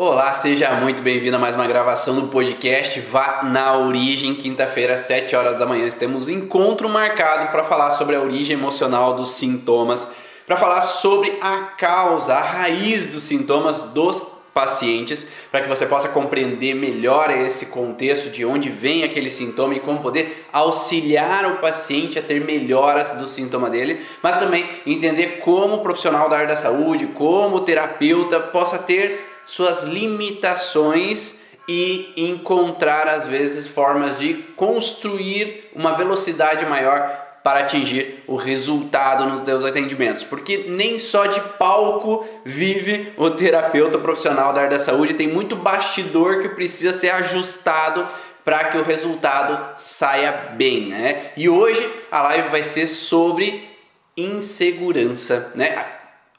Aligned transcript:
Olá, 0.00 0.32
seja 0.32 0.70
muito 0.74 1.02
bem-vindo 1.02 1.34
a 1.34 1.40
mais 1.40 1.56
uma 1.56 1.66
gravação 1.66 2.14
do 2.14 2.28
podcast 2.28 3.00
Vá 3.00 3.42
na 3.42 3.76
Origem. 3.76 4.32
Quinta-feira, 4.32 4.94
às 4.94 5.00
7 5.00 5.34
horas 5.34 5.58
da 5.58 5.66
manhã, 5.66 5.90
temos 5.90 6.28
encontro 6.28 6.88
marcado 6.88 7.50
para 7.50 7.64
falar 7.64 7.90
sobre 7.90 8.14
a 8.14 8.20
origem 8.20 8.56
emocional 8.56 9.14
dos 9.14 9.32
sintomas, 9.32 10.06
para 10.46 10.56
falar 10.56 10.82
sobre 10.82 11.36
a 11.40 11.62
causa, 11.76 12.34
a 12.34 12.40
raiz 12.40 13.08
dos 13.08 13.24
sintomas 13.24 13.80
dos 13.92 14.24
pacientes, 14.54 15.26
para 15.50 15.62
que 15.62 15.68
você 15.68 15.84
possa 15.84 16.08
compreender 16.08 16.74
melhor 16.74 17.32
esse 17.32 17.66
contexto 17.66 18.30
de 18.30 18.44
onde 18.44 18.68
vem 18.68 19.02
aquele 19.02 19.32
sintoma 19.32 19.74
e 19.74 19.80
como 19.80 20.00
poder 20.00 20.46
auxiliar 20.52 21.44
o 21.46 21.56
paciente 21.56 22.20
a 22.20 22.22
ter 22.22 22.40
melhoras 22.44 23.10
do 23.12 23.26
sintoma 23.26 23.68
dele, 23.68 24.00
mas 24.22 24.36
também 24.36 24.64
entender 24.86 25.40
como 25.40 25.74
o 25.74 25.82
profissional 25.82 26.28
da 26.28 26.36
área 26.36 26.48
da 26.48 26.56
saúde, 26.56 27.06
como 27.06 27.56
o 27.56 27.60
terapeuta 27.62 28.38
possa 28.38 28.78
ter 28.78 29.27
suas 29.48 29.82
limitações 29.82 31.36
e 31.66 32.12
encontrar 32.16 33.08
às 33.08 33.26
vezes 33.26 33.66
formas 33.66 34.18
de 34.18 34.34
construir 34.54 35.70
uma 35.74 35.96
velocidade 35.96 36.66
maior 36.66 37.26
para 37.42 37.60
atingir 37.60 38.22
o 38.26 38.36
resultado 38.36 39.24
nos 39.24 39.40
seus 39.40 39.64
atendimentos, 39.64 40.22
porque 40.22 40.66
nem 40.68 40.98
só 40.98 41.24
de 41.24 41.40
palco 41.58 42.26
vive 42.44 43.10
o 43.16 43.30
terapeuta 43.30 43.96
profissional 43.96 44.52
da 44.52 44.60
área 44.60 44.76
da 44.76 44.84
saúde, 44.84 45.14
tem 45.14 45.28
muito 45.28 45.56
bastidor 45.56 46.40
que 46.40 46.50
precisa 46.50 46.92
ser 46.92 47.08
ajustado 47.08 48.06
para 48.44 48.64
que 48.64 48.76
o 48.76 48.84
resultado 48.84 49.78
saia 49.80 50.52
bem, 50.56 50.88
né? 50.88 51.32
E 51.38 51.48
hoje 51.48 51.90
a 52.10 52.20
live 52.20 52.50
vai 52.50 52.62
ser 52.62 52.86
sobre 52.86 53.66
insegurança, 54.14 55.50
né? 55.54 55.86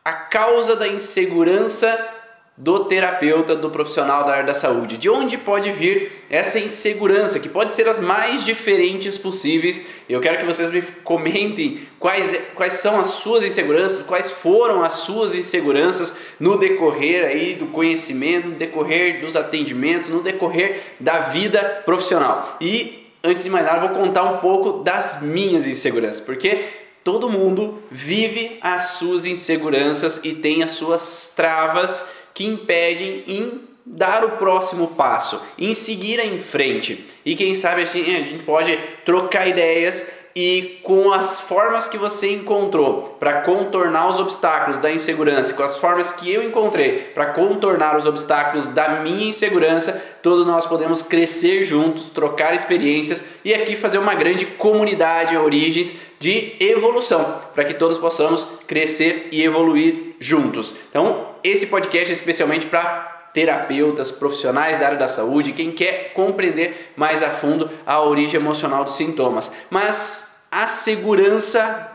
A 0.06 0.14
causa 0.14 0.76
da 0.76 0.88
insegurança 0.88 2.19
do 2.60 2.84
terapeuta, 2.84 3.56
do 3.56 3.70
profissional 3.70 4.26
da 4.26 4.34
área 4.34 4.44
da 4.44 4.54
saúde. 4.54 4.98
De 4.98 5.10
onde 5.10 5.38
pode 5.38 5.72
vir 5.72 6.12
essa 6.30 6.60
insegurança, 6.60 7.40
que 7.40 7.48
pode 7.48 7.72
ser 7.72 7.88
as 7.88 8.02
mais 8.02 8.44
diferentes 8.44 9.18
possíveis. 9.18 9.82
Eu 10.10 10.20
quero 10.20 10.40
que 10.40 10.46
vocês 10.46 10.70
me 10.70 10.82
comentem 10.82 11.80
quais, 11.98 12.38
quais 12.56 12.74
são 12.74 13.00
as 13.00 13.12
suas 13.12 13.46
inseguranças, 13.46 14.06
quais 14.06 14.30
foram 14.30 14.84
as 14.84 14.92
suas 14.94 15.34
inseguranças 15.34 16.14
no 16.38 16.58
decorrer 16.58 17.26
aí 17.26 17.56
do 17.56 17.68
conhecimento, 17.68 18.50
no 18.50 18.56
decorrer 18.56 19.22
dos 19.22 19.38
atendimentos, 19.38 20.10
no 20.10 20.22
decorrer 20.22 20.82
da 21.00 21.20
vida 21.20 21.82
profissional. 21.86 22.58
E 22.60 23.08
antes 23.24 23.46
de 23.46 23.50
mais 23.50 23.66
nada, 23.66 23.88
vou 23.88 23.98
contar 23.98 24.24
um 24.24 24.40
pouco 24.40 24.84
das 24.84 25.22
minhas 25.22 25.66
inseguranças, 25.66 26.20
porque 26.20 26.60
todo 27.06 27.30
mundo 27.30 27.82
vive 27.90 28.58
as 28.62 28.98
suas 28.98 29.26
inseguranças 29.26 30.20
e 30.26 30.34
tem 30.34 30.62
as 30.62 30.72
suas 30.72 31.32
travas 31.34 32.04
que 32.40 32.46
impedem 32.46 33.26
em 33.28 33.60
dar 33.86 34.24
o 34.24 34.38
próximo 34.38 34.88
passo, 34.88 35.42
em 35.58 35.74
seguir 35.74 36.22
em 36.22 36.40
frente. 36.40 37.06
E 37.26 37.36
quem 37.36 37.54
sabe 37.54 37.82
assim, 37.82 38.02
a 38.02 38.24
gente 38.24 38.46
pode 38.46 38.80
trocar 39.04 39.46
ideias 39.46 40.06
e 40.34 40.80
com 40.82 41.12
as 41.12 41.42
formas 41.42 41.86
que 41.90 41.98
você 41.98 42.32
encontrou 42.32 43.18
para 43.20 43.42
contornar 43.42 44.08
os 44.08 44.20
obstáculos 44.22 44.80
da 44.80 44.90
insegurança, 44.90 45.54
com 45.54 45.64
as 45.64 45.80
formas 45.80 46.14
que 46.14 46.32
eu 46.32 46.42
encontrei 46.42 47.12
para 47.14 47.26
contornar 47.26 47.98
os 47.98 48.06
obstáculos 48.06 48.70
da 48.70 48.88
minha 49.02 49.28
insegurança, 49.32 50.02
todos 50.24 50.46
nós 50.46 50.66
podemos 50.66 51.02
crescer 51.02 51.66
juntos, 51.66 52.06
trocar 52.06 52.56
experiências 52.56 53.22
e 53.44 53.54
aqui 53.54 53.76
fazer 53.76 53.98
uma 53.98 54.16
grande 54.16 54.46
comunidade 54.46 55.36
origens 55.36 55.94
de 56.22 56.56
evolução, 56.58 57.42
para 57.54 57.66
que 57.66 57.74
todos 57.74 57.98
possamos 57.98 58.48
crescer 58.66 59.28
e 59.30 59.44
evoluir 59.44 60.09
juntos. 60.20 60.76
Então, 60.90 61.36
esse 61.44 61.68
podcast 61.68 62.10
é 62.10 62.14
especialmente 62.14 62.66
para 62.66 63.30
terapeutas, 63.34 64.12
profissionais 64.12 64.80
da 64.80 64.88
área 64.88 64.98
da 64.98 65.08
saúde, 65.08 65.54
quem 65.54 65.72
quer 65.72 66.14
compreender 66.14 66.94
mais 66.96 67.22
a 67.22 67.30
fundo 67.30 67.70
a 67.86 68.02
origem 68.02 68.40
emocional 68.40 68.84
dos 68.84 68.96
sintomas. 68.96 69.52
Mas 69.70 70.28
a 70.52 70.68
segurança 70.68 71.92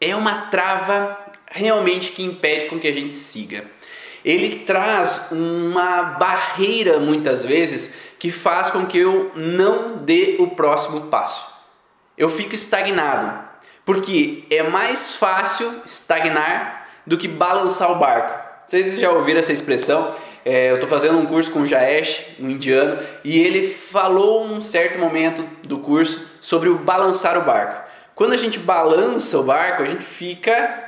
é 0.00 0.14
uma 0.14 0.48
trava 0.48 1.18
realmente 1.50 2.12
que 2.12 2.22
impede 2.22 2.66
com 2.66 2.78
que 2.78 2.88
a 2.88 2.92
gente 2.92 3.12
siga. 3.12 3.64
Ele 4.24 4.56
traz 4.60 5.22
uma 5.30 6.02
barreira 6.02 6.98
muitas 6.98 7.44
vezes 7.44 7.94
que 8.18 8.30
faz 8.32 8.70
com 8.70 8.84
que 8.84 8.98
eu 8.98 9.30
não 9.34 9.98
dê 9.98 10.36
o 10.38 10.48
próximo 10.48 11.02
passo. 11.02 11.46
Eu 12.16 12.28
fico 12.28 12.54
estagnado, 12.54 13.46
porque 13.84 14.44
é 14.50 14.64
mais 14.64 15.12
fácil 15.12 15.72
estagnar 15.84 16.77
do 17.08 17.16
que 17.16 17.26
balançar 17.26 17.90
o 17.90 17.96
barco. 17.96 18.46
Vocês 18.66 19.00
já 19.00 19.10
ouviram 19.10 19.40
essa 19.40 19.52
expressão? 19.52 20.12
É, 20.44 20.70
eu 20.70 20.74
estou 20.74 20.88
fazendo 20.88 21.18
um 21.18 21.26
curso 21.26 21.50
com 21.50 21.60
o 21.60 21.66
Jaesh, 21.66 22.22
um 22.38 22.50
indiano, 22.50 22.98
e 23.24 23.38
ele 23.38 23.68
falou 23.74 24.44
um 24.44 24.60
certo 24.60 24.98
momento 24.98 25.42
do 25.66 25.78
curso 25.78 26.22
sobre 26.40 26.68
o 26.68 26.78
balançar 26.78 27.38
o 27.38 27.42
barco. 27.42 27.88
Quando 28.14 28.34
a 28.34 28.36
gente 28.36 28.58
balança 28.58 29.38
o 29.38 29.42
barco, 29.42 29.82
a 29.82 29.86
gente 29.86 30.04
fica 30.04 30.84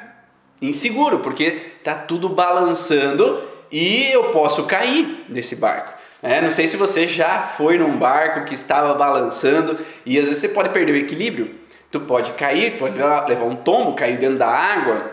inseguro, 0.61 1.21
porque 1.21 1.53
tá 1.83 1.95
tudo 1.95 2.29
balançando 2.29 3.43
e 3.73 4.11
eu 4.13 4.25
posso 4.25 4.65
cair 4.65 5.25
desse 5.29 5.57
barco. 5.57 5.95
É, 6.23 6.41
não 6.43 6.51
sei 6.51 6.69
se 6.69 6.77
você 6.77 7.07
já 7.07 7.43
foi 7.43 7.79
num 7.79 7.97
barco 7.97 8.45
que 8.45 8.55
estava 8.55 8.93
balançando 8.93 9.79
e 10.05 10.19
às 10.19 10.25
vezes 10.25 10.39
você 10.39 10.49
pode 10.49 10.69
perder 10.69 10.93
o 10.93 10.97
equilíbrio. 10.97 11.55
Tu 11.91 11.99
pode 12.01 12.33
cair, 12.33 12.79
pode 12.79 12.97
levar 12.97 13.45
um 13.45 13.57
tombo, 13.57 13.95
cair 13.95 14.19
dentro 14.19 14.39
da 14.39 14.47
água. 14.49 15.13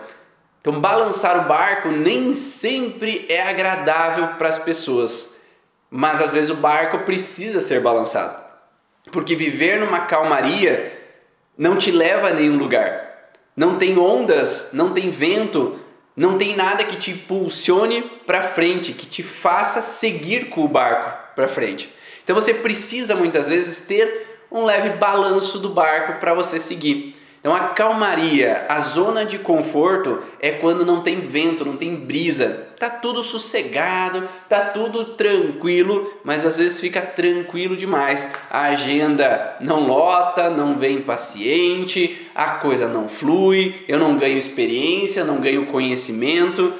Então, 0.68 0.82
balançar 0.82 1.46
o 1.46 1.48
barco 1.48 1.88
nem 1.88 2.34
sempre 2.34 3.26
é 3.30 3.42
agradável 3.42 4.36
para 4.38 4.50
as 4.50 4.60
pessoas, 4.60 5.34
mas 5.90 6.22
às 6.22 6.34
vezes 6.34 6.50
o 6.50 6.56
barco 6.56 7.06
precisa 7.06 7.62
ser 7.62 7.80
balançado, 7.80 8.36
porque 9.10 9.34
viver 9.34 9.80
numa 9.80 10.02
calmaria 10.02 10.92
não 11.58 11.78
te 11.78 11.90
leva 11.90 12.28
a 12.28 12.34
nenhum 12.34 12.58
lugar. 12.58 13.30
Não 13.56 13.78
tem 13.78 13.98
ondas, 13.98 14.68
não 14.74 14.92
tem 14.92 15.10
vento, 15.10 15.80
não 16.14 16.38
tem 16.38 16.54
nada 16.54 16.84
que 16.84 16.98
te 16.98 17.12
impulsione 17.12 18.02
para 18.26 18.44
frente, 18.44 18.92
que 18.92 19.06
te 19.06 19.24
faça 19.24 19.82
seguir 19.82 20.50
com 20.50 20.66
o 20.66 20.68
barco 20.68 21.34
para 21.34 21.48
frente. 21.48 21.90
Então 22.26 22.36
você 22.36 22.54
precisa 22.54 23.16
muitas 23.16 23.48
vezes 23.48 23.80
ter 23.80 24.44
um 24.52 24.66
leve 24.66 24.90
balanço 24.98 25.60
do 25.60 25.70
barco 25.70 26.20
para 26.20 26.34
você 26.34 26.60
seguir. 26.60 27.17
Então 27.40 27.56
a 27.56 27.70
calmaria, 27.70 28.66
a 28.68 28.80
zona 28.82 29.24
de 29.24 29.38
conforto 29.38 30.22
é 30.40 30.52
quando 30.52 30.86
não 30.86 31.02
tem 31.02 31.20
vento, 31.20 31.64
não 31.64 31.78
tem 31.78 31.96
brisa. 31.96 32.68
Tá 32.78 32.90
tudo 32.90 33.24
sossegado, 33.24 34.28
tá 34.50 34.60
tudo 34.60 35.06
tranquilo, 35.06 36.14
mas 36.24 36.46
às 36.46 36.58
vezes 36.58 36.80
fica 36.80 37.02
tranquilo 37.02 37.76
demais. 37.76 38.30
A 38.50 38.64
agenda 38.64 39.56
não 39.62 39.88
lota, 39.88 40.50
não 40.50 40.78
vem 40.78 41.02
paciente, 41.02 42.28
a 42.36 42.52
coisa 42.52 42.88
não 42.88 43.08
flui, 43.08 43.76
eu 43.88 44.00
não 44.00 44.18
ganho 44.18 44.38
experiência, 44.38 45.24
não 45.24 45.38
ganho 45.38 45.68
conhecimento. 45.68 46.74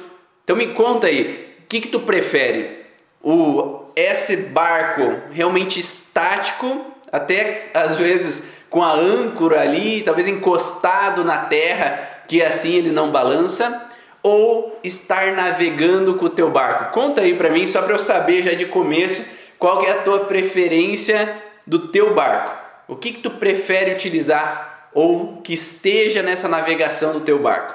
Então 0.44 0.56
me 0.56 0.68
conta 0.68 1.06
aí, 1.06 1.54
o 1.60 1.66
que, 1.68 1.80
que 1.80 1.88
tu 1.88 2.00
prefere? 2.00 2.78
O 3.22 3.78
esse 3.98 4.36
barco 4.36 5.32
realmente 5.32 5.80
estático, 5.80 6.86
até 7.10 7.70
às 7.74 7.96
vezes 7.96 8.42
com 8.70 8.82
a 8.82 8.92
âncora 8.92 9.60
ali, 9.60 10.02
talvez 10.02 10.26
encostado 10.28 11.24
na 11.24 11.38
terra, 11.38 12.22
que 12.26 12.42
assim 12.42 12.74
ele 12.74 12.90
não 12.90 13.10
balança, 13.10 13.88
ou 14.22 14.78
estar 14.84 15.32
navegando 15.32 16.14
com 16.14 16.26
o 16.26 16.30
teu 16.30 16.50
barco? 16.50 16.92
Conta 16.92 17.22
aí 17.22 17.34
para 17.34 17.50
mim 17.50 17.66
só 17.66 17.82
para 17.82 17.94
eu 17.94 17.98
saber 17.98 18.42
já 18.42 18.52
de 18.52 18.66
começo 18.66 19.24
qual 19.58 19.82
é 19.84 19.90
a 19.90 20.02
tua 20.02 20.20
preferência 20.20 21.42
do 21.66 21.88
teu 21.88 22.14
barco. 22.14 22.56
O 22.86 22.96
que 22.96 23.12
que 23.12 23.20
tu 23.20 23.30
prefere 23.30 23.92
utilizar 23.92 24.90
ou 24.92 25.40
que 25.42 25.54
esteja 25.54 26.22
nessa 26.22 26.48
navegação 26.48 27.12
do 27.12 27.20
teu 27.20 27.38
barco? 27.38 27.74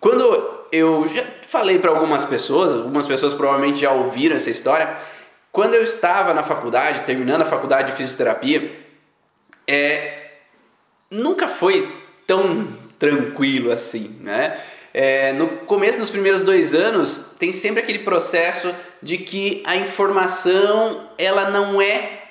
Quando 0.00 0.56
eu 0.72 1.08
já 1.08 1.24
falei 1.42 1.78
para 1.78 1.90
algumas 1.90 2.24
pessoas, 2.24 2.72
algumas 2.72 3.06
pessoas 3.06 3.34
provavelmente 3.34 3.80
já 3.80 3.92
ouviram 3.92 4.36
essa 4.36 4.50
história, 4.50 4.96
quando 5.56 5.72
eu 5.72 5.82
estava 5.82 6.34
na 6.34 6.42
faculdade, 6.42 7.06
terminando 7.06 7.40
a 7.40 7.46
faculdade 7.46 7.90
de 7.90 7.96
fisioterapia, 7.96 8.78
é, 9.66 10.32
nunca 11.10 11.48
foi 11.48 11.96
tão 12.26 12.68
tranquilo 12.98 13.72
assim, 13.72 14.18
né? 14.20 14.60
É, 14.92 15.32
no 15.32 15.48
começo, 15.64 15.98
nos 15.98 16.10
primeiros 16.10 16.42
dois 16.42 16.74
anos, 16.74 17.18
tem 17.38 17.54
sempre 17.54 17.82
aquele 17.82 18.00
processo 18.00 18.70
de 19.02 19.16
que 19.16 19.62
a 19.66 19.76
informação 19.76 21.08
ela 21.16 21.48
não 21.48 21.80
é 21.80 22.24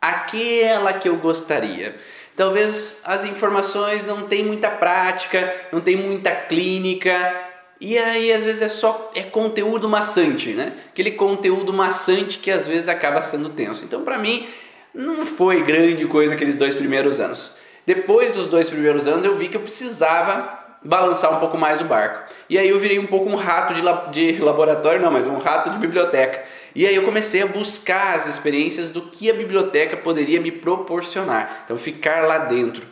aquela 0.00 0.94
que 0.94 1.06
eu 1.06 1.16
gostaria. 1.16 1.96
Talvez 2.34 3.02
as 3.04 3.24
informações 3.24 4.06
não 4.06 4.22
tem 4.22 4.42
muita 4.42 4.70
prática, 4.70 5.54
não 5.70 5.82
tem 5.82 5.96
muita 5.96 6.30
clínica, 6.30 7.47
e 7.80 7.96
aí 7.96 8.32
às 8.32 8.42
vezes 8.42 8.62
é 8.62 8.68
só 8.68 9.10
é 9.14 9.22
conteúdo 9.22 9.88
maçante, 9.88 10.50
né? 10.50 10.72
Aquele 10.88 11.12
conteúdo 11.12 11.72
maçante 11.72 12.38
que 12.38 12.50
às 12.50 12.66
vezes 12.66 12.88
acaba 12.88 13.22
sendo 13.22 13.50
tenso. 13.50 13.84
Então, 13.84 14.02
para 14.02 14.18
mim, 14.18 14.46
não 14.94 15.24
foi 15.24 15.62
grande 15.62 16.04
coisa 16.06 16.34
aqueles 16.34 16.56
dois 16.56 16.74
primeiros 16.74 17.20
anos. 17.20 17.52
Depois 17.86 18.32
dos 18.32 18.48
dois 18.48 18.68
primeiros 18.68 19.06
anos 19.06 19.24
eu 19.24 19.34
vi 19.34 19.48
que 19.48 19.56
eu 19.56 19.60
precisava 19.60 20.58
balançar 20.82 21.34
um 21.34 21.40
pouco 21.40 21.56
mais 21.56 21.80
o 21.80 21.84
barco. 21.84 22.34
E 22.48 22.58
aí 22.58 22.68
eu 22.68 22.78
virei 22.78 22.98
um 22.98 23.06
pouco 23.06 23.30
um 23.30 23.34
rato 23.34 23.74
de, 23.74 23.82
de 24.10 24.42
laboratório, 24.42 25.00
não, 25.00 25.10
mas 25.10 25.26
um 25.26 25.38
rato 25.38 25.70
de 25.70 25.78
biblioteca. 25.78 26.44
E 26.74 26.86
aí 26.86 26.94
eu 26.94 27.02
comecei 27.02 27.42
a 27.42 27.46
buscar 27.46 28.16
as 28.16 28.26
experiências 28.26 28.88
do 28.88 29.02
que 29.02 29.30
a 29.30 29.34
biblioteca 29.34 29.96
poderia 29.96 30.40
me 30.40 30.50
proporcionar. 30.50 31.62
Então 31.64 31.76
ficar 31.76 32.26
lá 32.26 32.38
dentro. 32.38 32.86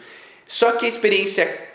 Só 0.47 0.73
que 0.73 0.87
a 0.87 0.89
experiência 0.89 1.66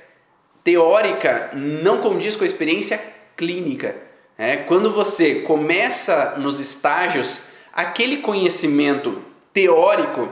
teórica 0.64 1.52
não 1.54 2.00
condiz 2.00 2.36
com 2.36 2.44
a 2.44 2.48
experiência 2.48 3.02
clínica. 3.36 3.96
É, 4.38 4.58
quando 4.58 4.90
você 4.90 5.36
começa 5.42 6.36
nos 6.38 6.60
estágios, 6.60 7.42
aquele 7.74 8.18
conhecimento 8.18 9.22
teórico, 9.54 10.30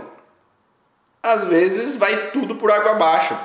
às 1.21 1.43
vezes 1.43 1.95
vai 1.95 2.31
tudo 2.31 2.55
por 2.55 2.71
água 2.71 2.91
abaixo, 2.91 3.37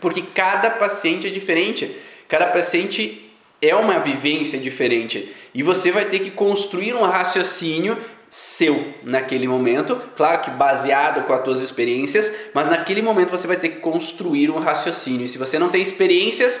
porque 0.00 0.22
cada 0.22 0.70
paciente 0.70 1.26
é 1.26 1.30
diferente, 1.30 1.96
cada 2.28 2.46
paciente 2.46 3.30
é 3.60 3.74
uma 3.74 3.98
vivência 3.98 4.58
diferente 4.58 5.34
e 5.52 5.62
você 5.62 5.90
vai 5.90 6.04
ter 6.04 6.20
que 6.20 6.30
construir 6.30 6.94
um 6.94 7.02
raciocínio 7.02 7.98
seu 8.30 8.94
naquele 9.02 9.48
momento, 9.48 9.96
claro 10.16 10.40
que 10.40 10.50
baseado 10.52 11.26
com 11.26 11.32
as 11.32 11.42
tuas 11.42 11.60
experiências, 11.60 12.32
mas 12.54 12.70
naquele 12.70 13.02
momento 13.02 13.30
você 13.30 13.44
vai 13.44 13.56
ter 13.56 13.70
que 13.70 13.80
construir 13.80 14.50
um 14.50 14.60
raciocínio. 14.60 15.24
E 15.24 15.28
se 15.28 15.36
você 15.36 15.58
não 15.58 15.68
tem 15.68 15.82
experiências, 15.82 16.60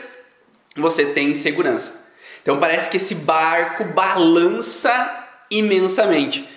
você 0.76 1.06
tem 1.06 1.30
insegurança. 1.30 1.94
Então 2.42 2.58
parece 2.58 2.88
que 2.88 2.96
esse 2.96 3.14
barco 3.14 3.84
balança 3.84 5.28
imensamente. 5.48 6.48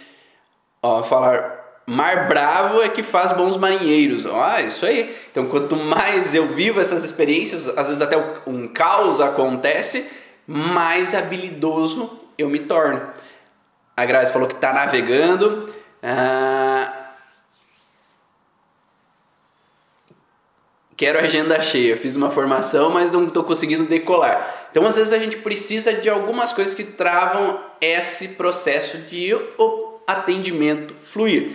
Ó, 0.81 1.03
falar 1.03 1.61
mar 1.85 2.27
bravo 2.27 2.81
é 2.81 2.89
que 2.89 3.03
faz 3.03 3.31
bons 3.33 3.55
marinheiros. 3.55 4.25
Ah, 4.25 4.61
isso 4.61 4.83
aí. 4.83 5.15
Então 5.31 5.45
quanto 5.45 5.75
mais 5.75 6.33
eu 6.33 6.47
vivo 6.47 6.81
essas 6.81 7.03
experiências, 7.03 7.67
às 7.67 7.87
vezes 7.87 8.01
até 8.01 8.17
um 8.47 8.67
caos 8.67 9.21
acontece, 9.21 10.07
mais 10.47 11.13
habilidoso 11.13 12.19
eu 12.35 12.49
me 12.49 12.59
torno. 12.59 13.13
A 13.95 14.05
Grazi 14.05 14.31
falou 14.31 14.47
que 14.47 14.55
está 14.55 14.73
navegando. 14.73 15.73
Ah, 16.01 17.11
quero 20.97 21.19
agenda 21.19 21.61
cheia, 21.61 21.95
fiz 21.95 22.15
uma 22.15 22.31
formação, 22.31 22.89
mas 22.89 23.11
não 23.11 23.27
estou 23.27 23.43
conseguindo 23.43 23.85
decolar. 23.85 24.67
Então, 24.71 24.87
às 24.87 24.95
vezes, 24.95 25.13
a 25.13 25.19
gente 25.19 25.37
precisa 25.37 25.93
de 25.93 26.09
algumas 26.09 26.53
coisas 26.53 26.73
que 26.73 26.83
travam 26.83 27.59
esse 27.79 28.29
processo 28.29 28.97
de 28.99 29.31
atendimento 30.07 30.93
fluir. 30.95 31.51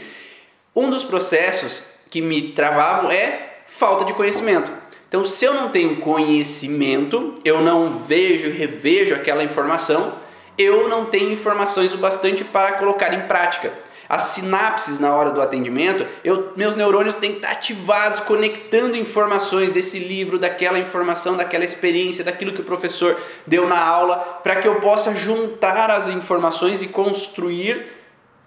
Um 0.75 0.91
dos 0.91 1.03
processos 1.03 1.83
que 2.09 2.21
me 2.21 2.53
travavam 2.53 3.11
é 3.11 3.63
falta 3.67 4.05
de 4.05 4.15
conhecimento. 4.15 4.71
Então, 5.09 5.25
se 5.25 5.45
eu 5.45 5.55
não 5.55 5.71
tenho 5.71 5.97
conhecimento, 5.97 7.35
eu 7.45 7.61
não 7.61 7.97
vejo 7.97 8.49
e 8.49 8.53
revejo 8.53 9.15
aquela 9.15 9.43
informação, 9.43 10.15
eu 10.59 10.89
não 10.89 11.05
tenho 11.05 11.33
informações 11.33 11.95
o 11.95 11.99
bastante 11.99 12.45
para 12.45 12.73
colocar 12.73 13.15
em 13.15 13.29
prática. 13.29 13.73
As 14.09 14.23
sinapses 14.23 14.99
na 14.99 15.15
hora 15.15 15.31
do 15.31 15.41
atendimento, 15.41 16.07
eu, 16.25 16.53
meus 16.57 16.75
neurônios 16.75 17.15
têm 17.15 17.33
que 17.33 17.37
estar 17.39 17.51
ativados, 17.51 18.21
conectando 18.21 18.97
informações 18.97 19.71
desse 19.71 19.99
livro, 19.99 20.39
daquela 20.39 20.79
informação, 20.79 21.37
daquela 21.37 21.65
experiência, 21.65 22.25
daquilo 22.25 22.53
que 22.53 22.63
o 22.63 22.65
professor 22.65 23.21
deu 23.47 23.69
na 23.69 23.79
aula, 23.79 24.41
para 24.43 24.57
que 24.57 24.67
eu 24.67 24.77
possa 24.77 25.15
juntar 25.15 25.91
as 25.91 26.09
informações 26.09 26.81
e 26.81 26.89
construir 26.89 27.87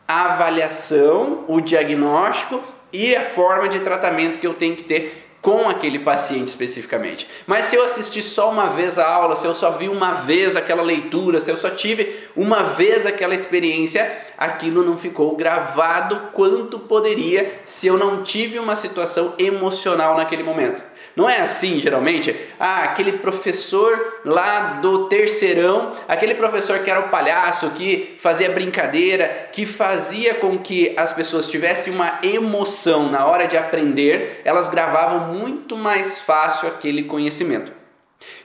a 0.07 0.33
avaliação, 0.33 1.45
o 1.47 1.61
diagnóstico 1.61 2.61
e 2.91 3.15
a 3.15 3.23
forma 3.23 3.69
de 3.69 3.79
tratamento 3.81 4.39
que 4.39 4.47
eu 4.47 4.55
tenho 4.55 4.75
que 4.75 4.83
ter 4.83 5.20
com 5.41 5.67
aquele 5.67 5.99
paciente 5.99 6.49
especificamente. 6.49 7.27
Mas 7.47 7.65
se 7.65 7.75
eu 7.75 7.83
assisti 7.83 8.21
só 8.21 8.51
uma 8.51 8.67
vez 8.67 8.99
a 8.99 9.07
aula, 9.07 9.35
se 9.35 9.45
eu 9.45 9.53
só 9.53 9.71
vi 9.71 9.89
uma 9.89 10.13
vez 10.13 10.55
aquela 10.55 10.83
leitura, 10.83 11.41
se 11.41 11.49
eu 11.49 11.57
só 11.57 11.69
tive 11.71 12.27
uma 12.35 12.63
vez 12.63 13.05
aquela 13.05 13.33
experiência, 13.33 14.30
aquilo 14.41 14.83
não 14.83 14.97
ficou 14.97 15.35
gravado 15.35 16.29
quanto 16.33 16.79
poderia 16.79 17.61
se 17.63 17.85
eu 17.85 17.95
não 17.95 18.23
tive 18.23 18.57
uma 18.57 18.75
situação 18.75 19.35
emocional 19.37 20.17
naquele 20.17 20.41
momento. 20.41 20.81
Não 21.15 21.29
é 21.29 21.41
assim, 21.41 21.79
geralmente? 21.79 22.35
Ah, 22.59 22.85
aquele 22.85 23.13
professor 23.13 24.19
lá 24.25 24.79
do 24.81 25.07
terceirão, 25.07 25.93
aquele 26.07 26.33
professor 26.33 26.79
que 26.79 26.89
era 26.89 27.01
o 27.01 27.09
palhaço, 27.09 27.69
que 27.71 28.15
fazia 28.17 28.49
brincadeira, 28.49 29.49
que 29.51 29.63
fazia 29.63 30.33
com 30.33 30.57
que 30.57 30.95
as 30.97 31.13
pessoas 31.13 31.47
tivessem 31.47 31.93
uma 31.93 32.17
emoção 32.23 33.11
na 33.11 33.27
hora 33.27 33.45
de 33.45 33.55
aprender, 33.57 34.41
elas 34.43 34.69
gravavam 34.69 35.35
muito 35.35 35.77
mais 35.77 36.19
fácil 36.19 36.67
aquele 36.67 37.03
conhecimento. 37.03 37.71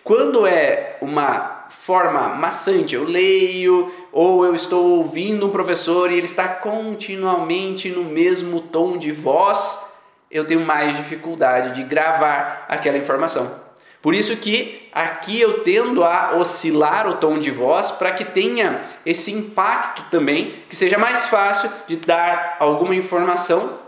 Quando 0.05 0.47
é 0.47 0.99
uma 1.01 1.56
forma 1.87 2.31
maçante, 2.31 2.97
eu 2.97 3.05
leio 3.05 3.95
ou 4.11 4.45
eu 4.45 4.57
estou 4.57 4.99
ouvindo 4.99 5.47
um 5.47 5.51
professor 5.51 6.11
e 6.11 6.17
ele 6.17 6.27
está 6.27 6.49
continuamente 6.49 7.89
no 7.91 8.03
mesmo 8.03 8.61
tom 8.61 8.99
de 8.99 9.13
voz, 9.13 9.81
eu 10.29 10.45
tenho 10.45 10.67
mais 10.67 10.97
dificuldade 10.97 11.73
de 11.75 11.85
gravar 11.85 12.67
aquela 12.69 12.99
informação. 12.99 13.65
Por 14.03 14.17
isso 14.17 14.37
que 14.37 14.89
aqui 14.93 15.41
eu 15.41 15.61
tendo 15.61 16.03
a 16.03 16.35
oscilar 16.37 17.07
o 17.07 17.19
tom 17.19 17.39
de 17.39 17.53
voz 17.53 17.93
para 17.93 18.11
que 18.11 18.25
tenha 18.25 18.83
esse 19.05 19.31
impacto 19.31 20.11
também, 20.11 20.55
que 20.69 20.75
seja 20.75 20.99
mais 20.99 21.27
fácil 21.27 21.71
de 21.87 21.95
dar 21.95 22.57
alguma 22.59 22.97
informação 22.97 23.79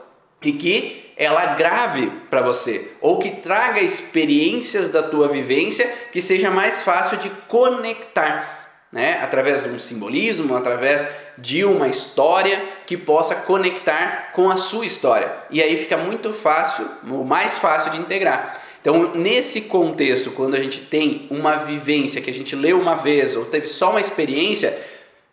e 0.40 0.52
que 0.52 1.07
ela 1.18 1.54
grave 1.54 2.10
para 2.30 2.40
você 2.40 2.92
ou 3.00 3.18
que 3.18 3.30
traga 3.30 3.80
experiências 3.80 4.88
da 4.88 5.02
tua 5.02 5.28
vivência 5.28 5.92
que 6.12 6.22
seja 6.22 6.50
mais 6.50 6.82
fácil 6.82 7.18
de 7.18 7.28
conectar 7.48 8.58
né? 8.90 9.18
através 9.22 9.62
de 9.62 9.68
um 9.68 9.78
simbolismo, 9.78 10.56
através 10.56 11.06
de 11.36 11.64
uma 11.64 11.88
história 11.88 12.62
que 12.86 12.96
possa 12.96 13.34
conectar 13.34 14.32
com 14.32 14.50
a 14.50 14.56
sua 14.56 14.86
história. 14.86 15.30
E 15.50 15.62
aí 15.62 15.76
fica 15.76 15.96
muito 15.96 16.32
fácil, 16.32 16.88
mais 17.02 17.58
fácil 17.58 17.90
de 17.90 17.98
integrar. 17.98 18.62
Então, 18.80 19.14
nesse 19.14 19.62
contexto, 19.62 20.30
quando 20.30 20.54
a 20.54 20.62
gente 20.62 20.80
tem 20.80 21.26
uma 21.30 21.56
vivência 21.56 22.22
que 22.22 22.30
a 22.30 22.34
gente 22.34 22.56
leu 22.56 22.80
uma 22.80 22.94
vez 22.94 23.36
ou 23.36 23.44
teve 23.44 23.66
só 23.66 23.90
uma 23.90 24.00
experiência, 24.00 24.78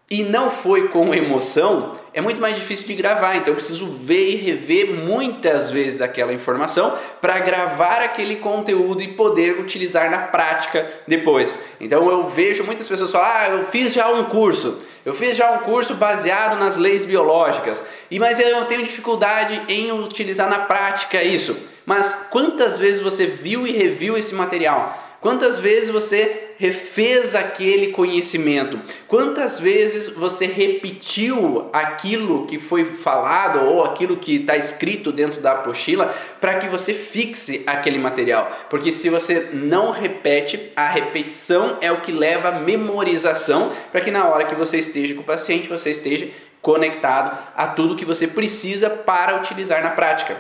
e 0.09 0.21
não 0.21 0.51
foi 0.51 0.89
com 0.89 1.15
emoção, 1.15 1.93
é 2.13 2.21
muito 2.21 2.39
mais 2.39 2.55
difícil 2.55 2.85
de 2.85 2.93
gravar. 2.93 3.35
Então 3.35 3.47
eu 3.47 3.55
preciso 3.55 3.87
ver 3.87 4.29
e 4.29 4.35
rever 4.35 4.93
muitas 4.93 5.71
vezes 5.71 5.99
aquela 5.99 6.31
informação 6.31 6.95
para 7.19 7.39
gravar 7.39 8.01
aquele 8.01 8.35
conteúdo 8.35 9.01
e 9.01 9.07
poder 9.07 9.59
utilizar 9.59 10.11
na 10.11 10.19
prática 10.19 10.87
depois. 11.07 11.57
Então 11.81 12.07
eu 12.09 12.27
vejo 12.27 12.63
muitas 12.63 12.87
pessoas 12.87 13.11
falar: 13.11 13.41
"Ah, 13.41 13.49
eu 13.49 13.65
fiz 13.65 13.93
já 13.93 14.07
um 14.07 14.25
curso. 14.25 14.77
Eu 15.03 15.13
fiz 15.13 15.35
já 15.35 15.51
um 15.51 15.59
curso 15.59 15.95
baseado 15.95 16.57
nas 16.59 16.77
leis 16.77 17.03
biológicas. 17.03 17.83
E 18.11 18.19
mas 18.19 18.39
eu 18.39 18.65
tenho 18.65 18.83
dificuldade 18.83 19.59
em 19.67 19.91
utilizar 19.91 20.47
na 20.47 20.59
prática 20.59 21.23
isso." 21.23 21.57
Mas 21.83 22.27
quantas 22.29 22.77
vezes 22.77 23.01
você 23.01 23.25
viu 23.25 23.65
e 23.65 23.71
reviu 23.71 24.17
esse 24.17 24.33
material? 24.33 25.14
Quantas 25.25 25.57
vezes 25.57 25.89
você 25.89 26.49
refez 26.59 27.33
aquele 27.33 27.87
conhecimento? 27.87 28.79
Quantas 29.07 29.59
vezes 29.59 30.07
você 30.07 30.45
repetiu 30.45 31.67
aquilo 31.73 32.45
que 32.45 32.59
foi 32.59 32.85
falado 32.85 33.65
ou 33.65 33.83
aquilo 33.83 34.17
que 34.17 34.35
está 34.35 34.55
escrito 34.55 35.11
dentro 35.11 35.41
da 35.41 35.53
apostila 35.53 36.13
para 36.39 36.59
que 36.59 36.67
você 36.67 36.93
fixe 36.93 37.63
aquele 37.65 37.97
material? 37.97 38.55
Porque 38.69 38.91
se 38.91 39.09
você 39.09 39.49
não 39.51 39.89
repete, 39.89 40.71
a 40.75 40.87
repetição 40.87 41.79
é 41.81 41.91
o 41.91 42.01
que 42.01 42.11
leva 42.11 42.49
à 42.49 42.59
memorização 42.59 43.71
para 43.91 44.01
que 44.01 44.11
na 44.11 44.27
hora 44.27 44.45
que 44.45 44.53
você 44.53 44.77
esteja 44.77 45.15
com 45.15 45.21
o 45.21 45.25
paciente, 45.25 45.67
você 45.67 45.89
esteja 45.89 46.29
conectado 46.61 47.35
a 47.55 47.65
tudo 47.65 47.95
que 47.95 48.05
você 48.05 48.27
precisa 48.27 48.91
para 48.91 49.37
utilizar 49.37 49.81
na 49.81 49.89
prática. 49.89 50.37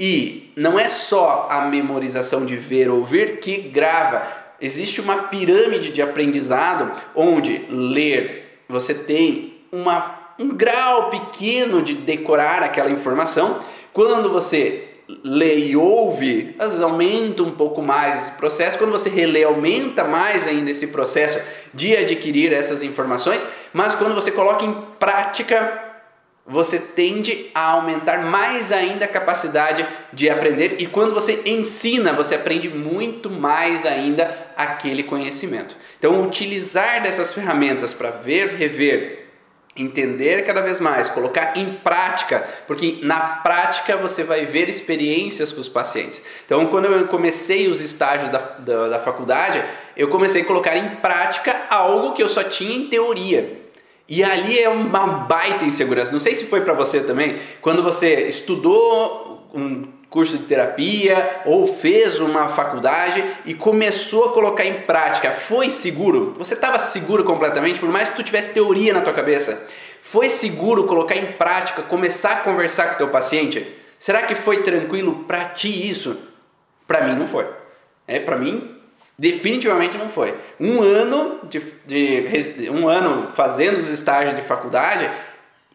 E 0.00 0.50
não 0.56 0.78
é 0.78 0.88
só 0.88 1.46
a 1.50 1.60
memorização 1.66 2.46
de 2.46 2.56
ver 2.56 2.88
ou 2.88 3.00
ouvir 3.00 3.38
que 3.38 3.58
grava. 3.58 4.22
Existe 4.58 4.98
uma 4.98 5.24
pirâmide 5.24 5.90
de 5.90 6.00
aprendizado 6.00 6.90
onde 7.14 7.66
ler 7.68 8.40
você 8.66 8.94
tem 8.94 9.58
uma, 9.70 10.32
um 10.38 10.48
grau 10.48 11.10
pequeno 11.10 11.82
de 11.82 11.94
decorar 11.94 12.62
aquela 12.62 12.90
informação. 12.90 13.60
Quando 13.92 14.30
você 14.30 14.88
lê 15.24 15.58
e 15.58 15.76
ouve, 15.76 16.54
às 16.58 16.70
vezes 16.70 16.80
aumenta 16.80 17.42
um 17.42 17.50
pouco 17.50 17.82
mais 17.82 18.22
esse 18.22 18.30
processo. 18.32 18.78
Quando 18.78 18.92
você 18.92 19.10
relê, 19.10 19.42
aumenta 19.42 20.04
mais 20.04 20.46
ainda 20.46 20.70
esse 20.70 20.86
processo 20.86 21.40
de 21.74 21.96
adquirir 21.96 22.52
essas 22.52 22.80
informações. 22.80 23.44
Mas 23.72 23.94
quando 23.94 24.14
você 24.14 24.30
coloca 24.30 24.64
em 24.64 24.72
prática, 24.98 25.89
você 26.50 26.78
tende 26.78 27.50
a 27.54 27.70
aumentar 27.70 28.18
mais 28.24 28.72
ainda 28.72 29.04
a 29.04 29.08
capacidade 29.08 29.86
de 30.12 30.28
aprender 30.28 30.76
e 30.80 30.86
quando 30.86 31.14
você 31.14 31.42
ensina, 31.46 32.12
você 32.12 32.34
aprende 32.34 32.68
muito 32.68 33.30
mais 33.30 33.86
ainda 33.86 34.52
aquele 34.56 35.04
conhecimento. 35.04 35.76
Então, 35.98 36.22
utilizar 36.24 37.02
dessas 37.02 37.32
ferramentas 37.32 37.94
para 37.94 38.10
ver, 38.10 38.48
rever 38.48 39.20
entender 39.76 40.42
cada 40.44 40.60
vez 40.60 40.80
mais, 40.80 41.08
colocar 41.08 41.56
em 41.56 41.74
prática, 41.74 42.44
porque 42.66 42.98
na 43.02 43.20
prática 43.20 43.96
você 43.96 44.24
vai 44.24 44.44
ver 44.44 44.68
experiências 44.68 45.52
com 45.52 45.60
os 45.60 45.68
pacientes. 45.68 46.20
Então, 46.44 46.66
quando 46.66 46.86
eu 46.86 47.06
comecei 47.06 47.68
os 47.68 47.80
estágios 47.80 48.30
da, 48.30 48.38
da, 48.38 48.88
da 48.88 48.98
faculdade, 48.98 49.62
eu 49.96 50.08
comecei 50.08 50.42
a 50.42 50.44
colocar 50.44 50.76
em 50.76 50.96
prática 50.96 51.66
algo 51.70 52.12
que 52.12 52.22
eu 52.22 52.28
só 52.28 52.42
tinha 52.42 52.74
em 52.74 52.88
teoria. 52.88 53.69
E 54.10 54.24
ali 54.24 54.58
é 54.58 54.68
uma 54.68 55.06
baita 55.06 55.64
insegurança. 55.64 56.10
Não 56.10 56.18
sei 56.18 56.34
se 56.34 56.44
foi 56.46 56.62
para 56.62 56.74
você 56.74 56.98
também, 56.98 57.38
quando 57.62 57.80
você 57.80 58.26
estudou 58.26 59.48
um 59.54 59.86
curso 60.10 60.36
de 60.36 60.44
terapia 60.46 61.42
ou 61.44 61.64
fez 61.64 62.18
uma 62.18 62.48
faculdade 62.48 63.24
e 63.46 63.54
começou 63.54 64.24
a 64.24 64.32
colocar 64.32 64.64
em 64.64 64.80
prática, 64.80 65.30
foi 65.30 65.70
seguro? 65.70 66.34
Você 66.38 66.54
estava 66.54 66.80
seguro 66.80 67.22
completamente, 67.22 67.78
por 67.78 67.88
mais 67.88 68.10
que 68.10 68.16
tu 68.16 68.24
tivesse 68.24 68.50
teoria 68.50 68.92
na 68.92 69.00
tua 69.00 69.12
cabeça? 69.12 69.64
Foi 70.02 70.28
seguro 70.28 70.88
colocar 70.88 71.14
em 71.14 71.32
prática, 71.34 71.82
começar 71.82 72.32
a 72.32 72.40
conversar 72.40 72.88
com 72.88 72.94
o 72.94 72.98
teu 72.98 73.08
paciente? 73.10 73.64
Será 73.96 74.22
que 74.22 74.34
foi 74.34 74.64
tranquilo 74.64 75.24
para 75.28 75.44
ti 75.44 75.88
isso? 75.88 76.18
Para 76.84 77.02
mim 77.04 77.14
não 77.14 77.28
foi. 77.28 77.46
É, 78.08 78.18
para 78.18 78.34
mim 78.34 78.79
definitivamente 79.20 79.98
não 79.98 80.08
foi. 80.08 80.34
Um 80.58 80.80
ano 80.80 81.40
de, 81.44 81.62
de 81.84 82.70
um 82.70 82.88
ano 82.88 83.28
fazendo 83.32 83.76
os 83.76 83.90
estágios 83.90 84.34
de 84.34 84.40
faculdade 84.40 85.10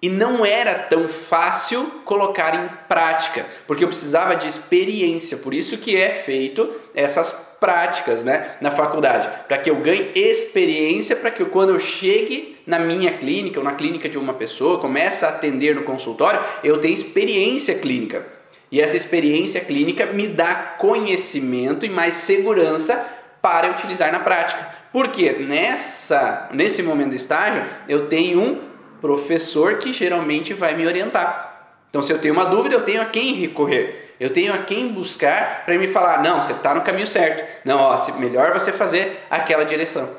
e 0.01 0.09
não 0.09 0.43
era 0.43 0.73
tão 0.73 1.07
fácil 1.07 1.85
colocar 2.03 2.55
em 2.55 2.67
prática, 2.87 3.45
porque 3.67 3.83
eu 3.83 3.87
precisava 3.87 4.35
de 4.35 4.47
experiência, 4.47 5.37
por 5.37 5.53
isso 5.53 5.77
que 5.77 5.95
é 5.95 6.09
feito 6.09 6.73
essas 6.95 7.31
práticas 7.59 8.23
né, 8.23 8.55
na 8.59 8.71
faculdade, 8.71 9.29
para 9.47 9.59
que 9.59 9.69
eu 9.69 9.75
ganhe 9.75 10.11
experiência, 10.15 11.15
para 11.15 11.29
que 11.29 11.43
eu, 11.43 11.47
quando 11.47 11.69
eu 11.69 11.79
chegue 11.79 12.57
na 12.65 12.79
minha 12.79 13.11
clínica 13.11 13.59
ou 13.59 13.63
na 13.63 13.73
clínica 13.73 14.09
de 14.09 14.17
uma 14.17 14.33
pessoa, 14.33 14.79
comece 14.79 15.23
a 15.23 15.29
atender 15.29 15.75
no 15.75 15.83
consultório, 15.83 16.39
eu 16.63 16.79
tenha 16.79 16.93
experiência 16.95 17.75
clínica. 17.75 18.25
E 18.71 18.81
essa 18.81 18.97
experiência 18.97 19.61
clínica 19.61 20.07
me 20.07 20.27
dá 20.27 20.55
conhecimento 20.79 21.85
e 21.85 21.89
mais 21.89 22.15
segurança 22.15 23.13
para 23.45 23.69
utilizar 23.69 24.11
na 24.11 24.21
prática. 24.21 24.67
Porque 24.91 25.33
nessa, 25.33 26.49
nesse 26.51 26.81
momento 26.81 27.11
de 27.11 27.17
estágio 27.17 27.63
eu 27.87 28.07
tenho 28.07 28.41
um 28.41 28.61
professor 28.99 29.77
que 29.77 29.93
geralmente 29.93 30.51
vai 30.51 30.73
me 30.73 30.87
orientar. 30.87 31.75
Então, 31.87 32.01
se 32.01 32.11
eu 32.11 32.17
tenho 32.17 32.33
uma 32.33 32.45
dúvida, 32.45 32.73
eu 32.73 32.81
tenho 32.81 33.03
a 33.03 33.05
quem 33.05 33.35
recorrer. 33.35 34.15
Eu 34.19 34.31
tenho 34.31 34.51
a 34.51 34.57
quem 34.57 34.87
buscar 34.87 35.63
para 35.63 35.77
me 35.77 35.87
falar: 35.87 36.23
não, 36.23 36.41
você 36.41 36.53
está 36.53 36.73
no 36.73 36.81
caminho 36.81 37.05
certo. 37.05 37.47
Não, 37.63 37.79
ó, 37.79 38.11
melhor 38.17 38.51
você 38.51 38.71
fazer 38.71 39.23
aquela 39.29 39.63
direção. 39.63 40.09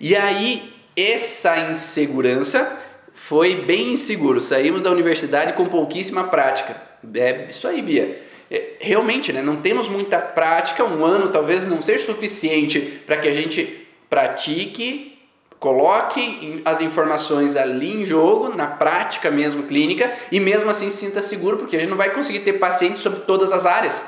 E 0.00 0.16
aí, 0.16 0.74
essa 0.96 1.56
insegurança 1.70 2.80
foi 3.14 3.62
bem 3.62 3.92
inseguro. 3.92 4.40
Saímos 4.40 4.82
da 4.82 4.90
universidade 4.90 5.52
com 5.52 5.66
pouquíssima 5.66 6.24
prática. 6.24 6.76
É 7.14 7.46
isso 7.48 7.68
aí, 7.68 7.80
Bia. 7.80 8.25
É, 8.50 8.74
realmente, 8.78 9.32
né, 9.32 9.42
não 9.42 9.56
temos 9.56 9.88
muita 9.88 10.18
prática. 10.18 10.84
Um 10.84 11.04
ano 11.04 11.28
talvez 11.28 11.66
não 11.66 11.82
seja 11.82 12.04
suficiente 12.04 12.80
para 13.06 13.16
que 13.16 13.28
a 13.28 13.32
gente 13.32 13.86
pratique 14.08 15.16
Coloque 15.58 16.62
as 16.64 16.82
informações 16.82 17.56
ali 17.56 18.02
em 18.02 18.04
jogo, 18.04 18.54
na 18.54 18.66
prática 18.66 19.30
mesmo 19.30 19.62
clínica, 19.62 20.12
e 20.30 20.38
mesmo 20.38 20.68
assim 20.68 20.90
se 20.90 20.98
sinta 20.98 21.22
seguro, 21.22 21.56
porque 21.56 21.76
a 21.76 21.80
gente 21.80 21.88
não 21.88 21.96
vai 21.96 22.12
conseguir 22.12 22.40
ter 22.40 22.54
pacientes 22.54 23.00
sobre 23.00 23.20
todas 23.20 23.52
as 23.52 23.64
áreas, 23.64 24.02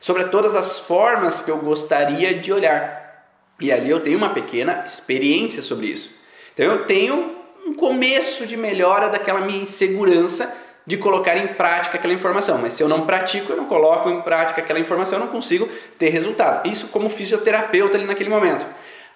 sobre 0.00 0.24
todas 0.24 0.54
as 0.54 0.78
formas 0.78 1.42
que 1.42 1.50
eu 1.50 1.58
gostaria 1.58 2.34
de 2.34 2.52
olhar. 2.52 3.26
E 3.60 3.72
ali 3.72 3.90
eu 3.90 4.00
tenho 4.00 4.16
uma 4.16 4.30
pequena 4.30 4.84
experiência 4.86 5.60
sobre 5.60 5.86
isso. 5.86 6.10
Então 6.54 6.66
eu 6.66 6.84
tenho 6.84 7.36
um 7.66 7.74
começo 7.74 8.46
de 8.46 8.56
melhora 8.56 9.08
daquela 9.08 9.40
minha 9.40 9.62
insegurança 9.62 10.56
de 10.86 10.96
colocar 10.96 11.36
em 11.36 11.48
prática 11.48 11.96
aquela 11.96 12.12
informação. 12.12 12.58
Mas 12.58 12.72
se 12.72 12.82
eu 12.82 12.88
não 12.88 13.06
pratico, 13.06 13.52
eu 13.52 13.56
não 13.56 13.66
coloco 13.66 14.10
em 14.10 14.20
prática 14.22 14.60
aquela 14.60 14.78
informação, 14.78 15.18
eu 15.18 15.24
não 15.24 15.32
consigo 15.32 15.68
ter 15.98 16.08
resultado. 16.08 16.68
Isso 16.68 16.88
como 16.88 17.08
fisioterapeuta 17.08 17.96
ali 17.96 18.06
naquele 18.06 18.30
momento. 18.30 18.66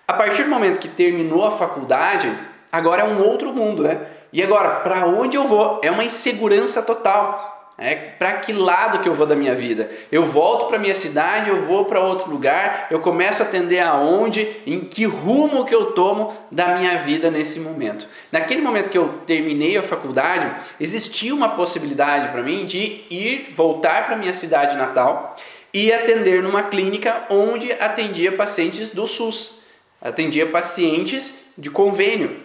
A 0.07 0.13
partir 0.13 0.45
do 0.45 0.51
momento 0.51 0.79
que 0.79 0.89
terminou 0.89 1.45
a 1.45 1.51
faculdade, 1.51 2.33
agora 2.71 3.03
é 3.03 3.05
um 3.05 3.21
outro 3.21 3.53
mundo, 3.53 3.83
né? 3.83 4.01
E 4.33 4.43
agora, 4.43 4.81
para 4.81 5.07
onde 5.07 5.37
eu 5.37 5.45
vou? 5.45 5.81
É 5.83 5.91
uma 5.91 6.05
insegurança 6.05 6.83
total. 6.83 7.56
É 7.79 7.95
para 7.95 8.39
que 8.39 8.53
lado 8.53 9.01
que 9.01 9.09
eu 9.09 9.15
vou 9.15 9.27
da 9.27 9.37
minha 9.37 9.55
vida? 9.55 9.91
Eu 10.11 10.25
volto 10.25 10.67
para 10.67 10.79
minha 10.79 10.95
cidade, 10.95 11.51
eu 11.51 11.57
vou 11.57 11.85
para 11.85 12.01
outro 12.01 12.31
lugar, 12.31 12.87
eu 12.91 13.01
começo 13.01 13.43
a 13.43 13.47
atender 13.47 13.81
aonde, 13.81 14.49
em 14.67 14.81
que 14.81 15.05
rumo 15.05 15.65
que 15.65 15.75
eu 15.75 15.93
tomo 15.93 16.35
da 16.51 16.77
minha 16.77 16.99
vida 16.99 17.31
nesse 17.31 17.61
momento. 17.61 18.09
Naquele 18.33 18.63
momento 18.63 18.91
que 18.91 18.97
eu 18.97 19.21
terminei 19.27 19.77
a 19.77 19.83
faculdade, 19.83 20.51
existia 20.81 21.35
uma 21.35 21.51
possibilidade 21.51 22.31
para 22.31 22.43
mim 22.43 22.65
de 22.65 23.05
ir 23.11 23.53
voltar 23.55 24.07
para 24.07 24.17
minha 24.17 24.33
cidade 24.33 24.75
natal 24.75 25.37
e 25.75 25.93
atender 25.93 26.43
numa 26.43 26.63
clínica 26.63 27.25
onde 27.29 27.73
atendia 27.73 28.33
pacientes 28.33 28.91
do 28.91 29.07
SUS 29.07 29.67
atendia 30.01 30.47
pacientes 30.47 31.35
de 31.57 31.71
convênio. 31.71 32.45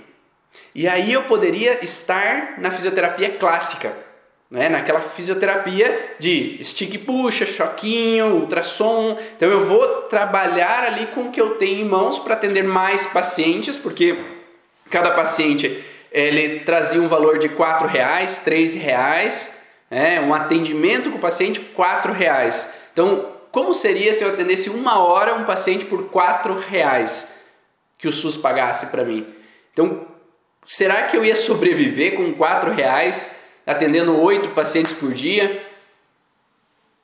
E 0.74 0.88
aí 0.88 1.14
eu 1.14 1.24
poderia 1.24 1.84
estar 1.84 2.60
na 2.60 2.72
fisioterapia 2.72 3.38
clássica, 3.38 3.94
né? 4.52 4.70
naquela 4.70 5.00
fisioterapia 5.00 6.16
de 6.20 6.60
stick 6.62 6.98
puxa, 7.06 7.46
choquinho, 7.46 8.36
ultrassom. 8.36 9.18
Então 9.36 9.50
eu 9.50 9.66
vou 9.66 9.88
trabalhar 10.04 10.84
ali 10.84 11.08
com 11.08 11.22
o 11.22 11.32
que 11.32 11.42
eu 11.42 11.56
tenho 11.56 11.80
em 11.80 11.86
mãos 11.86 12.20
para 12.20 12.34
atender 12.34 12.64
mais 12.64 13.06
pacientes, 13.08 13.76
porque 13.78 14.20
cada 14.90 15.12
paciente 15.12 15.84
ele 16.12 16.60
trazia 16.60 17.02
um 17.02 17.08
valor 17.08 17.40
de 17.40 17.48
quatro 17.48 17.88
reais, 17.88 18.40
três 18.44 18.74
reais, 18.74 19.50
né? 19.90 20.20
um 20.20 20.34
atendimento 20.34 21.10
com 21.10 21.18
o 21.18 21.22
paciente 21.22 21.62
quatro 21.62 22.12
reais. 22.12 22.70
Então 22.92 23.32
como 23.50 23.74
seria 23.74 24.14
se 24.14 24.24
eu 24.24 24.30
atendesse 24.30 24.70
uma 24.70 25.00
hora 25.00 25.34
um 25.34 25.46
paciente 25.46 25.86
por 25.86 26.10
quatro 26.10 26.54
reais? 26.54 27.42
que 28.02 28.08
o 28.08 28.12
SUS 28.12 28.36
pagasse 28.36 28.88
para 28.88 29.06
mim. 29.06 29.26
Então, 29.72 30.08
será 30.66 31.04
que 31.04 31.16
eu 31.16 31.24
ia 31.24 31.36
sobreviver 31.36 32.16
com 32.16 32.34
quatro 32.34 32.72
reais 32.72 33.32
atendendo 33.66 34.20
oito 34.20 34.50
pacientes 34.50 34.94
por 34.94 35.14
dia? 35.14 35.66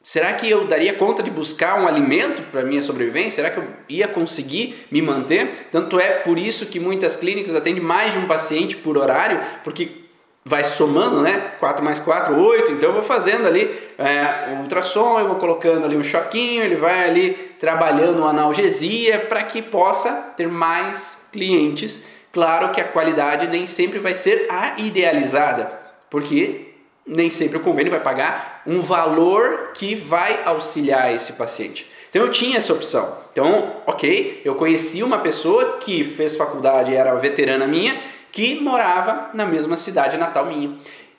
Será 0.01 0.31
que 0.33 0.49
eu 0.49 0.65
daria 0.65 0.93
conta 0.93 1.21
de 1.21 1.29
buscar 1.29 1.81
um 1.81 1.85
alimento 1.85 2.41
para 2.43 2.63
minha 2.63 2.81
sobrevivência? 2.81 3.43
Será 3.43 3.49
que 3.49 3.57
eu 3.57 3.67
ia 3.89 4.07
conseguir 4.07 4.87
me 4.89 5.01
manter? 5.01 5.67
Tanto 5.69 5.99
é 5.99 6.19
por 6.19 6.39
isso 6.39 6.67
que 6.67 6.79
muitas 6.79 7.17
clínicas 7.17 7.53
atendem 7.53 7.83
mais 7.83 8.13
de 8.13 8.19
um 8.19 8.25
paciente 8.25 8.77
por 8.77 8.97
horário, 8.97 9.41
porque 9.65 10.07
vai 10.45 10.63
somando, 10.63 11.21
né? 11.21 11.51
4 11.59 11.83
mais 11.83 11.99
4, 11.99 12.39
8. 12.39 12.71
Então 12.71 12.89
eu 12.89 12.93
vou 12.93 13.03
fazendo 13.03 13.45
ali 13.45 13.69
é, 13.97 14.53
um 14.53 14.61
ultrassom, 14.61 15.19
eu 15.19 15.27
vou 15.27 15.35
colocando 15.35 15.85
ali 15.85 15.97
um 15.97 16.03
choquinho, 16.03 16.63
ele 16.63 16.77
vai 16.77 17.03
ali 17.03 17.31
trabalhando 17.59 18.23
analgesia 18.23 19.19
para 19.19 19.43
que 19.43 19.61
possa 19.61 20.11
ter 20.37 20.47
mais 20.47 21.17
clientes. 21.33 22.01
Claro 22.31 22.71
que 22.71 22.79
a 22.79 22.85
qualidade 22.85 23.47
nem 23.47 23.65
sempre 23.65 23.99
vai 23.99 24.15
ser 24.15 24.47
a 24.49 24.79
idealizada, 24.79 25.86
porque 26.09 26.73
nem 27.05 27.29
sempre 27.29 27.57
o 27.57 27.61
convênio 27.61 27.91
vai 27.91 28.01
pagar 28.01 28.61
um 28.65 28.81
valor 28.81 29.71
que 29.73 29.95
vai 29.95 30.43
auxiliar 30.43 31.13
esse 31.13 31.33
paciente. 31.33 31.87
Então 32.09 32.21
eu 32.21 32.31
tinha 32.31 32.57
essa 32.57 32.73
opção. 32.73 33.17
Então, 33.31 33.81
ok, 33.85 34.41
eu 34.43 34.55
conheci 34.55 35.03
uma 35.03 35.19
pessoa 35.19 35.77
que 35.77 36.03
fez 36.03 36.35
faculdade, 36.35 36.95
era 36.95 37.13
veterana 37.15 37.67
minha, 37.67 37.95
que 38.31 38.59
morava 38.59 39.29
na 39.33 39.45
mesma 39.45 39.77
cidade 39.77 40.17
natal 40.17 40.45
minha. 40.45 40.75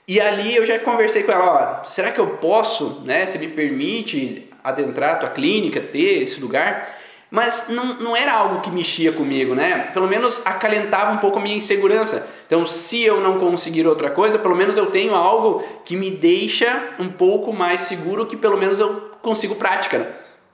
E 0.07 0.21
ali 0.21 0.57
eu 0.57 0.65
já 0.65 0.79
conversei 0.79 1.23
com 1.23 1.33
ela, 1.33 1.81
ó, 1.83 1.85
será 1.85 2.11
que 2.11 2.19
eu 2.19 2.27
posso, 2.39 3.03
né, 3.05 3.27
se 3.27 3.39
me 3.39 3.49
permite 3.49 4.49
adentrar 4.65 5.15
a 5.15 5.17
tua 5.17 5.31
clínica, 5.31 5.81
ter 5.81 6.23
esse 6.23 6.41
lugar? 6.41 6.99
Mas 7.31 7.67
não, 7.69 7.95
não 7.95 8.17
era 8.17 8.33
algo 8.33 8.61
que 8.61 8.71
mexia 8.71 9.13
comigo, 9.13 9.55
né? 9.55 9.91
Pelo 9.93 10.09
menos 10.09 10.41
acalentava 10.47 11.13
um 11.13 11.19
pouco 11.19 11.39
a 11.39 11.43
minha 11.43 11.57
insegurança. 11.57 12.27
Então, 12.47 12.65
se 12.65 13.03
eu 13.03 13.21
não 13.21 13.39
conseguir 13.39 13.87
outra 13.87 14.11
coisa, 14.11 14.39
pelo 14.39 14.57
menos 14.57 14.79
eu 14.79 14.87
tenho 14.87 15.15
algo 15.15 15.63
que 15.85 15.95
me 15.95 16.11
deixa 16.11 16.95
um 16.99 17.11
pouco 17.11 17.53
mais 17.53 17.83
seguro, 17.83 18.25
que 18.25 18.37
pelo 18.37 18.57
menos 18.57 18.81
eu 18.81 19.11
consigo 19.21 19.57
prática. 19.57 19.99
Né? 19.99 20.07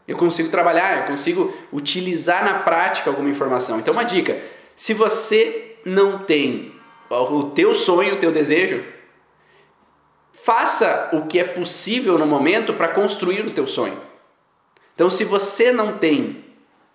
Eu 0.08 0.16
consigo 0.16 0.48
trabalhar, 0.48 0.98
eu 0.98 1.04
consigo 1.04 1.54
utilizar 1.72 2.44
na 2.44 2.54
prática 2.54 3.08
alguma 3.08 3.30
informação. 3.30 3.78
Então, 3.78 3.94
uma 3.94 4.04
dica: 4.04 4.36
se 4.74 4.92
você 4.92 5.76
não 5.84 6.18
tem 6.18 6.74
o 7.08 7.44
teu 7.44 7.72
sonho, 7.72 8.14
o 8.14 8.18
teu 8.18 8.32
desejo, 8.32 8.84
faça 10.32 11.08
o 11.12 11.22
que 11.22 11.38
é 11.38 11.44
possível 11.44 12.18
no 12.18 12.26
momento 12.26 12.74
para 12.74 12.88
construir 12.88 13.46
o 13.46 13.52
teu 13.52 13.68
sonho. 13.68 13.96
Então, 14.94 15.08
se 15.08 15.24
você 15.24 15.72
não 15.72 15.98
tem 15.98 16.43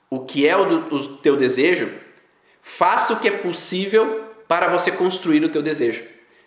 o 0.10 0.20
que 0.22 0.48
é 0.48 0.58
o, 0.58 0.94
o 0.94 1.18
teu 1.18 1.36
desejo, 1.36 1.90
faça 2.62 3.14
o 3.14 3.20
que 3.20 3.28
é 3.28 3.32
possível 3.32 4.26
para 4.48 4.68
você 4.68 4.92
construir 4.92 5.44
o 5.44 5.50
teu 5.50 5.62
desejo. 5.62 6.04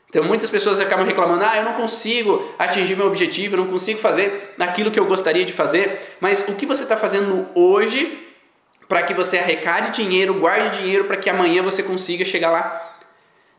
Então, 0.08 0.24
muitas 0.24 0.50
pessoas 0.50 0.78
acabam 0.78 1.06
reclamando: 1.06 1.44
ah, 1.44 1.56
eu 1.56 1.64
não 1.64 1.74
consigo 1.74 2.52
atingir 2.58 2.96
meu 2.96 3.06
objetivo, 3.06 3.54
eu 3.54 3.60
não 3.60 3.68
consigo 3.68 3.98
fazer 3.98 4.54
aquilo 4.58 4.90
que 4.90 5.00
eu 5.00 5.06
gostaria 5.06 5.44
de 5.44 5.52
fazer. 5.52 6.16
Mas 6.20 6.46
o 6.48 6.54
que 6.54 6.66
você 6.66 6.82
está 6.82 6.96
fazendo 6.96 7.48
hoje 7.54 8.28
para 8.86 9.02
que 9.02 9.14
você 9.14 9.38
arrecade 9.38 10.02
dinheiro, 10.02 10.34
guarde 10.34 10.78
dinheiro 10.78 11.04
para 11.04 11.16
que 11.16 11.30
amanhã 11.30 11.62
você 11.62 11.82
consiga 11.82 12.26
chegar 12.26 12.50
lá. 12.50 12.91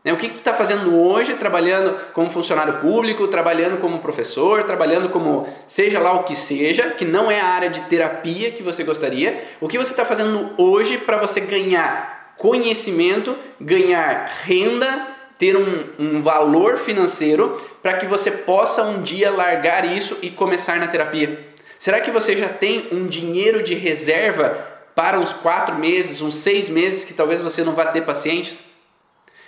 Né? 0.04 0.12
O 0.12 0.16
que, 0.18 0.28
que 0.28 0.34
tu 0.34 0.38
está 0.40 0.52
fazendo 0.52 1.00
hoje, 1.00 1.34
trabalhando 1.34 1.98
como 2.12 2.30
funcionário 2.30 2.74
público, 2.74 3.26
trabalhando 3.26 3.78
como 3.78 4.00
professor, 4.00 4.62
trabalhando 4.64 5.08
como 5.08 5.48
seja 5.66 5.98
lá 5.98 6.12
o 6.12 6.24
que 6.24 6.36
seja, 6.36 6.90
que 6.90 7.06
não 7.06 7.30
é 7.30 7.40
a 7.40 7.46
área 7.46 7.70
de 7.70 7.80
terapia 7.82 8.50
que 8.50 8.62
você 8.62 8.84
gostaria. 8.84 9.42
O 9.60 9.66
que 9.66 9.78
você 9.78 9.92
está 9.92 10.04
fazendo 10.04 10.50
hoje 10.58 10.98
para 10.98 11.16
você 11.16 11.40
ganhar 11.40 12.34
conhecimento, 12.36 13.34
ganhar 13.58 14.30
renda, 14.44 15.08
ter 15.38 15.56
um, 15.56 15.84
um 15.98 16.22
valor 16.22 16.76
financeiro 16.76 17.56
para 17.82 17.94
que 17.94 18.06
você 18.06 18.30
possa 18.30 18.82
um 18.82 19.02
dia 19.02 19.30
largar 19.30 19.84
isso 19.84 20.18
e 20.20 20.30
começar 20.30 20.78
na 20.78 20.86
terapia? 20.86 21.48
Será 21.78 22.00
que 22.00 22.10
você 22.10 22.36
já 22.36 22.48
tem 22.48 22.88
um 22.92 23.06
dinheiro 23.06 23.62
de 23.62 23.74
reserva 23.74 24.72
para 24.94 25.18
uns 25.18 25.32
quatro 25.32 25.76
meses, 25.76 26.20
uns 26.20 26.36
seis 26.36 26.68
meses 26.68 27.04
que 27.04 27.12
talvez 27.12 27.40
você 27.40 27.64
não 27.64 27.74
vá 27.74 27.86
ter 27.86 28.02
pacientes? 28.02 28.62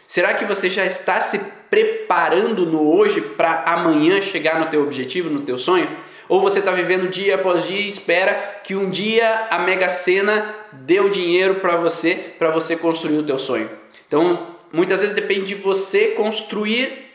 Será 0.06 0.34
que 0.34 0.44
você 0.44 0.68
já 0.68 0.84
está 0.84 1.20
se 1.20 1.38
preparando 1.68 2.64
no 2.64 2.94
hoje 2.94 3.20
para 3.20 3.64
amanhã 3.66 4.20
chegar 4.20 4.60
no 4.60 4.66
teu 4.66 4.82
objetivo, 4.82 5.28
no 5.28 5.42
teu 5.42 5.58
sonho? 5.58 5.88
Ou 6.28 6.40
você 6.40 6.60
está 6.60 6.72
vivendo 6.72 7.08
dia 7.08 7.36
após 7.36 7.64
dia 7.64 7.80
e 7.80 7.88
espera 7.88 8.60
que 8.62 8.74
um 8.74 8.90
dia 8.90 9.48
a 9.50 9.58
Mega 9.58 9.88
Sena 9.88 10.54
dê 10.72 11.00
o 11.00 11.08
dinheiro 11.08 11.56
para 11.56 11.76
você, 11.76 12.14
para 12.38 12.50
você 12.50 12.76
construir 12.76 13.18
o 13.18 13.22
teu 13.22 13.38
sonho? 13.38 13.70
Então, 14.06 14.54
muitas 14.72 15.00
vezes 15.00 15.14
depende 15.14 15.46
de 15.46 15.54
você 15.54 16.08
construir 16.08 17.06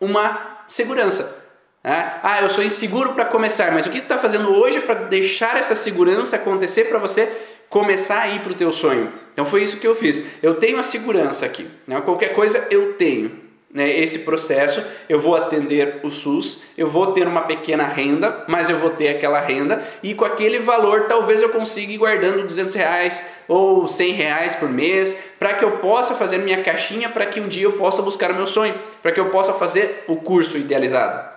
uma 0.00 0.64
segurança. 0.68 1.44
Né? 1.82 2.18
Ah, 2.22 2.40
eu 2.42 2.48
sou 2.48 2.64
inseguro 2.64 3.12
para 3.12 3.24
começar, 3.24 3.72
mas 3.72 3.86
o 3.86 3.90
que 3.90 4.00
tu 4.00 4.04
está 4.04 4.18
fazendo 4.18 4.54
hoje 4.56 4.80
para 4.80 4.94
deixar 4.94 5.56
essa 5.56 5.74
segurança 5.74 6.36
acontecer 6.36 6.84
para 6.84 6.98
você 6.98 7.30
começar 7.74 8.20
a 8.20 8.28
ir 8.28 8.38
para 8.38 8.52
o 8.52 8.54
teu 8.54 8.70
sonho. 8.70 9.12
Então 9.32 9.44
foi 9.44 9.64
isso 9.64 9.78
que 9.78 9.86
eu 9.86 9.96
fiz. 9.96 10.22
Eu 10.40 10.54
tenho 10.54 10.78
a 10.78 10.84
segurança 10.84 11.44
aqui. 11.44 11.66
Né? 11.88 12.00
Qualquer 12.02 12.28
coisa 12.28 12.64
eu 12.70 12.92
tenho. 12.92 13.32
Né? 13.68 13.98
Esse 13.98 14.20
processo, 14.20 14.80
eu 15.08 15.18
vou 15.18 15.34
atender 15.34 15.98
o 16.04 16.08
SUS, 16.08 16.62
eu 16.78 16.86
vou 16.86 17.08
ter 17.08 17.26
uma 17.26 17.40
pequena 17.40 17.82
renda, 17.82 18.44
mas 18.46 18.70
eu 18.70 18.76
vou 18.76 18.90
ter 18.90 19.08
aquela 19.08 19.40
renda 19.40 19.82
e 20.04 20.14
com 20.14 20.24
aquele 20.24 20.60
valor 20.60 21.06
talvez 21.08 21.42
eu 21.42 21.48
consiga 21.48 21.92
ir 21.92 21.98
guardando 21.98 22.46
200 22.46 22.72
reais 22.76 23.24
ou 23.48 23.88
100 23.88 24.12
reais 24.12 24.54
por 24.54 24.68
mês 24.68 25.16
para 25.40 25.54
que 25.54 25.64
eu 25.64 25.72
possa 25.78 26.14
fazer 26.14 26.38
minha 26.38 26.62
caixinha 26.62 27.08
para 27.08 27.26
que 27.26 27.40
um 27.40 27.48
dia 27.48 27.64
eu 27.64 27.72
possa 27.72 28.00
buscar 28.02 28.30
o 28.30 28.36
meu 28.36 28.46
sonho, 28.46 28.76
para 29.02 29.10
que 29.10 29.18
eu 29.18 29.30
possa 29.30 29.52
fazer 29.52 30.04
o 30.06 30.14
curso 30.14 30.56
idealizado. 30.56 31.28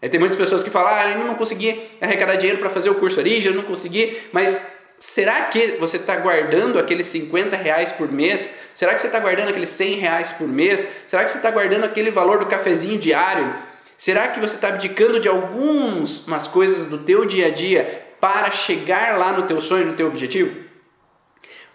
Aí 0.00 0.08
tem 0.08 0.18
muitas 0.18 0.38
pessoas 0.38 0.62
que 0.62 0.70
falam, 0.70 0.94
ah, 0.94 1.10
eu 1.10 1.26
não 1.26 1.34
consegui 1.34 1.78
arrecadar 2.00 2.36
dinheiro 2.36 2.58
para 2.58 2.70
fazer 2.70 2.88
o 2.88 2.94
curso 2.94 3.20
Origem, 3.20 3.52
eu 3.52 3.56
não 3.56 3.64
consegui, 3.64 4.16
mas 4.32 4.62
Será 5.06 5.42
que 5.42 5.76
você 5.78 5.96
está 5.96 6.16
guardando 6.16 6.76
aqueles 6.76 7.06
50 7.06 7.56
reais 7.56 7.92
por 7.92 8.10
mês? 8.10 8.50
Será 8.74 8.94
que 8.94 9.00
você 9.00 9.06
está 9.06 9.20
guardando 9.20 9.50
aqueles 9.50 9.68
100 9.68 9.98
reais 9.98 10.32
por 10.32 10.48
mês? 10.48 10.88
Será 11.06 11.22
que 11.22 11.30
você 11.30 11.36
está 11.36 11.52
guardando 11.52 11.84
aquele 11.84 12.10
valor 12.10 12.40
do 12.40 12.46
cafezinho 12.46 12.98
diário? 12.98 13.54
Será 13.96 14.28
que 14.28 14.40
você 14.40 14.56
está 14.56 14.68
abdicando 14.68 15.20
de 15.20 15.28
algumas 15.28 16.48
coisas 16.48 16.86
do 16.86 16.98
teu 16.98 17.24
dia 17.24 17.46
a 17.46 17.50
dia 17.50 18.06
para 18.18 18.50
chegar 18.50 19.16
lá 19.16 19.30
no 19.32 19.46
teu 19.46 19.60
sonho, 19.60 19.86
no 19.86 19.92
teu 19.92 20.08
objetivo? 20.08 20.56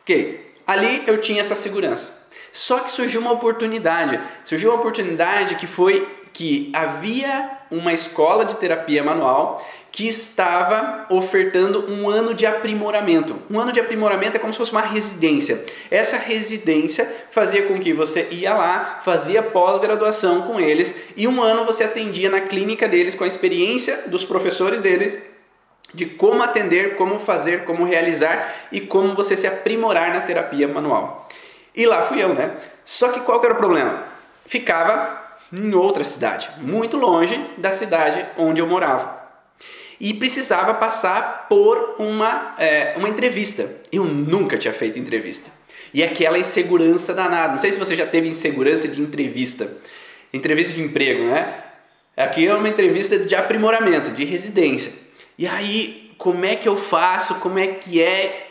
Ok, 0.02 0.54
ali 0.68 1.04
eu 1.08 1.18
tinha 1.20 1.40
essa 1.40 1.56
segurança. 1.56 2.14
Só 2.52 2.80
que 2.80 2.92
surgiu 2.92 3.22
uma 3.22 3.32
oportunidade. 3.32 4.20
Surgiu 4.44 4.72
uma 4.72 4.80
oportunidade 4.80 5.56
que 5.56 5.68
foi 5.68 6.06
que 6.34 6.72
havia 6.76 7.59
uma 7.72 7.94
escola 7.94 8.46
de 8.46 8.56
terapia 8.56 9.04
manual 9.04 9.64
que 9.92 10.08
estava 10.08 11.06
ofertando 11.10 11.92
um 11.92 12.10
ano 12.10 12.34
de 12.34 12.46
aprimoramento. 12.46 13.42
Um 13.50 13.60
ano 13.60 13.72
de 13.72 13.80
aprimoramento 13.80 14.38
é 14.38 14.40
como 14.40 14.54
se 14.54 14.60
fosse 14.60 14.72
uma 14.72 14.82
residência. 14.82 15.64
Essa 15.90 16.18
residência 16.18 17.12
fazia 17.32 17.64
com 17.64 17.80
que 17.80 17.94
você 17.94 18.28
ia 18.32 18.54
lá, 18.54 19.00
fazia 19.02 19.42
pós-graduação 19.42 20.44
com 20.44 20.60
eles 20.60 20.94
e 21.18 21.28
um 21.28 21.42
ano 21.42 21.66
você 21.66 21.84
atendia 21.84 22.30
na 22.30 22.42
clínica 22.42 22.88
deles 22.88 23.16
com 23.16 23.24
a 23.24 23.28
experiência 23.28 24.04
dos 24.08 24.24
professores 24.24 24.82
deles 24.82 25.18
de 25.94 26.06
como 26.06 26.44
atender, 26.44 26.96
como 26.96 27.18
fazer, 27.18 27.66
como 27.66 27.84
realizar 27.84 28.68
e 28.72 28.80
como 28.80 29.16
você 29.16 29.36
se 29.36 29.48
aprimorar 29.48 30.14
na 30.14 30.22
terapia 30.22 30.68
manual. 30.68 31.28
E 31.76 31.86
lá 31.86 32.04
fui 32.04 32.22
eu, 32.22 32.34
né? 32.34 32.52
Só 32.86 33.10
que 33.10 33.22
qual 33.22 33.40
que 33.40 33.48
era 33.48 33.56
o 33.56 33.58
problema? 33.58 34.04
Ficava 34.46 35.19
em 35.52 35.74
outra 35.74 36.04
cidade, 36.04 36.50
muito 36.62 36.98
longe 36.98 37.40
da 37.58 37.72
cidade 37.72 38.26
onde 38.38 38.62
eu 38.62 38.68
morava. 38.68 39.20
E 40.00 40.14
precisava 40.14 40.74
passar 40.76 41.48
por 41.50 41.96
uma, 42.00 42.56
é, 42.58 42.94
uma 42.98 43.10
entrevista. 43.10 43.70
Eu 43.92 44.06
nunca 44.06 44.58
tinha 44.58 44.74
feito 44.74 44.98
entrevista. 44.98 45.52
E 45.94 46.02
aquela 46.04 46.40
insegurança 46.40 47.14
danada. 47.14 47.54
Não 47.54 47.60
sei 47.60 47.72
se 47.72 47.80
você 47.80 47.96
já 47.96 48.06
teve 48.06 48.30
insegurança 48.30 48.88
de 48.88 49.02
entrevista. 49.02 49.70
Entrevista 50.32 50.74
de 50.74 50.84
emprego, 50.84 51.24
né? 51.24 51.64
Aqui 52.16 52.48
é 52.48 52.54
uma 52.54 52.70
entrevista 52.70 53.18
de 53.18 53.36
aprimoramento, 53.36 54.12
de 54.12 54.24
residência. 54.24 54.94
E 55.38 55.48
aí, 55.48 56.12
como 56.18 56.46
é 56.46 56.56
que 56.56 56.70
eu 56.70 56.78
faço? 56.78 57.36
Como 57.36 57.58
é 57.58 57.68
que 57.68 58.02
é? 58.02 58.49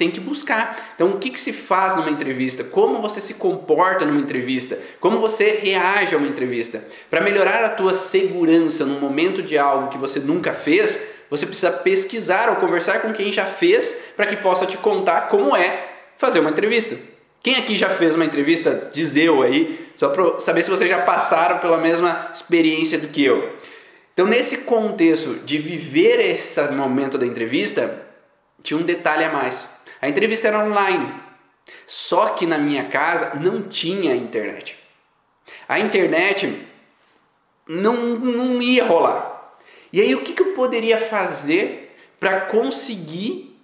Tem 0.00 0.10
que 0.10 0.18
buscar. 0.18 0.92
Então, 0.94 1.10
o 1.10 1.18
que, 1.18 1.28
que 1.28 1.38
se 1.38 1.52
faz 1.52 1.94
numa 1.94 2.08
entrevista? 2.08 2.64
Como 2.64 3.02
você 3.02 3.20
se 3.20 3.34
comporta 3.34 4.06
numa 4.06 4.18
entrevista? 4.18 4.78
Como 4.98 5.20
você 5.20 5.60
reage 5.62 6.14
a 6.14 6.18
uma 6.18 6.26
entrevista? 6.26 6.82
Para 7.10 7.20
melhorar 7.20 7.62
a 7.62 7.68
tua 7.68 7.92
segurança 7.92 8.86
no 8.86 8.98
momento 8.98 9.42
de 9.42 9.58
algo 9.58 9.90
que 9.90 9.98
você 9.98 10.18
nunca 10.18 10.54
fez, 10.54 10.98
você 11.28 11.44
precisa 11.44 11.70
pesquisar 11.70 12.48
ou 12.48 12.56
conversar 12.56 13.02
com 13.02 13.12
quem 13.12 13.30
já 13.30 13.44
fez 13.44 13.94
para 14.16 14.24
que 14.24 14.36
possa 14.36 14.64
te 14.64 14.78
contar 14.78 15.28
como 15.28 15.54
é 15.54 15.88
fazer 16.16 16.40
uma 16.40 16.48
entrevista. 16.48 16.96
Quem 17.42 17.56
aqui 17.56 17.76
já 17.76 17.90
fez 17.90 18.14
uma 18.14 18.24
entrevista? 18.24 18.88
Diz 18.94 19.14
eu 19.16 19.42
aí, 19.42 19.92
só 19.96 20.08
para 20.08 20.40
saber 20.40 20.62
se 20.62 20.70
vocês 20.70 20.88
já 20.88 21.02
passaram 21.02 21.58
pela 21.58 21.76
mesma 21.76 22.30
experiência 22.32 22.98
do 22.98 23.08
que 23.08 23.22
eu. 23.22 23.54
Então, 24.14 24.26
nesse 24.26 24.58
contexto 24.58 25.34
de 25.44 25.58
viver 25.58 26.20
esse 26.20 26.58
momento 26.70 27.18
da 27.18 27.26
entrevista, 27.26 28.08
tinha 28.62 28.78
um 28.78 28.82
detalhe 28.82 29.24
a 29.24 29.30
mais. 29.30 29.68
A 30.00 30.08
entrevista 30.08 30.48
era 30.48 30.64
online. 30.64 31.14
Só 31.86 32.30
que 32.30 32.46
na 32.46 32.58
minha 32.58 32.84
casa 32.84 33.32
não 33.34 33.62
tinha 33.62 34.14
internet. 34.14 34.78
A 35.68 35.78
internet 35.78 36.66
não, 37.68 37.94
não 37.94 38.62
ia 38.62 38.84
rolar. 38.84 39.54
E 39.92 40.00
aí 40.00 40.14
o 40.14 40.22
que, 40.22 40.32
que 40.32 40.42
eu 40.42 40.54
poderia 40.54 40.98
fazer 40.98 41.96
para 42.18 42.42
conseguir 42.42 43.56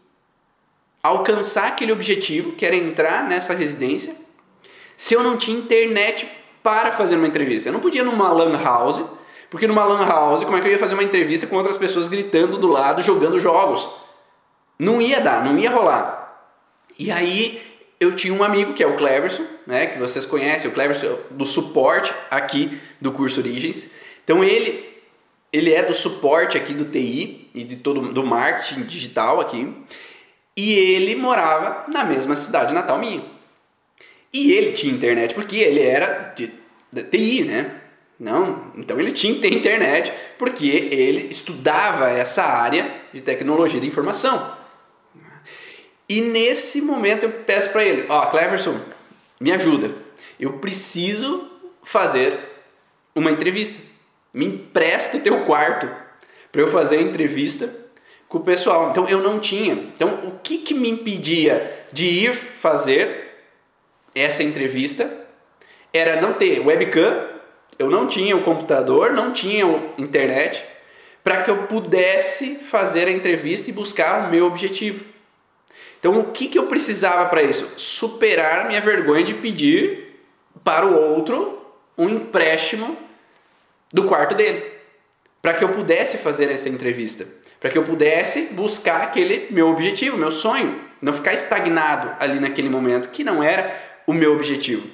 alcançar 1.03 1.69
aquele 1.69 1.93
objetivo, 1.93 2.53
que 2.53 2.67
era 2.67 2.75
entrar 2.75 3.25
nessa 3.25 3.55
residência, 3.55 4.15
se 4.97 5.15
eu 5.15 5.23
não 5.23 5.37
tinha 5.37 5.57
internet 5.57 6.29
para 6.63 6.93
fazer 6.93 7.17
uma 7.17 7.29
entrevista? 7.29 7.69
Eu 7.69 7.73
não 7.73 7.81
podia 7.81 8.03
numa 8.03 8.33
lan 8.33 8.61
house, 8.61 9.03
porque 9.51 9.67
numa 9.67 9.85
lan 9.85 10.05
house, 10.05 10.43
como 10.43 10.57
é 10.57 10.61
que 10.61 10.67
eu 10.67 10.73
ia 10.73 10.79
fazer 10.79 10.95
uma 10.95 11.05
entrevista 11.05 11.47
com 11.47 11.57
outras 11.57 11.77
pessoas 11.77 12.09
gritando 12.09 12.59
do 12.59 12.67
lado, 12.67 13.03
jogando 13.03 13.39
jogos? 13.39 13.89
Não 14.79 15.01
ia 15.01 15.21
dar, 15.21 15.45
não 15.45 15.57
ia 15.59 15.71
rolar. 15.71 16.16
E 16.99 17.11
aí 17.11 17.63
eu 17.99 18.15
tinha 18.15 18.33
um 18.33 18.43
amigo 18.43 18.75
que 18.75 18.83
é 18.83 18.87
o 18.87 18.97
Cleverson, 18.97 19.45
né, 19.67 19.87
que 19.87 19.99
vocês 19.99 20.27
conhecem, 20.27 20.71
o 20.71 20.75
Cleverson 20.75 21.19
do 21.31 21.45
suporte 21.45 22.13
aqui 22.31 22.81
do 23.01 23.13
curso 23.13 23.41
Origens. 23.41 23.91
Então 24.25 24.43
ele 24.43 24.87
ele 25.53 25.73
é 25.73 25.83
do 25.83 25.95
suporte 25.95 26.57
aqui 26.57 26.75
do 26.75 26.85
TI 26.85 27.51
e 27.55 27.65
de 27.65 27.77
todo 27.77 28.13
do 28.13 28.25
marketing 28.25 28.83
digital 28.83 29.41
aqui. 29.41 29.73
E 30.57 30.73
ele 30.73 31.15
morava 31.17 31.91
na 31.91 32.05
mesma 32.05 32.35
cidade 32.37 32.75
natal 32.75 32.99
minha. 32.99 33.25
E 34.33 34.53
ele 34.53 34.73
tinha 34.73 34.93
internet 34.93 35.35
porque 35.35 35.57
ele 35.57 35.81
era 35.81 36.33
de, 36.35 36.51
de 36.93 37.03
TI, 37.05 37.45
né? 37.45 37.81
Não, 38.19 38.73
então 38.75 38.99
ele 38.99 39.13
tinha 39.13 39.35
que 39.35 39.41
ter 39.41 39.53
internet 39.53 40.13
porque 40.39 40.89
ele 40.91 41.29
estudava 41.29 42.11
essa 42.11 42.43
área 42.43 43.03
de 43.13 43.21
tecnologia 43.21 43.79
de 43.79 43.87
informação. 43.87 44.56
E 46.09 46.21
nesse 46.21 46.81
momento 46.81 47.25
eu 47.25 47.31
peço 47.31 47.71
para 47.71 47.85
ele: 47.85 48.07
Ó, 48.09 48.23
oh, 48.23 48.27
Cleverson, 48.29 48.81
me 49.41 49.53
ajuda. 49.53 49.91
Eu 50.39 50.55
preciso 50.55 51.51
fazer 51.83 52.39
uma 53.15 53.31
entrevista. 53.31 53.81
Me 54.33 54.47
empresta 54.47 55.17
o 55.17 55.21
teu 55.21 55.45
quarto 55.45 55.91
para 56.53 56.61
eu 56.61 56.69
fazer 56.69 56.99
a 56.99 57.03
entrevista 57.03 57.75
com 58.29 58.39
o 58.39 58.43
pessoal. 58.43 58.91
Então 58.91 59.07
eu 59.09 59.21
não 59.21 59.41
tinha. 59.41 59.73
Então 59.73 60.21
o 60.23 60.39
que, 60.43 60.59
que 60.59 60.75
me 60.75 60.89
impedia 60.89 61.87
de 61.93 62.05
ir 62.05 62.35
fazer 62.35 63.27
essa 64.15 64.43
entrevista 64.43 65.27
era 65.93 66.21
não 66.21 66.35
ter 66.35 66.61
webcam, 66.61 67.29
eu 67.79 67.91
não 67.91 68.07
tinha 68.07 68.37
o 68.37 68.43
computador, 68.43 69.13
não 69.13 69.33
tinha 69.33 69.65
internet 69.99 70.65
para 71.23 71.43
que 71.43 71.51
eu 71.51 71.65
pudesse 71.65 72.55
fazer 72.55 73.09
a 73.09 73.11
entrevista 73.11 73.69
e 73.69 73.73
buscar 73.73 74.27
o 74.27 74.31
meu 74.31 74.47
objetivo. 74.47 75.05
Então, 75.99 76.19
o 76.19 76.25
que, 76.33 76.49
que 76.49 76.59
eu 76.59 76.67
precisava 76.67 77.29
para 77.29 77.43
isso? 77.43 77.69
Superar 77.77 78.67
minha 78.67 78.81
vergonha 78.81 79.25
de 79.25 79.35
pedir 79.35 80.21
para 80.63 80.87
o 80.87 80.95
outro 80.95 81.57
um 81.97 82.09
empréstimo 82.09 82.97
do 83.93 84.05
quarto 84.05 84.35
dele, 84.35 84.65
para 85.41 85.55
que 85.55 85.65
eu 85.65 85.71
pudesse 85.71 86.19
fazer 86.19 86.51
essa 86.51 86.69
entrevista, 86.69 87.27
para 87.61 87.71
que 87.71 87.79
eu 87.79 87.83
pudesse 87.83 88.49
buscar 88.53 89.03
aquele 89.03 89.49
meu 89.51 89.69
objetivo, 89.69 90.19
meu 90.19 90.31
sonho, 90.31 90.81
não 91.01 91.13
ficar 91.13 91.33
estagnado 91.33 92.15
ali 92.21 92.41
naquele 92.41 92.69
momento 92.69 93.09
que 93.09 93.25
não 93.25 93.43
era 93.43 93.75
o 94.07 94.13
meu 94.13 94.35
objetivo. 94.35 94.89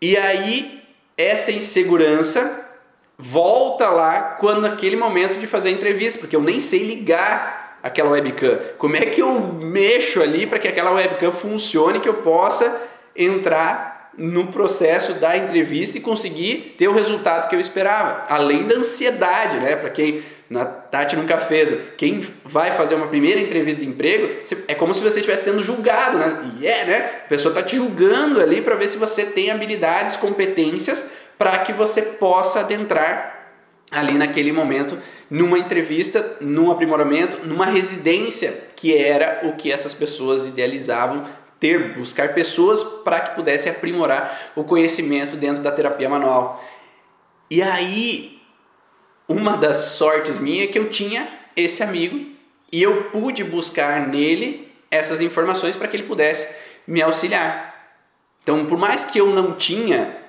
E 0.00 0.16
aí 0.16 0.82
essa 1.16 1.52
insegurança 1.52 2.68
volta 3.16 3.88
lá 3.88 4.20
quando 4.40 4.62
naquele 4.62 4.96
momento 4.96 5.38
de 5.38 5.46
fazer 5.46 5.68
a 5.68 5.72
entrevista, 5.72 6.18
porque 6.18 6.36
eu 6.36 6.42
nem 6.42 6.60
sei 6.60 6.80
ligar 6.80 7.63
aquela 7.84 8.08
webcam. 8.08 8.58
Como 8.78 8.96
é 8.96 9.02
que 9.02 9.20
eu 9.20 9.38
mexo 9.60 10.22
ali 10.22 10.46
para 10.46 10.58
que 10.58 10.66
aquela 10.66 10.90
webcam 10.90 11.30
funcione, 11.30 12.00
que 12.00 12.08
eu 12.08 12.14
possa 12.14 12.80
entrar 13.14 14.10
no 14.16 14.46
processo 14.46 15.12
da 15.14 15.36
entrevista 15.36 15.98
e 15.98 16.00
conseguir 16.00 16.76
ter 16.78 16.88
o 16.88 16.94
resultado 16.94 17.46
que 17.48 17.54
eu 17.54 17.60
esperava, 17.60 18.22
além 18.28 18.66
da 18.66 18.76
ansiedade, 18.76 19.58
né? 19.58 19.76
Para 19.76 19.90
quem 19.90 20.22
na 20.48 20.64
Tati 20.64 21.16
nunca 21.16 21.36
fez, 21.38 21.74
quem 21.96 22.26
vai 22.44 22.70
fazer 22.70 22.94
uma 22.94 23.08
primeira 23.08 23.40
entrevista 23.40 23.82
de 23.82 23.88
emprego, 23.88 24.32
é 24.66 24.74
como 24.74 24.94
se 24.94 25.02
você 25.02 25.18
estivesse 25.18 25.44
sendo 25.44 25.62
julgado, 25.62 26.16
né? 26.16 26.52
E 26.58 26.66
é, 26.66 26.84
né? 26.84 27.10
A 27.24 27.28
pessoa 27.28 27.50
está 27.50 27.62
te 27.62 27.76
julgando 27.76 28.40
ali 28.40 28.62
para 28.62 28.76
ver 28.76 28.88
se 28.88 28.96
você 28.96 29.26
tem 29.26 29.50
habilidades, 29.50 30.16
competências 30.16 31.10
para 31.36 31.58
que 31.58 31.72
você 31.72 32.00
possa 32.00 32.60
adentrar 32.60 33.33
ali 33.94 34.14
naquele 34.14 34.52
momento 34.52 34.98
numa 35.30 35.58
entrevista, 35.58 36.36
num 36.40 36.70
aprimoramento, 36.70 37.46
numa 37.46 37.66
residência 37.66 38.52
que 38.76 38.96
era 38.96 39.40
o 39.44 39.54
que 39.54 39.70
essas 39.72 39.94
pessoas 39.94 40.44
idealizavam 40.44 41.26
ter, 41.58 41.94
buscar 41.96 42.34
pessoas 42.34 42.82
para 42.82 43.20
que 43.20 43.34
pudessem 43.34 43.72
aprimorar 43.72 44.52
o 44.54 44.64
conhecimento 44.64 45.36
dentro 45.36 45.62
da 45.62 45.72
terapia 45.72 46.08
manual. 46.08 46.62
E 47.50 47.62
aí, 47.62 48.40
uma 49.28 49.56
das 49.56 49.76
sortes 49.76 50.38
minha 50.38 50.64
é 50.64 50.66
que 50.66 50.78
eu 50.78 50.90
tinha 50.90 51.26
esse 51.56 51.82
amigo 51.82 52.32
e 52.70 52.82
eu 52.82 53.04
pude 53.04 53.42
buscar 53.44 54.06
nele 54.06 54.70
essas 54.90 55.20
informações 55.20 55.76
para 55.76 55.88
que 55.88 55.96
ele 55.96 56.06
pudesse 56.06 56.48
me 56.86 57.00
auxiliar. 57.00 57.72
Então, 58.42 58.66
por 58.66 58.76
mais 58.76 59.04
que 59.04 59.18
eu 59.18 59.28
não 59.28 59.54
tinha 59.54 60.24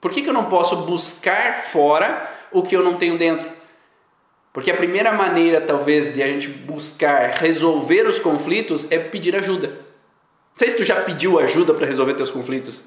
por 0.00 0.12
que, 0.12 0.22
que 0.22 0.28
eu 0.28 0.34
não 0.34 0.44
posso 0.44 0.76
buscar 0.84 1.64
fora 1.64 2.30
o 2.58 2.62
que 2.62 2.74
eu 2.74 2.82
não 2.82 2.96
tenho 2.96 3.18
dentro? 3.18 3.50
Porque 4.52 4.70
a 4.70 4.74
primeira 4.74 5.12
maneira, 5.12 5.60
talvez, 5.60 6.14
de 6.14 6.22
a 6.22 6.26
gente 6.26 6.48
buscar 6.48 7.32
resolver 7.32 8.06
os 8.06 8.18
conflitos 8.18 8.90
é 8.90 8.98
pedir 8.98 9.36
ajuda. 9.36 9.68
Não 9.68 10.56
sei 10.56 10.70
se 10.70 10.76
tu 10.78 10.84
já 10.84 11.02
pediu 11.02 11.38
ajuda 11.38 11.74
para 11.74 11.86
resolver 11.86 12.14
teus 12.14 12.30
conflitos. 12.30 12.82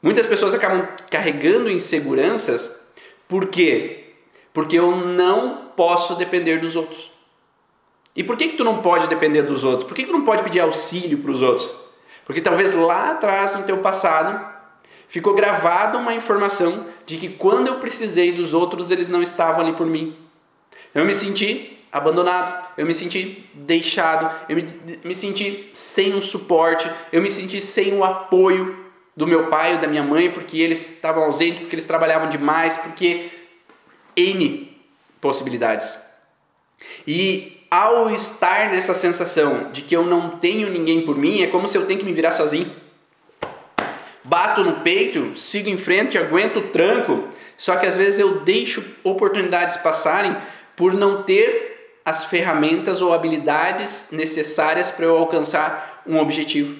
Muitas 0.00 0.24
pessoas 0.26 0.54
acabam 0.54 0.86
carregando 1.10 1.68
inseguranças. 1.68 2.72
Por 3.28 3.46
quê? 3.46 4.14
Porque 4.52 4.78
eu 4.78 4.94
não 4.94 5.72
posso 5.74 6.14
depender 6.14 6.58
dos 6.58 6.76
outros. 6.76 7.10
E 8.14 8.22
por 8.22 8.36
que, 8.36 8.48
que 8.48 8.56
tu 8.56 8.62
não 8.62 8.80
pode 8.80 9.08
depender 9.08 9.42
dos 9.42 9.64
outros? 9.64 9.84
Por 9.84 9.94
que, 9.94 10.04
que 10.04 10.10
tu 10.10 10.16
não 10.16 10.24
pode 10.24 10.44
pedir 10.44 10.60
auxílio 10.60 11.18
para 11.18 11.32
os 11.32 11.42
outros? 11.42 11.74
Porque 12.24 12.40
talvez 12.40 12.74
lá 12.74 13.10
atrás, 13.10 13.52
no 13.56 13.64
teu 13.64 13.78
passado, 13.78 14.49
ficou 15.10 15.34
gravada 15.34 15.98
uma 15.98 16.14
informação 16.14 16.86
de 17.04 17.16
que 17.16 17.28
quando 17.28 17.66
eu 17.66 17.80
precisei 17.80 18.30
dos 18.30 18.54
outros, 18.54 18.92
eles 18.92 19.08
não 19.08 19.20
estavam 19.20 19.60
ali 19.60 19.74
por 19.74 19.84
mim. 19.84 20.16
Eu 20.94 21.04
me 21.04 21.12
senti 21.12 21.78
abandonado, 21.90 22.68
eu 22.78 22.86
me 22.86 22.94
senti 22.94 23.50
deixado, 23.52 24.32
eu 24.48 24.54
me, 24.54 24.66
me 25.02 25.12
senti 25.12 25.68
sem 25.74 26.14
um 26.14 26.22
suporte, 26.22 26.88
eu 27.12 27.20
me 27.20 27.28
senti 27.28 27.60
sem 27.60 27.92
o 27.92 28.04
apoio 28.04 28.78
do 29.16 29.26
meu 29.26 29.48
pai 29.48 29.74
ou 29.74 29.80
da 29.80 29.88
minha 29.88 30.04
mãe, 30.04 30.30
porque 30.30 30.58
eles 30.58 30.88
estavam 30.88 31.24
ausentes, 31.24 31.58
porque 31.58 31.74
eles 31.74 31.86
trabalhavam 31.86 32.28
demais, 32.28 32.76
porque 32.76 33.30
N 34.16 34.78
possibilidades. 35.20 35.98
E 37.04 37.66
ao 37.68 38.10
estar 38.10 38.70
nessa 38.70 38.94
sensação 38.94 39.72
de 39.72 39.82
que 39.82 39.96
eu 39.96 40.04
não 40.04 40.38
tenho 40.38 40.70
ninguém 40.70 41.04
por 41.04 41.16
mim, 41.16 41.42
é 41.42 41.48
como 41.48 41.66
se 41.66 41.76
eu 41.76 41.84
tenho 41.84 41.98
que 41.98 42.04
me 42.04 42.12
virar 42.12 42.32
sozinho 42.32 42.79
bato 44.30 44.62
no 44.62 44.74
peito, 44.74 45.36
sigo 45.36 45.68
em 45.68 45.76
frente, 45.76 46.16
aguento 46.16 46.58
o 46.60 46.68
tranco, 46.68 47.28
só 47.56 47.74
que 47.74 47.84
às 47.84 47.96
vezes 47.96 48.20
eu 48.20 48.40
deixo 48.42 48.84
oportunidades 49.02 49.76
passarem 49.76 50.36
por 50.76 50.94
não 50.94 51.24
ter 51.24 51.98
as 52.04 52.24
ferramentas 52.26 53.02
ou 53.02 53.12
habilidades 53.12 54.06
necessárias 54.12 54.88
para 54.88 55.04
eu 55.04 55.18
alcançar 55.18 56.02
um 56.06 56.16
objetivo. 56.16 56.76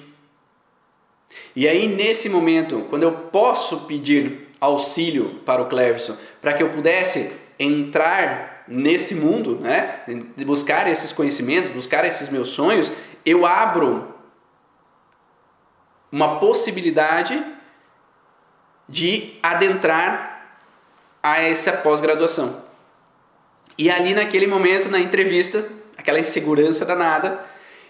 E 1.53 1.67
aí, 1.67 1.89
nesse 1.89 2.29
momento, 2.29 2.85
quando 2.89 3.03
eu 3.03 3.11
posso 3.11 3.81
pedir 3.81 4.47
auxílio 4.59 5.41
para 5.45 5.61
o 5.61 5.67
Cleverson, 5.67 6.15
para 6.39 6.53
que 6.53 6.63
eu 6.63 6.69
pudesse 6.69 7.31
entrar 7.59 8.63
nesse 8.65 9.13
mundo, 9.13 9.57
né, 9.59 9.99
buscar 10.45 10.89
esses 10.89 11.11
conhecimentos, 11.11 11.69
buscar 11.69 12.05
esses 12.05 12.29
meus 12.29 12.49
sonhos, 12.49 12.89
eu 13.25 13.45
abro 13.45 14.10
uma 16.11 16.39
possibilidade 16.39 17.41
de 18.87 19.33
adentrar 19.41 20.57
a 21.23 21.41
essa 21.41 21.71
pós-graduação. 21.71 22.61
E 23.77 23.89
ali 23.89 24.13
naquele 24.13 24.47
momento, 24.47 24.89
na 24.89 24.99
entrevista, 24.99 25.67
aquela 25.97 26.19
insegurança 26.19 26.85
danada, 26.85 27.45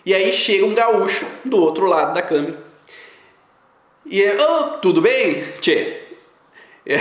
e 0.06 0.14
aí 0.14 0.32
chega 0.32 0.66
um 0.66 0.76
gaúcho 0.76 1.26
do 1.44 1.58
outro 1.58 1.86
lado 1.86 2.14
da 2.14 2.22
câmera. 2.22 2.58
E 4.06 4.22
é, 4.22 4.36
oh, 4.42 4.78
tudo 4.78 5.02
bem, 5.02 5.44
tchê? 5.60 6.02
É. 6.86 7.00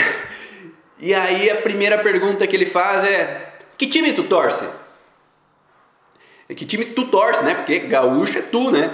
E 0.99 1.15
aí 1.15 1.51
a 1.51 1.57
primeira 1.57 1.99
pergunta 1.99 2.47
que 2.47 2.55
ele 2.55 2.67
faz 2.67 3.05
é: 3.05 3.55
que 3.79 3.87
time 3.87 4.13
tu 4.13 4.25
torce? 4.25 4.67
Que 6.55 6.67
time 6.67 6.85
tu 6.85 7.07
torce, 7.07 7.45
né? 7.45 7.55
Porque 7.55 7.79
gaúcho 7.81 8.39
é 8.39 8.43
tu, 8.43 8.71
né? 8.71 8.91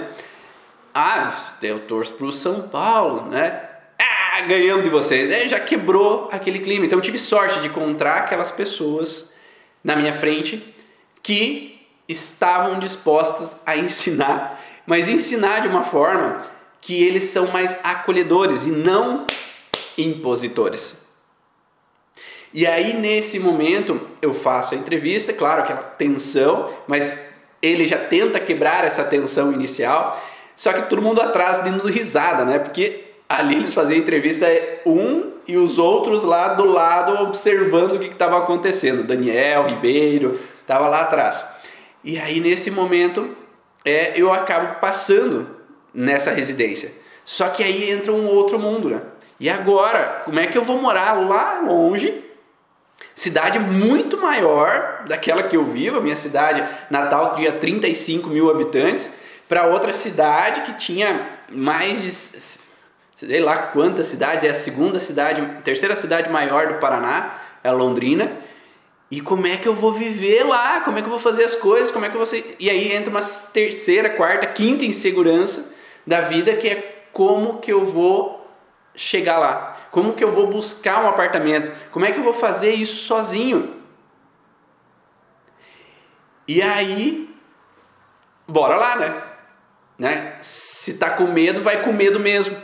Ah, 0.99 1.31
eu 1.61 1.81
torço 1.81 2.13
pro 2.13 2.31
São 2.31 2.69
Paulo, 2.69 3.29
né? 3.29 3.61
Ah, 3.99 4.41
ganhamos 4.41 4.83
de 4.83 4.89
vocês. 4.89 5.31
É, 5.31 5.47
já 5.47 5.59
quebrou 5.59 6.27
aquele 6.31 6.57
clima. 6.57 6.87
Então 6.87 6.97
eu 6.97 7.03
tive 7.03 7.19
sorte 7.19 7.59
de 7.59 7.67
encontrar 7.67 8.15
aquelas 8.15 8.49
pessoas 8.49 9.31
na 9.83 9.95
minha 9.95 10.15
frente 10.15 10.73
que 11.21 11.85
estavam 12.07 12.79
dispostas 12.79 13.57
a 13.63 13.77
ensinar, 13.77 14.59
mas 14.87 15.07
ensinar 15.07 15.59
de 15.59 15.67
uma 15.67 15.83
forma 15.83 16.41
que 16.81 17.03
eles 17.03 17.25
são 17.25 17.45
mais 17.51 17.75
acolhedores 17.83 18.63
e 18.63 18.71
não 18.71 19.27
impositores. 19.95 21.05
E 22.51 22.65
aí 22.65 22.95
nesse 22.95 23.37
momento 23.37 24.01
eu 24.19 24.33
faço 24.33 24.73
a 24.73 24.77
entrevista, 24.77 25.31
claro, 25.31 25.61
aquela 25.61 25.83
tensão, 25.83 26.75
mas 26.87 27.21
ele 27.61 27.87
já 27.87 27.99
tenta 27.99 28.39
quebrar 28.39 28.83
essa 28.83 29.03
tensão 29.03 29.53
inicial 29.53 30.19
só 30.57 30.73
que 30.73 30.89
todo 30.89 31.03
mundo 31.03 31.21
atrás 31.21 31.59
dando 31.59 31.87
risada, 31.87 32.43
né? 32.43 32.57
Porque 32.57 33.05
ali 33.29 33.55
eles 33.55 33.75
faziam 33.75 33.99
entrevista 33.99 34.47
um 34.85 35.33
e 35.47 35.55
os 35.55 35.77
outros 35.77 36.23
lá 36.23 36.55
do 36.55 36.65
lado 36.65 37.21
observando 37.21 37.93
o 37.93 37.99
que 37.99 38.07
estava 38.07 38.39
acontecendo. 38.39 39.03
Daniel, 39.03 39.67
Ribeiro, 39.67 40.37
estava 40.59 40.87
lá 40.87 41.01
atrás. 41.01 41.45
E 42.03 42.17
aí 42.17 42.39
nesse 42.39 42.71
momento 42.71 43.29
é, 43.85 44.19
eu 44.19 44.33
acabo 44.33 44.79
passando 44.81 45.47
nessa 45.93 46.31
residência. 46.31 46.91
Só 47.23 47.49
que 47.49 47.63
aí 47.63 47.91
entra 47.91 48.11
um 48.11 48.25
outro 48.25 48.57
mundo, 48.57 48.89
né? 48.89 49.01
E 49.39 49.51
agora, 49.51 50.23
como 50.25 50.39
é 50.39 50.47
que 50.47 50.57
eu 50.57 50.63
vou 50.63 50.81
morar 50.81 51.13
lá 51.13 51.59
longe? 51.59 52.23
Cidade 53.13 53.59
muito 53.59 54.17
maior 54.17 55.03
daquela 55.07 55.43
que 55.43 55.55
eu 55.55 55.63
vivo, 55.63 55.97
a 55.97 56.01
minha 56.01 56.15
cidade 56.15 56.67
natal 56.89 57.35
tinha 57.35 57.51
35 57.51 58.27
mil 58.27 58.49
habitantes 58.49 59.11
para 59.47 59.67
outra 59.67 59.93
cidade 59.93 60.61
que 60.61 60.73
tinha 60.73 61.29
mais 61.49 62.01
de 62.01 62.11
sei 63.17 63.39
lá 63.39 63.57
quantas 63.57 64.07
cidades, 64.07 64.43
é 64.43 64.49
a 64.49 64.53
segunda 64.53 64.99
cidade, 64.99 65.63
terceira 65.63 65.95
cidade 65.95 66.29
maior 66.29 66.73
do 66.73 66.79
Paraná, 66.79 67.39
é 67.63 67.71
Londrina. 67.71 68.37
E 69.09 69.21
como 69.21 69.47
é 69.47 69.57
que 69.57 69.67
eu 69.67 69.73
vou 69.73 69.91
viver 69.91 70.43
lá? 70.43 70.81
Como 70.81 70.97
é 70.97 71.01
que 71.01 71.07
eu 71.07 71.11
vou 71.11 71.19
fazer 71.19 71.43
as 71.43 71.55
coisas? 71.55 71.89
Como 71.89 72.05
é 72.05 72.09
que 72.09 72.25
ser... 72.25 72.55
E 72.59 72.69
aí 72.69 72.91
entra 72.91 73.09
uma 73.09 73.21
terceira, 73.21 74.09
quarta, 74.11 74.45
quinta 74.45 74.85
insegurança 74.85 75.73
da 76.05 76.21
vida 76.21 76.55
que 76.55 76.67
é 76.67 77.05
como 77.11 77.59
que 77.59 77.71
eu 77.71 77.83
vou 77.83 78.47
chegar 78.93 79.39
lá? 79.39 79.77
Como 79.91 80.13
que 80.13 80.23
eu 80.23 80.31
vou 80.31 80.47
buscar 80.47 81.03
um 81.03 81.07
apartamento? 81.07 81.71
Como 81.89 82.05
é 82.05 82.11
que 82.11 82.19
eu 82.19 82.23
vou 82.23 82.33
fazer 82.33 82.73
isso 82.73 82.97
sozinho? 83.05 83.77
E 86.47 86.61
aí, 86.61 87.33
bora 88.47 88.75
lá, 88.75 88.95
né? 88.97 89.23
Né? 89.97 90.35
Se 90.41 90.95
tá 90.95 91.09
com 91.09 91.27
medo, 91.27 91.61
vai 91.61 91.81
com 91.81 91.91
medo 91.91 92.19
mesmo. 92.19 92.55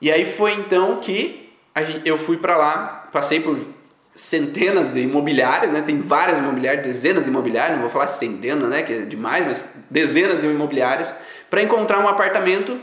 E 0.00 0.10
aí 0.10 0.24
foi 0.24 0.52
então 0.54 1.00
que 1.00 1.50
gente, 1.78 2.08
eu 2.08 2.18
fui 2.18 2.36
para 2.36 2.56
lá, 2.56 3.08
passei 3.12 3.40
por 3.40 3.58
centenas 4.14 4.90
de 4.90 5.00
imobiliárias, 5.00 5.72
né? 5.72 5.82
Tem 5.82 6.00
várias 6.00 6.38
imobiliárias, 6.38 6.84
dezenas 6.84 7.24
de 7.24 7.30
imobiliárias, 7.30 7.74
não 7.74 7.82
vou 7.82 7.90
falar 7.90 8.08
centenas, 8.08 8.68
né? 8.68 8.82
Que 8.82 8.92
é 8.92 8.98
demais, 8.98 9.46
mas 9.46 9.64
dezenas 9.88 10.40
de 10.40 10.46
imobiliárias 10.46 11.14
para 11.48 11.62
encontrar 11.62 11.98
um 12.00 12.08
apartamento 12.08 12.78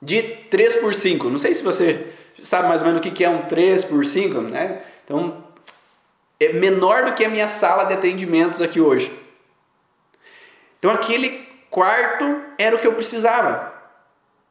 de 0.00 0.22
3 0.22 0.76
por 0.76 0.94
5. 0.94 1.28
Não 1.28 1.38
sei 1.38 1.54
se 1.54 1.62
você 1.62 2.06
sabe 2.42 2.68
mais 2.68 2.80
ou 2.80 2.86
menos 2.86 3.00
o 3.00 3.10
que 3.10 3.24
é 3.24 3.28
um 3.28 3.42
3 3.42 3.84
por 3.84 4.04
5, 4.04 4.40
né? 4.42 4.82
Então 5.04 5.44
é 6.38 6.52
menor 6.52 7.04
do 7.04 7.12
que 7.12 7.24
a 7.24 7.28
minha 7.28 7.48
sala 7.48 7.84
de 7.84 7.94
atendimentos 7.94 8.60
aqui 8.60 8.80
hoje. 8.80 9.12
Então 10.78 10.90
aquele 10.90 11.49
quarto 11.70 12.42
era 12.58 12.74
o 12.74 12.78
que 12.78 12.86
eu 12.86 12.92
precisava. 12.92 13.72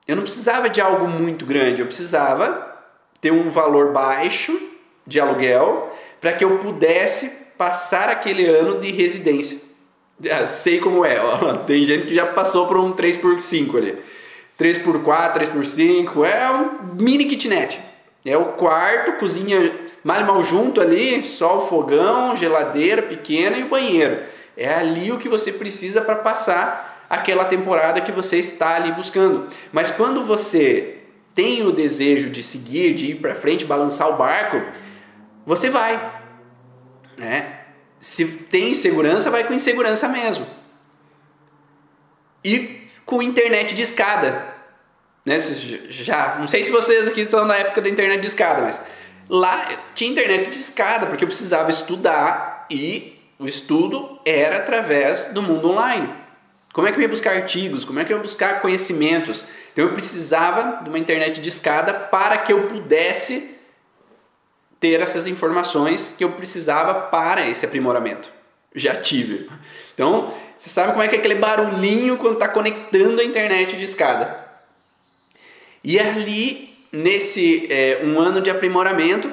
eu 0.07 0.15
não 0.15 0.23
precisava 0.23 0.69
de 0.69 0.81
algo 0.81 1.07
muito 1.07 1.45
grande, 1.45 1.81
eu 1.81 1.85
precisava 1.85 2.67
ter 3.21 3.31
um 3.31 3.49
valor 3.49 3.91
baixo 3.91 4.59
de 5.05 5.19
aluguel 5.19 5.95
para 6.21 6.33
que 6.33 6.43
eu 6.43 6.57
pudesse 6.57 7.29
passar 7.57 8.09
aquele 8.09 8.45
ano 8.45 8.79
de 8.79 8.91
residência. 8.91 9.59
Ah, 10.31 10.47
sei 10.47 10.79
como 10.79 11.05
é, 11.05 11.19
ó. 11.21 11.53
tem 11.57 11.85
gente 11.85 12.07
que 12.07 12.15
já 12.15 12.25
passou 12.25 12.67
por 12.67 12.77
um 12.77 12.93
3x5 12.93 13.77
ali. 13.77 13.97
3x4, 14.59 15.33
3x5, 15.33 16.25
é 16.25 16.49
um 16.49 16.95
mini 17.01 17.25
kitnet. 17.25 17.79
É 18.25 18.37
o 18.37 18.53
quarto, 18.53 19.13
cozinha 19.13 19.73
mal 20.03 20.23
mal 20.23 20.43
junto 20.43 20.81
ali, 20.81 21.23
só 21.23 21.57
o 21.57 21.61
fogão, 21.61 22.35
geladeira 22.35 23.01
pequena 23.01 23.57
e 23.57 23.63
o 23.63 23.69
banheiro. 23.69 24.19
É 24.57 24.73
ali 24.73 25.11
o 25.11 25.17
que 25.17 25.29
você 25.29 25.51
precisa 25.51 26.01
para 26.01 26.15
passar 26.15 26.88
aquela 27.09 27.45
temporada 27.45 27.99
que 28.01 28.11
você 28.11 28.37
está 28.37 28.75
ali 28.75 28.91
buscando. 28.91 29.47
Mas 29.71 29.89
quando 29.89 30.23
você 30.23 30.99
tem 31.33 31.65
o 31.65 31.71
desejo 31.71 32.29
de 32.29 32.43
seguir, 32.43 32.93
de 32.93 33.11
ir 33.11 33.15
para 33.15 33.33
frente, 33.33 33.65
balançar 33.65 34.09
o 34.09 34.17
barco, 34.17 34.61
você 35.45 35.69
vai. 35.69 36.21
Né? 37.17 37.61
Se 37.99 38.25
tem 38.25 38.71
insegurança, 38.71 39.31
vai 39.31 39.43
com 39.43 39.53
insegurança 39.53 40.07
mesmo. 40.07 40.45
E 42.43 42.87
com 43.05 43.21
internet 43.21 43.73
de 43.73 43.81
escada. 43.81 44.53
Né? 45.25 45.39
Já, 45.89 46.37
não 46.39 46.47
sei 46.47 46.63
se 46.63 46.71
vocês 46.71 47.07
aqui 47.07 47.21
estão 47.21 47.45
na 47.45 47.55
época 47.55 47.81
da 47.81 47.89
internet 47.89 48.21
de 48.21 48.27
escada, 48.27 48.61
mas 48.61 48.79
lá 49.27 49.67
tinha 49.95 50.11
internet 50.11 50.49
de 50.49 50.59
escada, 50.59 51.07
porque 51.07 51.23
eu 51.23 51.27
precisava 51.27 51.69
estudar 51.69 52.67
e 52.69 53.19
o 53.39 53.47
estudo 53.47 54.19
era 54.25 54.57
através 54.57 55.25
do 55.25 55.41
mundo 55.41 55.71
online. 55.71 56.18
Como 56.73 56.87
é 56.87 56.91
que 56.91 56.97
eu 56.97 57.01
ia 57.01 57.09
buscar 57.09 57.35
artigos? 57.35 57.83
Como 57.83 57.99
é 57.99 58.05
que 58.05 58.13
eu 58.13 58.17
ia 58.17 58.21
buscar 58.21 58.61
conhecimentos? 58.61 59.43
Então 59.73 59.85
eu 59.85 59.93
precisava 59.93 60.83
de 60.83 60.89
uma 60.89 60.99
internet 60.99 61.41
de 61.41 61.49
escada 61.49 61.93
para 61.93 62.37
que 62.37 62.53
eu 62.53 62.67
pudesse 62.67 63.55
ter 64.79 65.01
essas 65.01 65.27
informações 65.27 66.13
que 66.17 66.23
eu 66.23 66.31
precisava 66.31 66.93
para 66.93 67.45
esse 67.47 67.65
aprimoramento. 67.65 68.31
Já 68.73 68.95
tive. 68.95 69.49
Então, 69.93 70.33
você 70.57 70.69
sabe 70.69 70.91
como 70.91 71.03
é 71.03 71.07
que 71.07 71.15
é 71.15 71.19
aquele 71.19 71.35
barulhinho 71.35 72.17
quando 72.17 72.33
está 72.33 72.47
conectando 72.47 73.19
a 73.19 73.23
internet 73.23 73.75
de 73.75 73.83
escada. 73.83 74.47
E 75.83 75.99
ali, 75.99 76.77
nesse 76.91 77.67
é, 77.69 78.01
um 78.03 78.19
ano 78.19 78.41
de 78.41 78.49
aprimoramento, 78.49 79.31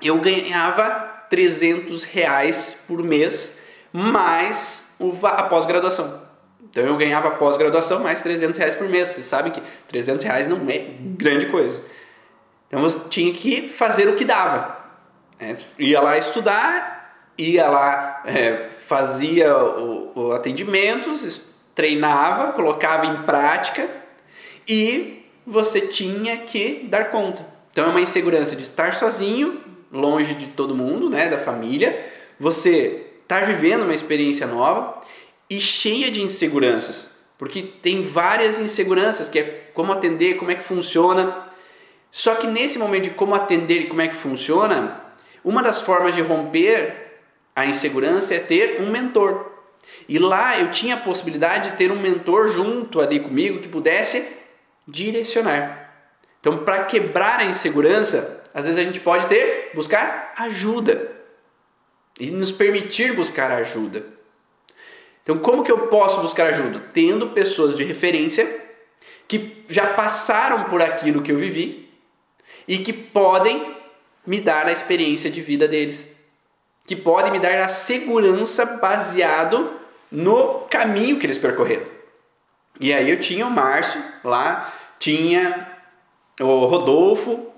eu 0.00 0.18
ganhava 0.18 1.24
300 1.30 2.04
reais 2.04 2.76
por 2.86 3.02
mês, 3.02 3.52
mais 3.92 4.86
a 5.22 5.42
pós-graduação. 5.44 6.29
Então 6.70 6.84
eu 6.84 6.96
ganhava 6.96 7.32
pós-graduação 7.32 8.00
mais 8.00 8.22
300 8.22 8.56
reais 8.56 8.74
por 8.74 8.88
mês. 8.88 9.08
Vocês 9.08 9.26
sabem 9.26 9.52
que 9.52 9.60
300 9.88 10.24
reais 10.24 10.48
não 10.48 10.56
é 10.68 10.78
grande 11.16 11.46
coisa. 11.46 11.82
Então 12.68 12.80
você 12.80 12.98
tinha 13.08 13.32
que 13.34 13.68
fazer 13.68 14.08
o 14.08 14.14
que 14.14 14.24
dava. 14.24 14.78
É, 15.38 15.54
ia 15.78 16.00
lá 16.00 16.16
estudar, 16.16 17.26
ia 17.36 17.68
lá, 17.68 18.22
é, 18.24 18.68
fazia 18.86 19.56
o, 19.56 20.12
o 20.14 20.32
atendimentos, 20.32 21.42
treinava, 21.74 22.52
colocava 22.52 23.06
em 23.06 23.22
prática 23.22 23.88
e 24.68 25.26
você 25.44 25.80
tinha 25.80 26.38
que 26.38 26.86
dar 26.88 27.10
conta. 27.10 27.44
Então 27.72 27.86
é 27.86 27.88
uma 27.88 28.00
insegurança 28.00 28.54
de 28.54 28.62
estar 28.62 28.94
sozinho, 28.94 29.60
longe 29.90 30.34
de 30.34 30.46
todo 30.48 30.74
mundo, 30.74 31.10
né, 31.10 31.28
da 31.28 31.38
família, 31.38 31.98
você 32.38 33.06
estar 33.22 33.46
vivendo 33.46 33.82
uma 33.82 33.94
experiência 33.94 34.46
nova 34.46 34.98
e 35.50 35.60
cheia 35.60 36.12
de 36.12 36.22
inseguranças, 36.22 37.10
porque 37.36 37.60
tem 37.62 38.02
várias 38.02 38.60
inseguranças, 38.60 39.28
que 39.28 39.40
é 39.40 39.70
como 39.74 39.92
atender, 39.92 40.36
como 40.36 40.52
é 40.52 40.54
que 40.54 40.62
funciona. 40.62 41.48
Só 42.10 42.36
que 42.36 42.46
nesse 42.46 42.78
momento 42.78 43.04
de 43.04 43.10
como 43.10 43.34
atender 43.34 43.80
e 43.80 43.86
como 43.88 44.00
é 44.00 44.06
que 44.06 44.14
funciona, 44.14 45.02
uma 45.44 45.60
das 45.60 45.80
formas 45.80 46.14
de 46.14 46.22
romper 46.22 47.18
a 47.56 47.66
insegurança 47.66 48.34
é 48.34 48.38
ter 48.38 48.80
um 48.80 48.90
mentor. 48.90 49.50
E 50.08 50.18
lá 50.18 50.58
eu 50.58 50.70
tinha 50.70 50.94
a 50.94 51.00
possibilidade 51.00 51.70
de 51.70 51.76
ter 51.76 51.90
um 51.90 51.98
mentor 51.98 52.48
junto 52.48 53.00
ali 53.00 53.18
comigo 53.18 53.60
que 53.60 53.68
pudesse 53.68 54.24
direcionar. 54.86 55.90
Então, 56.40 56.58
para 56.58 56.84
quebrar 56.84 57.40
a 57.40 57.44
insegurança, 57.44 58.44
às 58.54 58.66
vezes 58.66 58.80
a 58.80 58.84
gente 58.84 59.00
pode 59.00 59.26
ter 59.28 59.72
buscar 59.74 60.32
ajuda 60.36 61.10
e 62.18 62.30
nos 62.30 62.52
permitir 62.52 63.14
buscar 63.14 63.50
ajuda. 63.50 64.19
Então, 65.22 65.36
como 65.36 65.62
que 65.62 65.70
eu 65.70 65.86
posso 65.88 66.20
buscar 66.20 66.48
ajuda? 66.48 66.80
Tendo 66.92 67.28
pessoas 67.28 67.76
de 67.76 67.84
referência 67.84 68.68
que 69.28 69.64
já 69.68 69.86
passaram 69.88 70.64
por 70.64 70.82
aquilo 70.82 71.22
que 71.22 71.30
eu 71.30 71.36
vivi 71.36 71.88
e 72.66 72.78
que 72.78 72.92
podem 72.92 73.76
me 74.26 74.40
dar 74.40 74.66
a 74.66 74.72
experiência 74.72 75.30
de 75.30 75.40
vida 75.40 75.68
deles, 75.68 76.10
que 76.86 76.96
podem 76.96 77.32
me 77.32 77.38
dar 77.38 77.64
a 77.64 77.68
segurança 77.68 78.64
baseado 78.64 79.78
no 80.10 80.60
caminho 80.70 81.18
que 81.18 81.26
eles 81.26 81.38
percorreram. 81.38 81.86
E 82.80 82.92
aí 82.92 83.10
eu 83.10 83.20
tinha 83.20 83.46
o 83.46 83.50
Márcio 83.50 84.02
lá, 84.24 84.72
tinha 84.98 85.68
o 86.40 86.64
Rodolfo 86.66 87.52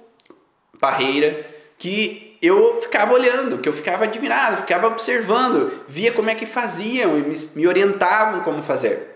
Parreira, 0.78 1.46
que 1.78 2.31
eu 2.42 2.80
ficava 2.82 3.14
olhando, 3.14 3.58
que 3.58 3.68
eu 3.68 3.72
ficava 3.72 4.02
admirado, 4.02 4.62
ficava 4.62 4.88
observando, 4.88 5.70
via 5.86 6.10
como 6.10 6.28
é 6.28 6.34
que 6.34 6.44
faziam 6.44 7.16
e 7.16 7.22
me, 7.54 7.66
orientavam 7.68 8.40
como 8.40 8.62
fazer. 8.64 9.12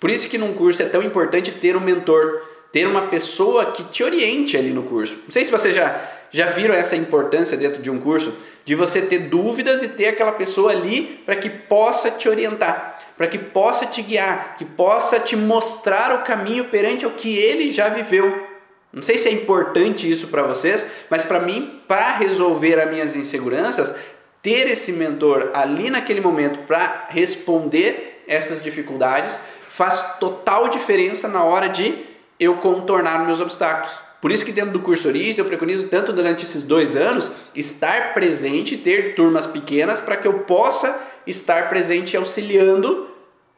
Por 0.00 0.10
isso 0.10 0.28
que 0.28 0.36
num 0.36 0.52
curso 0.52 0.82
é 0.82 0.86
tão 0.86 1.00
importante 1.00 1.52
ter 1.52 1.76
um 1.76 1.80
mentor, 1.80 2.42
ter 2.72 2.86
uma 2.86 3.02
pessoa 3.02 3.66
que 3.66 3.84
te 3.84 4.02
oriente 4.02 4.56
ali 4.56 4.70
no 4.70 4.82
curso. 4.82 5.14
Não 5.24 5.30
sei 5.30 5.44
se 5.44 5.50
vocês 5.50 5.76
já, 5.76 5.96
já 6.32 6.46
viram 6.46 6.74
essa 6.74 6.96
importância 6.96 7.56
dentro 7.56 7.80
de 7.80 7.88
um 7.88 8.00
curso, 8.00 8.34
de 8.64 8.74
você 8.74 9.00
ter 9.00 9.20
dúvidas 9.20 9.84
e 9.84 9.88
ter 9.88 10.08
aquela 10.08 10.32
pessoa 10.32 10.72
ali 10.72 11.22
para 11.24 11.36
que 11.36 11.48
possa 11.48 12.10
te 12.10 12.28
orientar, 12.28 12.98
para 13.16 13.28
que 13.28 13.38
possa 13.38 13.86
te 13.86 14.02
guiar, 14.02 14.56
que 14.56 14.64
possa 14.64 15.20
te 15.20 15.36
mostrar 15.36 16.12
o 16.16 16.24
caminho 16.24 16.64
perante 16.64 17.06
o 17.06 17.10
que 17.10 17.38
ele 17.38 17.70
já 17.70 17.88
viveu. 17.88 18.55
Não 18.96 19.02
sei 19.02 19.18
se 19.18 19.28
é 19.28 19.30
importante 19.30 20.10
isso 20.10 20.28
para 20.28 20.42
vocês, 20.44 20.82
mas 21.10 21.22
para 21.22 21.38
mim, 21.38 21.82
para 21.86 22.16
resolver 22.16 22.80
as 22.80 22.90
minhas 22.90 23.14
inseguranças, 23.14 23.94
ter 24.40 24.70
esse 24.70 24.90
mentor 24.90 25.50
ali 25.52 25.90
naquele 25.90 26.18
momento 26.18 26.60
para 26.60 27.04
responder 27.10 28.22
essas 28.26 28.62
dificuldades 28.62 29.38
faz 29.68 30.16
total 30.18 30.70
diferença 30.70 31.28
na 31.28 31.44
hora 31.44 31.68
de 31.68 31.94
eu 32.40 32.56
contornar 32.56 33.26
meus 33.26 33.38
obstáculos. 33.38 34.00
Por 34.18 34.32
isso 34.32 34.46
que 34.46 34.50
dentro 34.50 34.72
do 34.72 34.80
curso 34.80 35.08
Origens 35.08 35.36
eu 35.36 35.44
preconizo 35.44 35.88
tanto 35.88 36.10
durante 36.10 36.44
esses 36.44 36.62
dois 36.62 36.96
anos 36.96 37.30
estar 37.54 38.14
presente, 38.14 38.78
ter 38.78 39.14
turmas 39.14 39.44
pequenas 39.44 40.00
para 40.00 40.16
que 40.16 40.26
eu 40.26 40.38
possa 40.40 40.98
estar 41.26 41.68
presente 41.68 42.16
auxiliando 42.16 43.10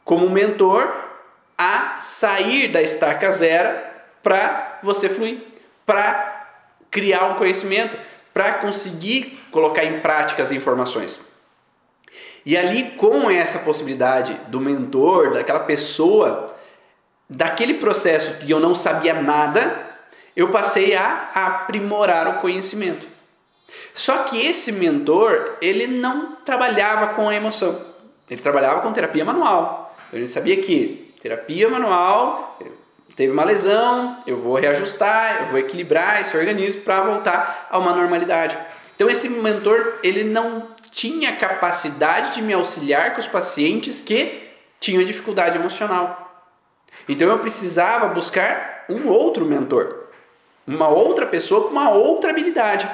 como 0.05 0.29
mentor 0.29 0.93
a 1.57 1.99
sair 2.01 2.73
da 2.73 2.83
estaca 2.83 3.31
zero 3.31 3.88
para 4.23 4.79
você 4.83 5.09
fluir, 5.09 5.41
para 5.87 6.49
criar 6.91 7.25
um 7.27 7.35
conhecimento, 7.35 7.97
para 8.33 8.55
conseguir 8.55 9.43
colocar 9.51 9.85
em 9.85 10.01
prática 10.01 10.43
as 10.43 10.51
informações. 10.51 11.23
E 12.45 12.57
ali, 12.57 12.93
com 12.93 13.31
essa 13.31 13.59
possibilidade 13.59 14.35
do 14.49 14.61
mentor, 14.61 15.33
daquela 15.33 15.61
pessoa, 15.61 16.55
daquele 17.29 17.75
processo 17.75 18.39
que 18.39 18.51
eu 18.51 18.61
não 18.61 18.75
sabia 18.75 19.15
nada, 19.15 19.87
eu 20.35 20.51
passei 20.51 20.95
a 20.95 21.31
aprimorar 21.35 22.29
o 22.29 22.41
conhecimento. 22.41 23.07
Só 23.93 24.19
que 24.25 24.41
esse 24.41 24.73
mentor, 24.73 25.57
ele 25.61 25.87
não 25.87 26.37
trabalhava 26.37 27.09
com 27.15 27.29
a 27.29 27.35
emoção. 27.35 27.85
Ele 28.31 28.41
trabalhava 28.41 28.81
com 28.81 28.93
terapia 28.93 29.25
manual. 29.25 29.97
Ele 30.13 30.27
sabia 30.27 30.63
que 30.63 31.15
terapia 31.21 31.69
manual, 31.69 32.59
teve 33.19 33.33
uma 33.33 33.43
lesão, 33.43 34.17
eu 34.29 34.37
vou 34.37 34.55
reajustar, 34.55 35.41
eu 35.41 35.47
vou 35.49 35.59
equilibrar 35.59 36.23
esse 36.23 36.37
organismo 36.37 36.83
para 36.83 37.01
voltar 37.01 37.67
a 37.69 37.77
uma 37.77 37.93
normalidade. 37.93 38.57
Então 38.95 39.11
esse 39.11 39.29
mentor, 39.29 39.99
ele 40.05 40.23
não 40.23 40.69
tinha 40.93 41.35
capacidade 41.35 42.35
de 42.35 42.43
me 42.43 42.53
auxiliar 42.53 43.15
com 43.15 43.21
os 43.21 43.27
pacientes 43.27 44.01
que 44.01 44.49
tinham 44.79 45.03
dificuldade 45.03 45.59
emocional. 45.59 46.47
Então 47.09 47.29
eu 47.29 47.41
precisava 47.41 48.07
buscar 48.07 48.85
um 48.89 49.09
outro 49.09 49.45
mentor, 49.45 50.05
uma 50.65 50.87
outra 50.87 51.27
pessoa 51.27 51.63
com 51.65 51.71
uma 51.71 51.91
outra 51.91 52.31
habilidade. 52.31 52.89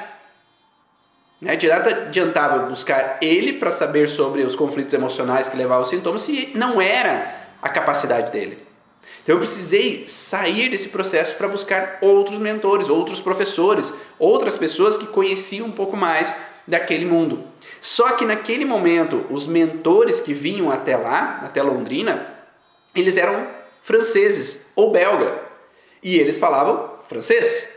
Né? 1.39 1.55
De 1.55 1.67
nada 1.67 1.91
adiantava 1.91 2.65
buscar 2.65 3.19
ele 3.21 3.53
para 3.53 3.71
saber 3.71 4.09
sobre 4.09 4.41
os 4.41 4.55
conflitos 4.55 4.95
emocionais 4.95 5.47
que 5.47 5.55
levavam 5.55 5.83
aos 5.83 5.89
sintomas 5.89 6.23
se 6.23 6.51
não 6.55 6.81
era 6.81 7.31
a 7.61 7.69
capacidade 7.69 8.31
dele. 8.31 8.64
Então 9.25 9.37
eu 9.37 9.39
precisei 9.39 10.07
sair 10.07 10.69
desse 10.69 10.89
processo 10.89 11.35
para 11.35 11.47
buscar 11.47 11.97
outros 11.99 12.37
mentores, 12.37 12.89
outros 12.89 13.19
professores, 13.19 13.91
outras 14.19 14.55
pessoas 14.55 14.95
que 14.95 15.07
conheciam 15.07 15.65
um 15.65 15.71
pouco 15.71 15.97
mais 15.97 16.33
daquele 16.67 17.05
mundo. 17.05 17.43
Só 17.81 18.11
que 18.11 18.23
naquele 18.23 18.65
momento, 18.65 19.25
os 19.31 19.47
mentores 19.47 20.21
que 20.21 20.31
vinham 20.31 20.69
até 20.71 20.95
lá, 20.95 21.39
até 21.41 21.63
Londrina, 21.63 22.35
eles 22.93 23.17
eram 23.17 23.47
franceses 23.81 24.63
ou 24.75 24.91
belga. 24.91 25.43
e 26.03 26.19
eles 26.19 26.37
falavam 26.37 26.99
francês. 27.07 27.67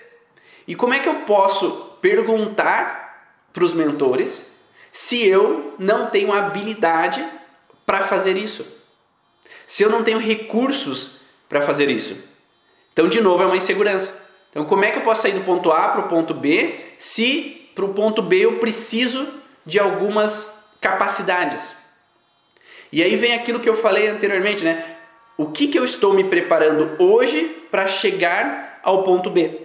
E 0.67 0.75
como 0.75 0.93
é 0.93 0.99
que 0.99 1.09
eu 1.09 1.21
posso 1.21 1.97
perguntar 2.03 3.41
para 3.55 3.65
os 3.65 3.73
mentores 3.73 4.47
se 4.93 5.27
eu 5.27 5.75
não 5.79 6.11
tenho 6.11 6.31
habilidade 6.31 7.27
para 7.87 8.03
fazer 8.03 8.37
isso? 8.37 8.67
Se 9.67 9.83
eu 9.83 9.89
não 9.89 10.05
tenho 10.05 10.19
recursos 10.19 11.18
para 11.49 11.63
fazer 11.63 11.89
isso? 11.91 12.17
Então, 12.93 13.09
de 13.09 13.21
novo, 13.21 13.43
é 13.43 13.47
uma 13.47 13.57
insegurança. 13.57 14.13
Então, 14.51 14.65
como 14.65 14.85
é 14.85 14.91
que 14.91 14.99
eu 14.99 15.03
posso 15.03 15.23
sair 15.23 15.33
do 15.33 15.45
ponto 15.45 15.71
A 15.71 15.89
para 15.89 16.01
o 16.01 16.09
ponto 16.09 16.35
B 16.35 16.81
se 16.97 17.71
para 17.75 17.85
o 17.85 17.95
ponto 17.95 18.23
B 18.23 18.45
eu 18.45 18.59
preciso 18.59 19.27
de 19.65 19.79
algumas 19.79 20.65
capacidades? 20.81 21.77
E 22.91 23.03
aí 23.03 23.17
vem 23.17 23.35
aquilo 23.35 23.61
que 23.61 23.69
eu 23.69 23.75
falei 23.75 24.09
anteriormente, 24.09 24.65
né? 24.65 24.97
O 25.37 25.47
que, 25.47 25.69
que 25.69 25.79
eu 25.79 25.85
estou 25.85 26.13
me 26.13 26.25
preparando 26.25 26.97
hoje 26.99 27.45
para 27.71 27.87
chegar 27.87 28.81
ao 28.83 29.03
ponto 29.05 29.31
B? 29.31 29.63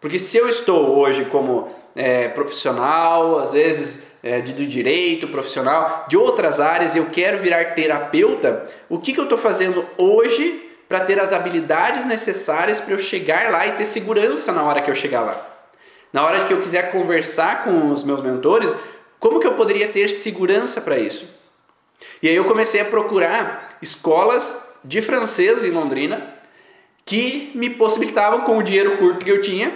Porque 0.00 0.18
se 0.18 0.36
eu 0.36 0.48
estou 0.48 0.98
hoje 0.98 1.26
como 1.26 1.68
é, 1.94 2.28
profissional, 2.28 3.38
às 3.38 3.52
vezes 3.52 4.02
é, 4.22 4.40
de, 4.40 4.52
de, 4.52 4.66
direito, 4.66 5.28
profissional, 5.28 6.06
de 6.08 6.16
outras 6.16 6.60
áreas, 6.60 6.94
eu 6.94 7.06
quero 7.06 7.38
virar 7.38 7.74
terapeuta, 7.74 8.66
o 8.88 8.98
que, 8.98 9.12
que 9.12 9.20
eu 9.20 9.24
estou 9.24 9.38
fazendo 9.38 9.84
hoje 9.96 10.68
para 10.88 11.00
ter 11.00 11.20
as 11.20 11.32
habilidades 11.32 12.04
necessárias 12.04 12.80
para 12.80 12.94
eu 12.94 12.98
chegar 12.98 13.50
lá 13.50 13.66
e 13.66 13.72
ter 13.72 13.84
segurança 13.84 14.52
na 14.52 14.62
hora 14.62 14.82
que 14.82 14.90
eu 14.90 14.94
chegar 14.94 15.22
lá? 15.22 15.46
Na 16.12 16.24
hora 16.24 16.44
que 16.44 16.52
eu 16.52 16.60
quiser 16.60 16.90
conversar 16.90 17.64
com 17.64 17.92
os 17.92 18.02
meus 18.02 18.20
mentores, 18.20 18.76
como 19.18 19.38
que 19.38 19.46
eu 19.46 19.54
poderia 19.54 19.88
ter 19.88 20.08
segurança 20.08 20.80
para 20.80 20.98
isso? 20.98 21.28
E 22.22 22.28
aí 22.28 22.34
eu 22.34 22.44
comecei 22.44 22.80
a 22.80 22.84
procurar 22.84 23.78
escolas 23.80 24.56
de 24.84 25.00
francês 25.00 25.62
em 25.62 25.70
Londrina 25.70 26.34
que 27.04 27.52
me 27.54 27.70
possibilitavam, 27.70 28.42
com 28.42 28.58
o 28.58 28.62
dinheiro 28.62 28.96
curto 28.96 29.24
que 29.24 29.30
eu 29.30 29.40
tinha, 29.40 29.74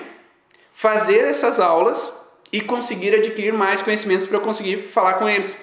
fazer 0.72 1.24
essas 1.24 1.60
aulas 1.60 2.12
e 2.54 2.60
conseguir 2.60 3.12
adquirir 3.12 3.52
mais 3.52 3.82
conhecimentos 3.82 4.28
para 4.28 4.36
eu 4.36 4.40
conseguir 4.40 4.76
falar 4.76 5.14
com 5.14 5.28
eles. 5.28 5.56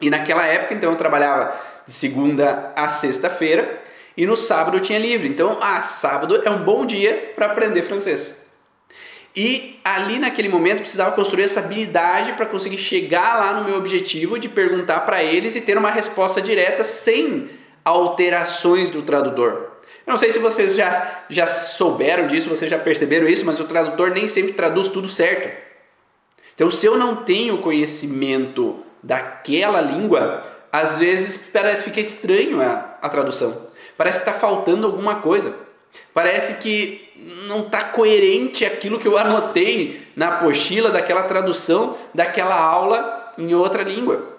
E 0.00 0.10
naquela 0.10 0.44
época, 0.44 0.74
então, 0.74 0.90
eu 0.90 0.96
trabalhava 0.96 1.54
de 1.86 1.92
segunda 1.92 2.72
a 2.74 2.88
sexta-feira 2.88 3.80
e 4.16 4.26
no 4.26 4.36
sábado 4.36 4.78
eu 4.78 4.80
tinha 4.80 4.98
livre. 4.98 5.28
Então, 5.28 5.56
ah, 5.60 5.80
sábado 5.80 6.42
é 6.44 6.50
um 6.50 6.64
bom 6.64 6.84
dia 6.84 7.32
para 7.36 7.46
aprender 7.46 7.82
francês. 7.82 8.34
E 9.36 9.78
ali 9.84 10.18
naquele 10.18 10.48
momento 10.48 10.80
precisava 10.80 11.12
construir 11.12 11.44
essa 11.44 11.60
habilidade 11.60 12.32
para 12.32 12.46
conseguir 12.46 12.78
chegar 12.78 13.38
lá 13.38 13.52
no 13.52 13.64
meu 13.64 13.76
objetivo 13.76 14.40
de 14.40 14.48
perguntar 14.48 15.02
para 15.02 15.22
eles 15.22 15.54
e 15.54 15.60
ter 15.60 15.78
uma 15.78 15.92
resposta 15.92 16.42
direta 16.42 16.82
sem 16.82 17.48
alterações 17.84 18.90
do 18.90 19.02
tradutor. 19.02 19.70
Eu 20.04 20.10
não 20.10 20.16
sei 20.16 20.32
se 20.32 20.40
vocês 20.40 20.74
já, 20.74 21.26
já 21.30 21.46
souberam 21.46 22.26
disso, 22.26 22.48
vocês 22.48 22.68
já 22.68 22.78
perceberam 22.78 23.28
isso, 23.28 23.46
mas 23.46 23.60
o 23.60 23.64
tradutor 23.64 24.10
nem 24.10 24.26
sempre 24.26 24.52
traduz 24.52 24.88
tudo 24.88 25.08
certo. 25.08 25.67
Então, 26.58 26.72
se 26.72 26.84
eu 26.84 26.98
não 26.98 27.14
tenho 27.14 27.58
conhecimento 27.58 28.80
daquela 29.00 29.80
língua, 29.80 30.42
às 30.72 30.98
vezes 30.98 31.36
parece 31.36 31.84
que 31.84 31.90
fica 31.90 32.00
estranho 32.00 32.60
a, 32.60 32.96
a 33.00 33.08
tradução. 33.08 33.68
Parece 33.96 34.18
que 34.18 34.28
está 34.28 34.36
faltando 34.36 34.84
alguma 34.84 35.20
coisa. 35.20 35.54
Parece 36.12 36.54
que 36.54 37.12
não 37.46 37.60
está 37.60 37.84
coerente 37.84 38.64
aquilo 38.64 38.98
que 38.98 39.06
eu 39.06 39.16
anotei 39.16 40.04
na 40.16 40.30
apostila 40.30 40.90
daquela 40.90 41.22
tradução 41.22 41.96
daquela 42.12 42.56
aula 42.60 43.34
em 43.38 43.54
outra 43.54 43.84
língua. 43.84 44.36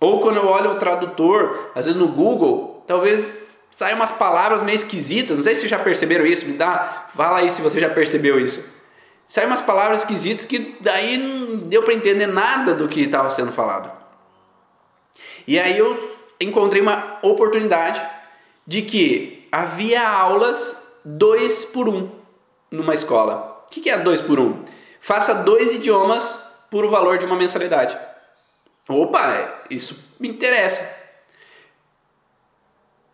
Ou 0.00 0.22
quando 0.22 0.36
eu 0.36 0.46
olho 0.46 0.70
o 0.70 0.76
tradutor, 0.76 1.70
às 1.74 1.84
vezes 1.84 2.00
no 2.00 2.08
Google, 2.08 2.82
talvez 2.86 3.58
saem 3.76 3.94
umas 3.94 4.10
palavras 4.10 4.62
meio 4.62 4.76
esquisitas. 4.76 5.36
Não 5.36 5.44
sei 5.44 5.54
se 5.54 5.60
vocês 5.60 5.70
já 5.70 5.78
perceberam 5.78 6.24
isso. 6.24 6.46
Me 6.46 6.54
dá, 6.54 7.08
fala 7.14 7.40
aí 7.40 7.50
se 7.50 7.60
você 7.60 7.78
já 7.78 7.90
percebeu 7.90 8.40
isso. 8.40 8.72
Saem 9.28 9.46
umas 9.46 9.60
palavras 9.60 10.00
esquisitas 10.00 10.44
que 10.44 10.76
daí 10.80 11.16
não 11.16 11.56
deu 11.56 11.82
para 11.82 11.94
entender 11.94 12.26
nada 12.26 12.74
do 12.74 12.88
que 12.88 13.00
estava 13.00 13.30
sendo 13.30 13.52
falado. 13.52 13.90
E 15.46 15.58
aí 15.58 15.76
eu 15.76 16.18
encontrei 16.40 16.80
uma 16.80 17.18
oportunidade 17.22 18.00
de 18.66 18.82
que 18.82 19.48
havia 19.50 20.08
aulas 20.08 20.76
dois 21.04 21.64
por 21.64 21.88
um 21.88 22.10
numa 22.70 22.94
escola. 22.94 23.64
O 23.66 23.70
que 23.70 23.90
é 23.90 23.98
dois 23.98 24.20
por 24.20 24.38
um? 24.38 24.64
Faça 25.00 25.34
dois 25.34 25.72
idiomas 25.72 26.42
por 26.70 26.84
o 26.84 26.90
valor 26.90 27.18
de 27.18 27.26
uma 27.26 27.36
mensalidade. 27.36 27.98
Opa, 28.88 29.62
isso 29.70 29.98
me 30.18 30.28
interessa. 30.28 30.88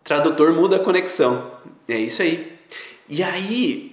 Tradutor 0.03 0.53
muda 0.53 0.77
a 0.77 0.83
conexão. 0.83 1.51
É 1.87 1.95
isso 1.95 2.21
aí. 2.21 2.59
E 3.07 3.23
aí, 3.23 3.90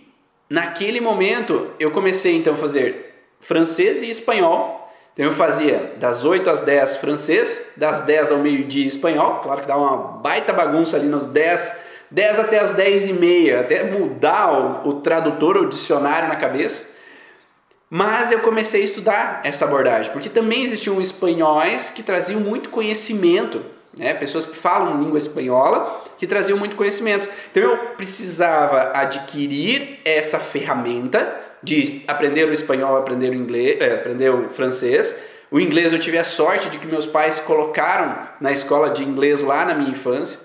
naquele 0.49 1.01
momento, 1.01 1.71
eu 1.79 1.91
comecei 1.91 2.37
então 2.37 2.55
a 2.55 2.57
fazer 2.57 3.27
francês 3.41 4.03
e 4.03 4.11
espanhol. 4.11 4.91
Então 5.13 5.27
eu 5.27 5.33
fazia 5.33 5.95
das 5.99 6.25
8 6.25 6.49
às 6.49 6.61
10 6.61 6.97
francês, 6.97 7.65
das 7.77 8.01
10 8.01 8.31
ao 8.31 8.39
meio-dia 8.39 8.87
espanhol. 8.87 9.41
Claro 9.41 9.61
que 9.61 9.67
dá 9.67 9.77
uma 9.77 9.97
baita 9.97 10.53
bagunça 10.53 10.97
ali 10.97 11.09
nos 11.09 11.27
10, 11.27 11.77
10 12.11 12.39
até 12.39 12.59
as 12.61 12.71
10 12.75 13.09
e 13.09 13.13
meia, 13.13 13.61
até 13.61 13.85
mudar 13.85 14.53
o, 14.53 14.89
o 14.89 14.93
tradutor 15.01 15.57
ou 15.57 15.67
dicionário 15.67 16.29
na 16.29 16.37
cabeça. 16.37 16.87
Mas 17.91 18.31
eu 18.31 18.41
comecei 18.41 18.83
a 18.83 18.85
estudar 18.85 19.41
essa 19.45 19.65
abordagem, 19.65 20.13
porque 20.13 20.29
também 20.29 20.63
existiam 20.63 21.01
espanhóis 21.01 21.91
que 21.91 22.03
traziam 22.03 22.41
muito 22.41 22.69
conhecimento 22.69 23.65
né? 23.99 24.15
pessoas 24.15 24.47
que 24.47 24.57
falam 24.57 25.03
língua 25.03 25.19
espanhola 25.19 26.05
que 26.17 26.27
traziam 26.27 26.59
muito 26.59 26.77
conhecimento. 26.77 27.29
Então 27.51 27.63
eu 27.63 27.77
precisava 27.97 28.93
adquirir 28.95 29.99
essa 30.05 30.39
ferramenta 30.39 31.37
de 31.63 32.03
aprender 32.07 32.45
o 32.45 32.53
espanhol, 32.53 32.97
aprender 32.97 33.31
o 33.31 33.35
inglês, 33.35 33.81
é, 33.81 33.95
aprender 33.95 34.31
o 34.31 34.49
francês. 34.51 35.15
O 35.51 35.59
inglês 35.59 35.93
eu 35.93 35.99
tive 35.99 36.19
a 36.19 36.25
sorte 36.25 36.69
de 36.69 36.79
que 36.79 36.87
meus 36.87 37.07
pais 37.07 37.39
colocaram 37.41 38.29
na 38.41 38.53
escola 38.53 38.91
de 38.91 39.03
inglês 39.03 39.43
lá 39.43 39.65
na 39.65 39.75
minha 39.75 39.91
infância. 39.91 40.39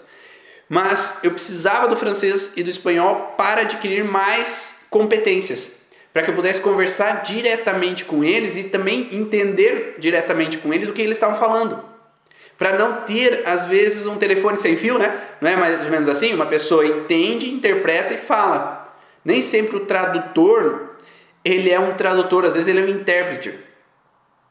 Mas 0.67 1.17
eu 1.21 1.31
precisava 1.31 1.87
do 1.87 1.95
francês 1.95 2.51
e 2.55 2.63
do 2.63 2.69
espanhol 2.69 3.35
para 3.37 3.61
adquirir 3.61 4.03
mais 4.03 4.77
competências, 4.89 5.69
para 6.11 6.23
que 6.23 6.31
eu 6.31 6.35
pudesse 6.35 6.61
conversar 6.61 7.21
diretamente 7.23 8.05
com 8.05 8.23
eles 8.23 8.55
e 8.55 8.63
também 8.63 9.09
entender 9.11 9.95
diretamente 9.99 10.57
com 10.57 10.73
eles 10.73 10.87
o 10.87 10.93
que 10.93 11.01
eles 11.01 11.17
estavam 11.17 11.37
falando 11.37 11.92
para 12.57 12.77
não 12.77 13.01
ter 13.01 13.47
às 13.47 13.65
vezes 13.65 14.05
um 14.05 14.17
telefone 14.17 14.57
sem 14.57 14.77
fio, 14.77 14.97
né? 14.97 15.19
Não 15.41 15.49
é 15.49 15.55
mais 15.55 15.83
ou 15.83 15.91
menos 15.91 16.07
assim? 16.07 16.33
Uma 16.33 16.45
pessoa 16.45 16.85
entende, 16.85 17.51
interpreta 17.51 18.13
e 18.13 18.17
fala. 18.17 18.83
Nem 19.23 19.41
sempre 19.41 19.77
o 19.77 19.81
tradutor 19.81 20.93
ele 21.43 21.69
é 21.69 21.79
um 21.79 21.93
tradutor, 21.95 22.45
às 22.45 22.53
vezes 22.53 22.67
ele 22.67 22.79
é 22.79 22.83
um 22.83 22.87
intérprete. 22.87 23.53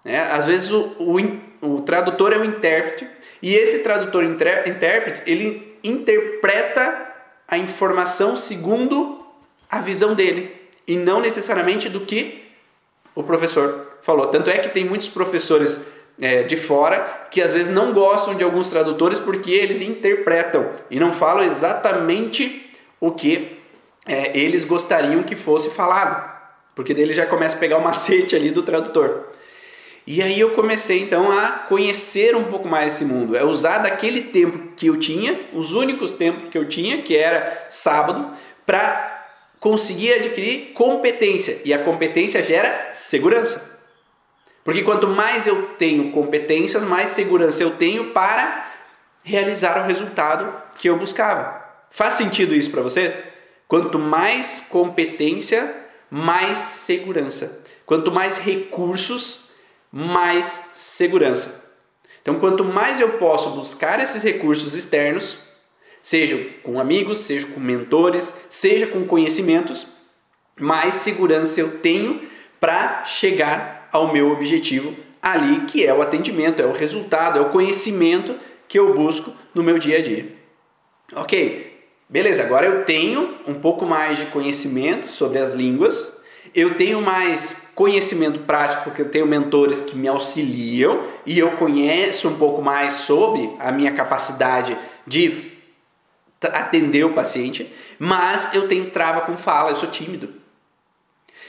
Né? 0.05 0.21
Às 0.21 0.45
vezes 0.45 0.71
o, 0.71 0.95
o, 0.99 1.77
o 1.77 1.81
tradutor 1.83 2.33
é 2.33 2.39
um 2.39 2.45
intérprete 2.45 3.09
e 3.41 3.55
esse 3.55 3.79
tradutor 3.79 4.25
intérprete 4.25 5.23
ele 5.27 5.79
interpreta 5.83 7.13
a 7.49 7.57
informação 7.57 8.37
segundo 8.37 9.25
a 9.71 9.79
visão 9.79 10.15
dele 10.15 10.55
e 10.87 10.97
não 10.97 11.21
necessariamente 11.21 11.89
do 11.89 12.01
que 12.01 12.43
o 13.15 13.23
professor 13.23 13.99
falou. 14.03 14.27
Tanto 14.27 14.51
é 14.51 14.59
que 14.59 14.69
tem 14.69 14.85
muitos 14.85 15.09
professores 15.09 15.81
é, 16.21 16.43
de 16.43 16.57
fora 16.57 17.29
que 17.31 17.41
às 17.41 17.53
vezes 17.53 17.69
não 17.69 17.93
gostam 17.93 18.35
de 18.35 18.45
alguns 18.45 18.69
tradutores 18.69 19.19
porque 19.19 19.51
eles 19.51 19.81
interpretam 19.81 20.71
e 20.91 21.01
não 21.01 21.11
falam 21.11 21.45
exatamente 21.45 22.71
o 23.01 23.11
que 23.11 23.59
é, 24.07 24.37
eles 24.37 24.65
gostariam 24.65 25.23
que 25.23 25.35
fosse 25.35 25.71
falado, 25.71 26.31
porque 26.75 26.93
dele 26.95 27.13
já 27.13 27.27
começa 27.27 27.57
a 27.57 27.59
pegar 27.59 27.79
o 27.79 27.85
macete 27.85 28.37
ali 28.37 28.51
do 28.51 28.63
tradutor. 28.63 29.29
E 30.05 30.21
aí 30.21 30.41
eu 30.41 30.51
comecei 30.51 31.01
então 31.01 31.31
a 31.31 31.51
conhecer 31.51 32.35
um 32.35 32.45
pouco 32.45 32.69
mais 32.69 32.95
esse 32.95 33.05
mundo, 33.05 33.37
é 33.37 33.45
usar 33.45 33.79
daquele 33.79 34.23
tempo 34.23 34.73
que 34.77 34.89
eu 34.89 34.97
tinha, 34.97 35.41
os 35.53 35.73
únicos 35.73 36.11
tempos 36.11 36.49
que 36.49 36.59
eu 36.59 36.67
tinha, 36.67 37.03
que 37.03 37.17
era 37.17 37.67
sábado, 37.71 38.29
para 38.67 39.13
conseguir 39.61 40.15
adquirir 40.15 40.73
competência. 40.73 41.61
E 41.65 41.73
a 41.73 41.79
competência 41.79 42.43
gera 42.43 42.89
segurança. 42.91 43.72
Porque 44.65 44.83
quanto 44.83 45.09
mais 45.09 45.47
eu 45.47 45.71
tenho 45.79 46.13
competências, 46.13 46.85
mais 46.85 47.11
segurança 47.11 47.63
eu 47.63 47.73
tenho 47.73 48.11
para 48.13 48.71
realizar 49.25 49.83
o 49.83 49.87
resultado 49.87 50.53
que 50.79 50.89
eu 50.89 50.97
buscava. 50.97 51.63
Faz 51.91 52.15
sentido 52.15 52.55
isso 52.55 52.71
para 52.71 52.83
você? 52.83 53.15
Quanto 53.67 53.99
mais 53.99 54.61
competência, 54.61 55.75
mais 56.11 56.59
segurança. 56.59 57.63
Quanto 57.85 58.13
mais 58.13 58.39
recursos, 58.39 59.51
mais 59.91 60.61
segurança. 60.75 61.63
Então, 62.23 62.39
quanto 62.39 62.65
mais 62.65 63.01
eu 63.01 63.11
posso 63.19 63.51
buscar 63.51 64.01
esses 64.01 64.23
recursos 64.23 64.75
externos, 64.75 65.39
seja 66.03 66.39
com 66.63 66.79
amigos, 66.79 67.19
seja 67.19 67.47
com 67.49 67.59
mentores, 67.59 68.33
seja 68.49 68.87
com 68.87 69.05
conhecimentos, 69.05 69.87
mais 70.59 70.95
segurança 70.97 71.61
eu 71.61 71.79
tenho 71.79 72.29
para 72.61 73.05
chegar 73.05 73.82
ao 73.93 74.13
meu 74.13 74.33
objetivo 74.33 74.97
ali, 75.21 75.61
que 75.67 75.87
é 75.87 75.95
o 75.95 76.03
atendimento, 76.03 76.61
é 76.61 76.67
o 76.67 76.73
resultado, 76.73 77.39
é 77.39 77.43
o 77.43 77.51
conhecimento 77.51 78.35
que 78.67 78.79
eu 78.79 78.95
busco 78.95 79.33
no 79.55 79.63
meu 79.63 79.79
dia 79.79 79.99
a 79.99 80.03
dia. 80.03 80.35
Ok, 81.15 81.79
beleza, 82.09 82.43
agora 82.43 82.67
eu 82.67 82.85
tenho 82.85 83.37
um 83.47 83.55
pouco 83.55 83.85
mais 83.85 84.19
de 84.19 84.27
conhecimento 84.27 85.09
sobre 85.09 85.39
as 85.39 85.53
línguas, 85.53 86.11
eu 86.55 86.75
tenho 86.75 87.01
mais 87.01 87.69
conhecimento 87.75 88.41
prático 88.41 88.85
porque 88.85 89.03
eu 89.03 89.11
tenho 89.11 89.27
mentores 89.27 89.81
que 89.81 89.97
me 89.97 90.09
auxiliam 90.09 91.03
e 91.25 91.39
eu 91.39 91.53
conheço 91.53 92.29
um 92.29 92.37
pouco 92.37 92.61
mais 92.61 92.95
sobre 92.95 93.55
a 93.59 93.71
minha 93.71 93.93
capacidade 93.93 94.77
de 95.07 95.53
atender 96.41 97.05
o 97.05 97.13
paciente, 97.13 97.73
mas 97.99 98.53
eu 98.53 98.67
tenho 98.67 98.91
trava 98.91 99.21
com 99.23 99.37
fala, 99.37 99.71
eu 99.71 99.77
sou 99.77 99.89
tímido. 99.89 100.29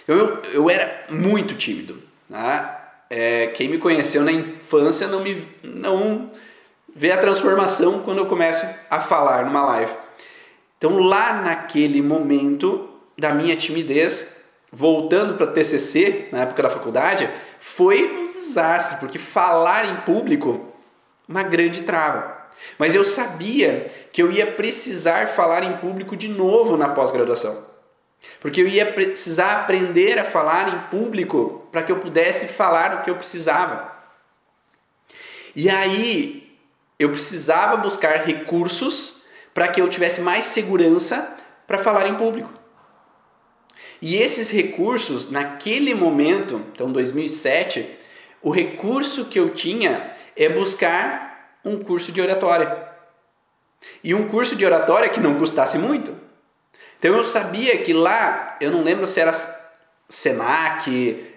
Eu, 0.08 0.42
eu 0.54 0.70
era 0.70 1.06
muito 1.10 1.56
tímido. 1.56 2.02
Tá? 2.34 2.96
É, 3.12 3.46
quem 3.54 3.70
me 3.70 3.78
conheceu 3.78 4.24
na 4.24 4.32
infância 4.32 5.08
não 5.08 5.24
me 5.24 5.48
não 5.64 6.32
vê 6.96 7.12
a 7.12 7.18
transformação 7.20 8.02
quando 8.02 8.18
eu 8.18 8.26
começo 8.26 8.66
a 8.90 9.00
falar 9.00 9.46
numa 9.46 9.64
live. 9.64 9.94
Então 10.76 10.98
lá 10.98 11.44
naquele 11.44 12.02
momento 12.02 12.90
da 13.16 13.36
minha 13.36 13.56
timidez, 13.56 14.36
voltando 14.72 15.36
para 15.36 15.46
TCC 15.46 16.30
na 16.32 16.40
época 16.40 16.64
da 16.64 16.72
faculdade, 16.72 17.30
foi 17.60 18.04
um 18.04 18.32
desastre 18.34 18.98
porque 18.98 19.20
falar 19.20 19.86
em 19.86 19.98
público 19.98 20.74
uma 21.30 21.44
grande 21.44 21.84
trava. 21.84 22.36
Mas 22.80 22.96
eu 22.96 23.06
sabia 23.06 23.86
que 24.12 24.24
eu 24.24 24.32
ia 24.32 24.52
precisar 24.54 25.28
falar 25.28 25.64
em 25.64 25.78
público 25.78 26.18
de 26.18 26.30
novo 26.30 26.78
na 26.78 26.90
pós-graduação. 26.90 27.73
Porque 28.40 28.62
eu 28.62 28.68
ia 28.68 28.92
precisar 28.92 29.62
aprender 29.62 30.20
a 30.20 30.26
falar 30.26 30.74
em 30.74 30.80
público 30.90 31.68
para 31.72 31.84
que 31.84 31.92
eu 31.92 32.00
pudesse 32.00 32.48
falar 32.48 32.96
o 32.96 33.02
que 33.02 33.10
eu 33.10 33.16
precisava. 33.16 33.94
E 35.56 35.70
aí 35.70 36.58
eu 36.98 37.10
precisava 37.10 37.78
buscar 37.78 38.26
recursos 38.26 39.24
para 39.54 39.68
que 39.68 39.82
eu 39.82 39.88
tivesse 39.88 40.22
mais 40.22 40.46
segurança 40.46 41.36
para 41.68 41.78
falar 41.78 42.08
em 42.08 42.16
público. 42.16 42.52
E 44.02 44.18
esses 44.18 44.52
recursos, 44.52 45.30
naquele 45.30 45.94
momento, 45.94 46.62
então 46.74 46.92
2007, 46.92 48.00
o 48.42 48.52
recurso 48.52 49.26
que 49.26 49.40
eu 49.40 49.54
tinha 49.54 50.12
é 50.36 50.50
buscar 50.50 51.58
um 51.64 51.82
curso 51.82 52.12
de 52.12 52.22
oratória. 52.22 52.90
E 54.04 54.14
um 54.14 54.28
curso 54.28 54.56
de 54.56 54.66
oratória 54.66 55.10
que 55.10 55.20
não 55.20 55.36
custasse 55.36 55.78
muito. 55.78 56.16
Então 57.04 57.18
eu 57.18 57.26
sabia 57.26 57.78
que 57.80 57.92
lá, 57.92 58.56
eu 58.62 58.72
não 58.72 58.82
lembro 58.82 59.06
se 59.06 59.20
era 59.20 59.34
Senac, 60.08 61.34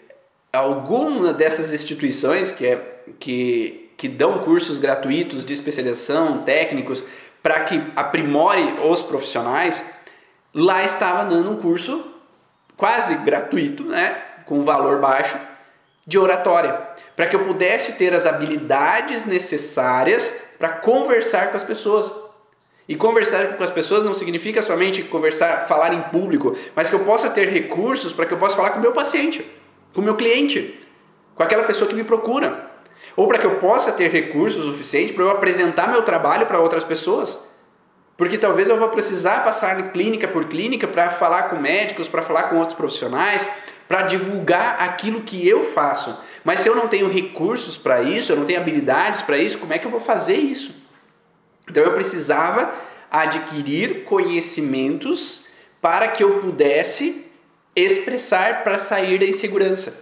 alguma 0.52 1.32
dessas 1.32 1.72
instituições 1.72 2.52
que, 2.52 2.64
é, 2.64 2.80
que, 3.18 3.90
que 3.96 4.08
dão 4.08 4.44
cursos 4.44 4.78
gratuitos 4.78 5.44
de 5.44 5.52
especialização, 5.52 6.44
técnicos, 6.44 7.02
para 7.42 7.64
que 7.64 7.82
aprimore 7.96 8.76
os 8.88 9.02
profissionais, 9.02 9.82
lá 10.54 10.84
estava 10.84 11.28
dando 11.28 11.50
um 11.50 11.56
curso 11.56 12.12
quase 12.76 13.16
gratuito, 13.16 13.82
né, 13.82 14.22
com 14.46 14.62
valor 14.62 15.00
baixo, 15.00 15.36
de 16.06 16.16
oratória, 16.16 16.80
para 17.16 17.26
que 17.26 17.34
eu 17.34 17.44
pudesse 17.44 17.94
ter 17.94 18.14
as 18.14 18.24
habilidades 18.24 19.24
necessárias 19.24 20.32
para 20.60 20.68
conversar 20.68 21.50
com 21.50 21.56
as 21.56 21.64
pessoas. 21.64 22.25
E 22.88 22.94
conversar 22.94 23.56
com 23.56 23.64
as 23.64 23.70
pessoas 23.70 24.04
não 24.04 24.14
significa 24.14 24.62
somente 24.62 25.02
conversar, 25.02 25.66
falar 25.66 25.92
em 25.92 26.02
público, 26.02 26.56
mas 26.74 26.88
que 26.88 26.94
eu 26.94 27.00
possa 27.00 27.28
ter 27.28 27.48
recursos 27.48 28.12
para 28.12 28.26
que 28.26 28.32
eu 28.32 28.38
possa 28.38 28.54
falar 28.54 28.70
com 28.70 28.78
o 28.78 28.82
meu 28.82 28.92
paciente, 28.92 29.44
com 29.92 30.00
o 30.00 30.04
meu 30.04 30.14
cliente, 30.14 30.78
com 31.34 31.42
aquela 31.42 31.64
pessoa 31.64 31.88
que 31.88 31.96
me 31.96 32.04
procura. 32.04 32.70
Ou 33.16 33.26
para 33.26 33.38
que 33.38 33.46
eu 33.46 33.56
possa 33.56 33.90
ter 33.90 34.08
recursos 34.10 34.64
suficientes 34.64 35.14
para 35.14 35.24
eu 35.24 35.30
apresentar 35.30 35.88
meu 35.88 36.02
trabalho 36.02 36.46
para 36.46 36.60
outras 36.60 36.84
pessoas. 36.84 37.38
Porque 38.16 38.38
talvez 38.38 38.68
eu 38.68 38.76
vou 38.76 38.88
precisar 38.88 39.44
passar 39.44 39.90
clínica 39.90 40.28
por 40.28 40.46
clínica 40.46 40.86
para 40.86 41.10
falar 41.10 41.44
com 41.44 41.56
médicos, 41.56 42.08
para 42.08 42.22
falar 42.22 42.44
com 42.44 42.56
outros 42.56 42.76
profissionais, 42.76 43.46
para 43.88 44.02
divulgar 44.02 44.80
aquilo 44.80 45.20
que 45.22 45.46
eu 45.46 45.62
faço. 45.64 46.16
Mas 46.44 46.60
se 46.60 46.68
eu 46.68 46.74
não 46.74 46.88
tenho 46.88 47.10
recursos 47.10 47.76
para 47.76 48.00
isso, 48.02 48.32
eu 48.32 48.36
não 48.36 48.44
tenho 48.44 48.60
habilidades 48.60 49.22
para 49.22 49.36
isso, 49.36 49.58
como 49.58 49.72
é 49.72 49.78
que 49.78 49.86
eu 49.86 49.90
vou 49.90 50.00
fazer 50.00 50.36
isso? 50.36 50.85
Então 51.68 51.82
eu 51.82 51.92
precisava 51.92 52.72
adquirir 53.10 54.04
conhecimentos 54.04 55.46
para 55.80 56.08
que 56.08 56.22
eu 56.22 56.38
pudesse 56.38 57.24
expressar 57.74 58.64
para 58.64 58.78
sair 58.78 59.18
da 59.18 59.26
insegurança. 59.26 59.94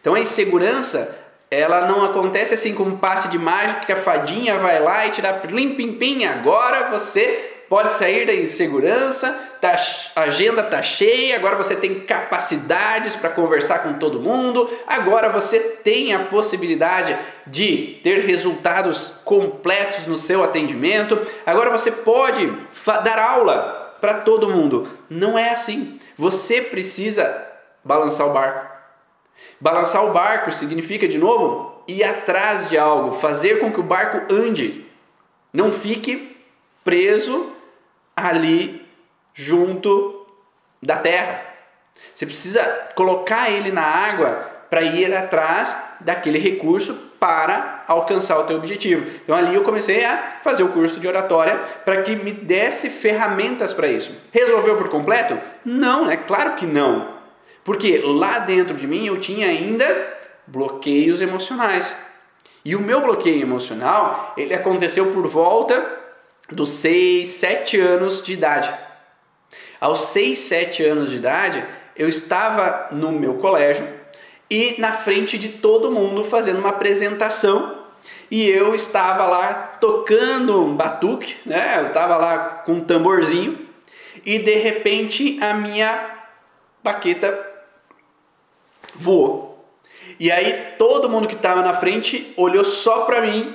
Então 0.00 0.14
a 0.14 0.20
insegurança, 0.20 1.18
ela 1.50 1.86
não 1.88 2.04
acontece 2.04 2.54
assim 2.54 2.74
como 2.74 2.94
um 2.94 2.98
passe 2.98 3.28
de 3.28 3.38
mágica 3.38 3.86
que 3.86 3.92
a 3.92 3.96
fadinha 3.96 4.58
vai 4.58 4.78
lá 4.78 5.06
e 5.06 5.10
te 5.10 5.22
dá 5.22 5.32
pim, 5.32 6.24
agora 6.24 6.90
você 6.90 7.55
pode 7.68 7.90
sair 7.92 8.26
da 8.26 8.34
insegurança, 8.34 9.32
tá, 9.60 9.76
a 10.14 10.22
agenda 10.22 10.62
tá 10.62 10.82
cheia, 10.82 11.36
agora 11.36 11.56
você 11.56 11.74
tem 11.74 12.00
capacidades 12.00 13.16
para 13.16 13.30
conversar 13.30 13.80
com 13.80 13.94
todo 13.94 14.20
mundo, 14.20 14.70
agora 14.86 15.28
você 15.28 15.58
tem 15.58 16.14
a 16.14 16.20
possibilidade 16.20 17.16
de 17.46 18.00
ter 18.02 18.20
resultados 18.20 19.14
completos 19.24 20.06
no 20.06 20.16
seu 20.16 20.44
atendimento, 20.44 21.20
agora 21.44 21.70
você 21.70 21.90
pode 21.90 22.52
dar 23.04 23.18
aula 23.18 23.96
para 24.00 24.14
todo 24.20 24.50
mundo. 24.50 24.88
Não 25.08 25.38
é 25.38 25.50
assim. 25.50 25.98
Você 26.16 26.60
precisa 26.60 27.44
balançar 27.82 28.28
o 28.28 28.32
barco. 28.32 28.76
Balançar 29.60 30.04
o 30.04 30.12
barco 30.12 30.52
significa, 30.52 31.06
de 31.08 31.18
novo, 31.18 31.82
ir 31.88 32.04
atrás 32.04 32.68
de 32.68 32.78
algo, 32.78 33.12
fazer 33.12 33.58
com 33.58 33.72
que 33.72 33.80
o 33.80 33.84
barco 33.84 34.32
ande. 34.32 34.86
Não 35.52 35.72
fique 35.72 36.36
preso 36.84 37.52
ali 38.16 38.84
junto 39.34 40.26
da 40.82 40.96
terra. 40.96 41.42
Você 42.14 42.24
precisa 42.24 42.62
colocar 42.94 43.50
ele 43.50 43.70
na 43.70 43.82
água 43.82 44.56
para 44.70 44.82
ir 44.82 45.14
atrás 45.14 45.76
daquele 46.00 46.38
recurso 46.38 46.94
para 47.20 47.84
alcançar 47.86 48.38
o 48.38 48.44
teu 48.44 48.56
objetivo. 48.56 49.06
Então 49.22 49.34
ali 49.34 49.54
eu 49.54 49.62
comecei 49.62 50.04
a 50.04 50.38
fazer 50.42 50.62
o 50.62 50.68
curso 50.68 50.98
de 51.00 51.06
oratória 51.06 51.56
para 51.84 52.02
que 52.02 52.16
me 52.16 52.32
desse 52.32 52.90
ferramentas 52.90 53.72
para 53.72 53.88
isso. 53.88 54.12
Resolveu 54.32 54.76
por 54.76 54.88
completo? 54.88 55.38
Não, 55.64 56.10
é 56.10 56.16
claro 56.16 56.54
que 56.54 56.66
não. 56.66 57.14
Porque 57.64 57.98
lá 57.98 58.38
dentro 58.40 58.74
de 58.74 58.86
mim 58.86 59.06
eu 59.06 59.18
tinha 59.18 59.48
ainda 59.48 59.86
bloqueios 60.46 61.20
emocionais. 61.20 61.96
E 62.64 62.74
o 62.74 62.80
meu 62.80 63.00
bloqueio 63.00 63.42
emocional, 63.42 64.34
ele 64.36 64.54
aconteceu 64.54 65.12
por 65.12 65.26
volta 65.26 66.05
dos 66.50 66.70
6, 66.70 67.28
7 67.28 67.80
anos 67.80 68.22
de 68.22 68.32
idade. 68.32 68.72
Aos 69.80 70.00
6, 70.00 70.38
7 70.38 70.84
anos 70.84 71.10
de 71.10 71.16
idade, 71.16 71.66
eu 71.96 72.08
estava 72.08 72.88
no 72.92 73.12
meu 73.12 73.34
colégio 73.34 73.86
e 74.48 74.76
na 74.78 74.92
frente 74.92 75.38
de 75.38 75.48
todo 75.48 75.90
mundo 75.90 76.24
fazendo 76.24 76.60
uma 76.60 76.70
apresentação 76.70 77.84
e 78.30 78.48
eu 78.48 78.74
estava 78.74 79.26
lá 79.26 79.54
tocando 79.80 80.62
um 80.62 80.76
batuque, 80.76 81.36
né? 81.44 81.78
Eu 81.78 81.88
estava 81.88 82.16
lá 82.16 82.38
com 82.64 82.74
um 82.74 82.84
tamborzinho 82.84 83.66
e 84.24 84.38
de 84.38 84.54
repente 84.54 85.38
a 85.42 85.54
minha 85.54 86.16
baqueta 86.82 87.54
voou. 88.94 89.64
E 90.18 90.30
aí 90.30 90.74
todo 90.78 91.08
mundo 91.08 91.28
que 91.28 91.34
estava 91.34 91.62
na 91.62 91.74
frente 91.74 92.32
olhou 92.36 92.64
só 92.64 93.04
para 93.04 93.20
mim 93.20 93.54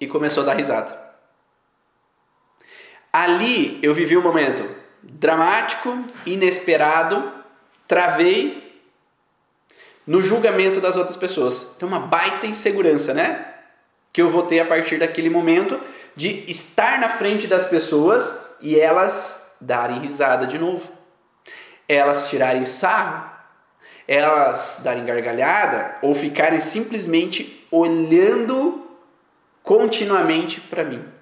e 0.00 0.06
começou 0.06 0.42
a 0.42 0.46
dar 0.46 0.54
risada. 0.54 1.07
Ali 3.18 3.80
eu 3.82 3.92
vivi 3.92 4.16
um 4.16 4.22
momento 4.22 4.64
dramático, 5.02 6.04
inesperado, 6.24 7.32
travei 7.88 8.80
no 10.06 10.22
julgamento 10.22 10.80
das 10.80 10.96
outras 10.96 11.16
pessoas. 11.16 11.66
Então, 11.76 11.88
uma 11.88 11.98
baita 11.98 12.46
insegurança, 12.46 13.12
né? 13.12 13.44
Que 14.12 14.22
eu 14.22 14.30
vou 14.30 14.42
ter 14.42 14.60
a 14.60 14.64
partir 14.64 14.98
daquele 14.98 15.28
momento 15.28 15.80
de 16.14 16.44
estar 16.48 17.00
na 17.00 17.08
frente 17.08 17.48
das 17.48 17.64
pessoas 17.64 18.38
e 18.60 18.78
elas 18.78 19.52
darem 19.60 19.98
risada 19.98 20.46
de 20.46 20.56
novo, 20.56 20.88
elas 21.88 22.30
tirarem 22.30 22.64
sarro, 22.64 23.28
elas 24.06 24.80
darem 24.84 25.04
gargalhada 25.04 25.98
ou 26.02 26.14
ficarem 26.14 26.60
simplesmente 26.60 27.66
olhando 27.68 28.88
continuamente 29.64 30.60
para 30.60 30.84
mim. 30.84 31.17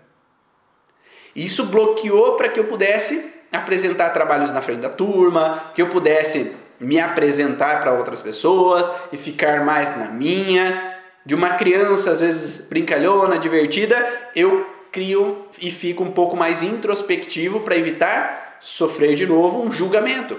Isso 1.36 1.66
bloqueou 1.66 2.32
para 2.32 2.48
que 2.48 2.58
eu 2.58 2.64
pudesse 2.64 3.30
apresentar 3.52 4.10
trabalhos 4.10 4.50
na 4.50 4.62
frente 4.62 4.80
da 4.80 4.88
turma, 4.88 5.70
que 5.74 5.82
eu 5.82 5.88
pudesse 5.88 6.52
me 6.80 6.98
apresentar 6.98 7.80
para 7.80 7.92
outras 7.92 8.22
pessoas 8.22 8.90
e 9.12 9.18
ficar 9.18 9.62
mais 9.62 9.94
na 9.96 10.06
minha. 10.06 10.96
De 11.26 11.34
uma 11.34 11.50
criança, 11.50 12.10
às 12.10 12.20
vezes 12.20 12.66
brincalhona, 12.68 13.38
divertida, 13.38 14.30
eu 14.34 14.66
crio 14.90 15.44
e 15.60 15.70
fico 15.70 16.02
um 16.02 16.10
pouco 16.10 16.34
mais 16.34 16.62
introspectivo 16.62 17.60
para 17.60 17.76
evitar 17.76 18.56
sofrer 18.60 19.14
de 19.14 19.26
novo 19.26 19.60
um 19.60 19.70
julgamento. 19.70 20.38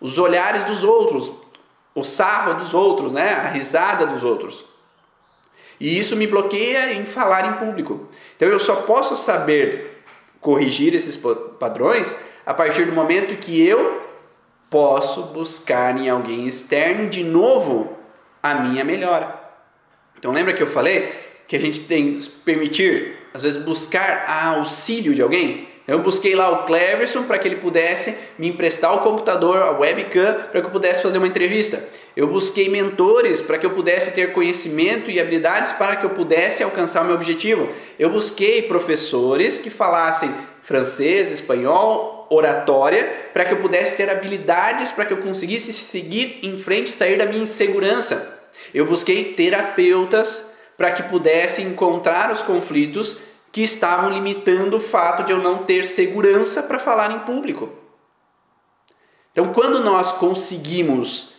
Os 0.00 0.16
olhares 0.16 0.64
dos 0.64 0.82
outros, 0.82 1.30
o 1.94 2.02
sarro 2.02 2.54
dos 2.54 2.72
outros, 2.72 3.12
né? 3.12 3.34
a 3.34 3.48
risada 3.48 4.06
dos 4.06 4.24
outros. 4.24 4.64
E 5.78 5.98
isso 5.98 6.16
me 6.16 6.26
bloqueia 6.26 6.94
em 6.94 7.04
falar 7.04 7.46
em 7.46 7.52
público. 7.54 8.08
Então 8.36 8.48
eu 8.48 8.58
só 8.58 8.76
posso 8.76 9.16
saber 9.16 9.89
corrigir 10.40 10.94
esses 10.94 11.16
padrões 11.58 12.16
a 12.46 12.54
partir 12.54 12.86
do 12.86 12.92
momento 12.92 13.38
que 13.38 13.60
eu 13.60 14.02
posso 14.68 15.24
buscar 15.24 15.96
em 15.98 16.08
alguém 16.08 16.46
externo 16.46 17.08
de 17.08 17.22
novo 17.24 17.96
a 18.42 18.54
minha 18.54 18.84
melhora. 18.84 19.38
Então 20.18 20.32
lembra 20.32 20.52
que 20.52 20.62
eu 20.62 20.66
falei 20.66 21.12
que 21.46 21.56
a 21.56 21.60
gente 21.60 21.80
tem 21.80 22.18
que 22.18 22.28
permitir, 22.28 23.16
às 23.34 23.42
vezes, 23.42 23.62
buscar 23.62 24.24
auxílio 24.28 25.14
de 25.14 25.22
alguém? 25.22 25.68
Eu 25.90 25.98
busquei 25.98 26.36
lá 26.36 26.48
o 26.48 26.66
Cleverson 26.66 27.24
para 27.24 27.36
que 27.36 27.48
ele 27.48 27.56
pudesse 27.56 28.14
me 28.38 28.46
emprestar 28.46 28.94
o 28.94 29.00
computador, 29.00 29.56
a 29.56 29.72
webcam, 29.72 30.46
para 30.48 30.60
que 30.60 30.66
eu 30.68 30.70
pudesse 30.70 31.02
fazer 31.02 31.18
uma 31.18 31.26
entrevista. 31.26 31.82
Eu 32.16 32.28
busquei 32.28 32.68
mentores 32.68 33.40
para 33.40 33.58
que 33.58 33.66
eu 33.66 33.72
pudesse 33.72 34.12
ter 34.12 34.32
conhecimento 34.32 35.10
e 35.10 35.18
habilidades 35.18 35.72
para 35.72 35.96
que 35.96 36.06
eu 36.06 36.10
pudesse 36.10 36.62
alcançar 36.62 37.04
meu 37.04 37.16
objetivo. 37.16 37.68
Eu 37.98 38.08
busquei 38.08 38.62
professores 38.62 39.58
que 39.58 39.68
falassem 39.68 40.32
francês, 40.62 41.28
espanhol, 41.32 42.24
oratória, 42.30 43.12
para 43.32 43.44
que 43.44 43.54
eu 43.54 43.58
pudesse 43.58 43.96
ter 43.96 44.08
habilidades 44.08 44.92
para 44.92 45.04
que 45.04 45.12
eu 45.12 45.18
conseguisse 45.18 45.72
seguir 45.72 46.38
em 46.44 46.56
frente 46.56 46.90
e 46.90 46.92
sair 46.92 47.18
da 47.18 47.26
minha 47.26 47.42
insegurança. 47.42 48.38
Eu 48.72 48.86
busquei 48.86 49.34
terapeutas 49.34 50.44
para 50.76 50.92
que 50.92 51.02
pudesse 51.02 51.62
encontrar 51.62 52.30
os 52.30 52.42
conflitos 52.42 53.18
que 53.52 53.62
estavam 53.62 54.10
limitando 54.10 54.76
o 54.76 54.80
fato 54.80 55.24
de 55.24 55.32
eu 55.32 55.38
não 55.38 55.64
ter 55.64 55.84
segurança 55.84 56.62
para 56.62 56.78
falar 56.78 57.10
em 57.10 57.20
público. 57.20 57.70
Então, 59.32 59.52
quando 59.52 59.80
nós 59.80 60.12
conseguimos 60.12 61.30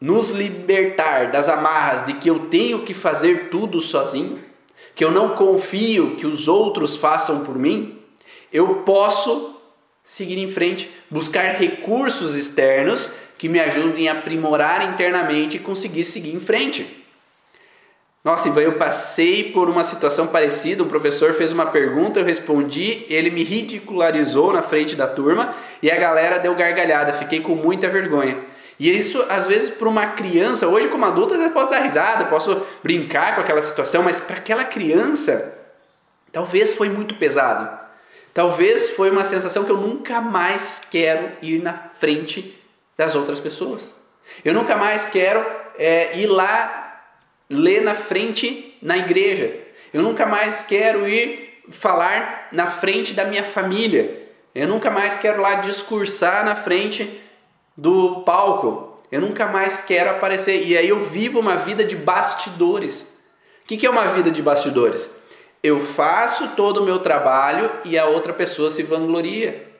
nos 0.00 0.30
libertar 0.30 1.30
das 1.30 1.48
amarras 1.48 2.04
de 2.04 2.14
que 2.14 2.28
eu 2.28 2.46
tenho 2.48 2.82
que 2.84 2.94
fazer 2.94 3.48
tudo 3.48 3.80
sozinho, 3.80 4.42
que 4.94 5.04
eu 5.04 5.10
não 5.10 5.30
confio 5.30 6.16
que 6.16 6.26
os 6.26 6.46
outros 6.46 6.96
façam 6.96 7.44
por 7.44 7.58
mim, 7.58 8.00
eu 8.52 8.82
posso 8.82 9.56
seguir 10.02 10.38
em 10.38 10.48
frente, 10.48 10.90
buscar 11.10 11.54
recursos 11.54 12.34
externos 12.34 13.10
que 13.38 13.48
me 13.48 13.58
ajudem 13.58 14.08
a 14.08 14.12
aprimorar 14.12 14.92
internamente 14.92 15.56
e 15.56 15.60
conseguir 15.60 16.04
seguir 16.04 16.34
em 16.34 16.40
frente. 16.40 17.03
Nossa, 18.24 18.48
eu 18.48 18.72
passei 18.78 19.52
por 19.52 19.68
uma 19.68 19.84
situação 19.84 20.26
parecida. 20.26 20.82
Um 20.82 20.88
professor 20.88 21.34
fez 21.34 21.52
uma 21.52 21.66
pergunta, 21.66 22.18
eu 22.18 22.24
respondi, 22.24 23.04
ele 23.10 23.30
me 23.30 23.44
ridicularizou 23.44 24.50
na 24.50 24.62
frente 24.62 24.96
da 24.96 25.06
turma 25.06 25.54
e 25.82 25.90
a 25.90 25.96
galera 25.96 26.38
deu 26.38 26.54
gargalhada. 26.54 27.12
Fiquei 27.12 27.40
com 27.40 27.54
muita 27.54 27.86
vergonha. 27.86 28.38
E 28.80 28.90
isso, 28.90 29.22
às 29.28 29.46
vezes, 29.46 29.68
para 29.68 29.88
uma 29.90 30.06
criança, 30.06 30.66
hoje 30.66 30.88
como 30.88 31.04
adulto, 31.04 31.34
eu 31.34 31.50
posso 31.50 31.70
dar 31.70 31.80
risada, 31.80 32.24
posso 32.24 32.66
brincar 32.82 33.34
com 33.34 33.42
aquela 33.42 33.60
situação, 33.60 34.02
mas 34.02 34.18
para 34.18 34.38
aquela 34.38 34.64
criança, 34.64 35.58
talvez 36.32 36.74
foi 36.76 36.88
muito 36.88 37.16
pesado. 37.16 37.78
Talvez 38.32 38.90
foi 38.90 39.10
uma 39.10 39.26
sensação 39.26 39.64
que 39.64 39.70
eu 39.70 39.76
nunca 39.76 40.22
mais 40.22 40.80
quero 40.90 41.30
ir 41.42 41.62
na 41.62 41.74
frente 41.98 42.58
das 42.96 43.14
outras 43.14 43.38
pessoas. 43.38 43.94
Eu 44.42 44.54
nunca 44.54 44.76
mais 44.76 45.06
quero 45.06 45.44
é, 45.78 46.18
ir 46.18 46.26
lá 46.26 46.83
ler 47.48 47.82
na 47.82 47.94
frente 47.94 48.76
na 48.80 48.96
igreja. 48.96 49.54
Eu 49.92 50.02
nunca 50.02 50.26
mais 50.26 50.62
quero 50.62 51.08
ir 51.08 51.62
falar 51.70 52.48
na 52.52 52.70
frente 52.70 53.14
da 53.14 53.24
minha 53.24 53.44
família. 53.44 54.28
Eu 54.54 54.68
nunca 54.68 54.90
mais 54.90 55.16
quero 55.16 55.40
lá 55.40 55.56
discursar 55.56 56.44
na 56.44 56.56
frente 56.56 57.20
do 57.76 58.22
palco. 58.22 59.02
Eu 59.10 59.20
nunca 59.20 59.46
mais 59.46 59.80
quero 59.80 60.10
aparecer. 60.10 60.66
E 60.66 60.76
aí 60.76 60.88
eu 60.88 61.00
vivo 61.00 61.40
uma 61.40 61.56
vida 61.56 61.84
de 61.84 61.96
bastidores. 61.96 63.06
O 63.62 63.66
que 63.66 63.86
é 63.86 63.90
uma 63.90 64.06
vida 64.06 64.30
de 64.30 64.42
bastidores? 64.42 65.10
Eu 65.62 65.80
faço 65.80 66.48
todo 66.48 66.82
o 66.82 66.84
meu 66.84 66.98
trabalho 66.98 67.70
e 67.84 67.98
a 67.98 68.06
outra 68.06 68.32
pessoa 68.32 68.70
se 68.70 68.82
vangloria. 68.82 69.72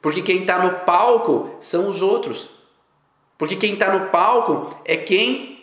Porque 0.00 0.22
quem 0.22 0.40
está 0.40 0.58
no 0.58 0.80
palco 0.80 1.56
são 1.60 1.88
os 1.88 2.00
outros. 2.00 2.48
Porque 3.36 3.56
quem 3.56 3.74
está 3.74 3.92
no 3.92 4.08
palco 4.08 4.74
é 4.84 4.96
quem 4.96 5.59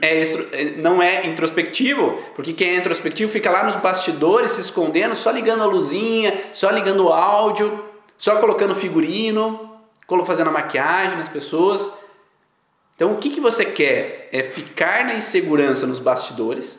é, 0.00 0.64
não 0.76 1.02
é 1.02 1.26
introspectivo, 1.26 2.18
porque 2.34 2.52
quem 2.52 2.70
é 2.70 2.76
introspectivo 2.76 3.30
fica 3.30 3.50
lá 3.50 3.64
nos 3.64 3.76
bastidores 3.76 4.52
se 4.52 4.60
escondendo, 4.60 5.16
só 5.16 5.30
ligando 5.30 5.62
a 5.62 5.66
luzinha, 5.66 6.40
só 6.52 6.70
ligando 6.70 7.06
o 7.06 7.12
áudio, 7.12 7.84
só 8.16 8.36
colocando 8.36 8.74
figurino, 8.74 9.70
fazendo 10.26 10.48
a 10.48 10.52
maquiagem 10.52 11.16
nas 11.16 11.28
pessoas. 11.28 11.90
Então, 12.94 13.12
o 13.12 13.16
que, 13.16 13.30
que 13.30 13.40
você 13.40 13.64
quer? 13.64 14.28
É 14.30 14.42
ficar 14.42 15.06
na 15.06 15.14
insegurança 15.14 15.86
nos 15.86 15.98
bastidores? 15.98 16.78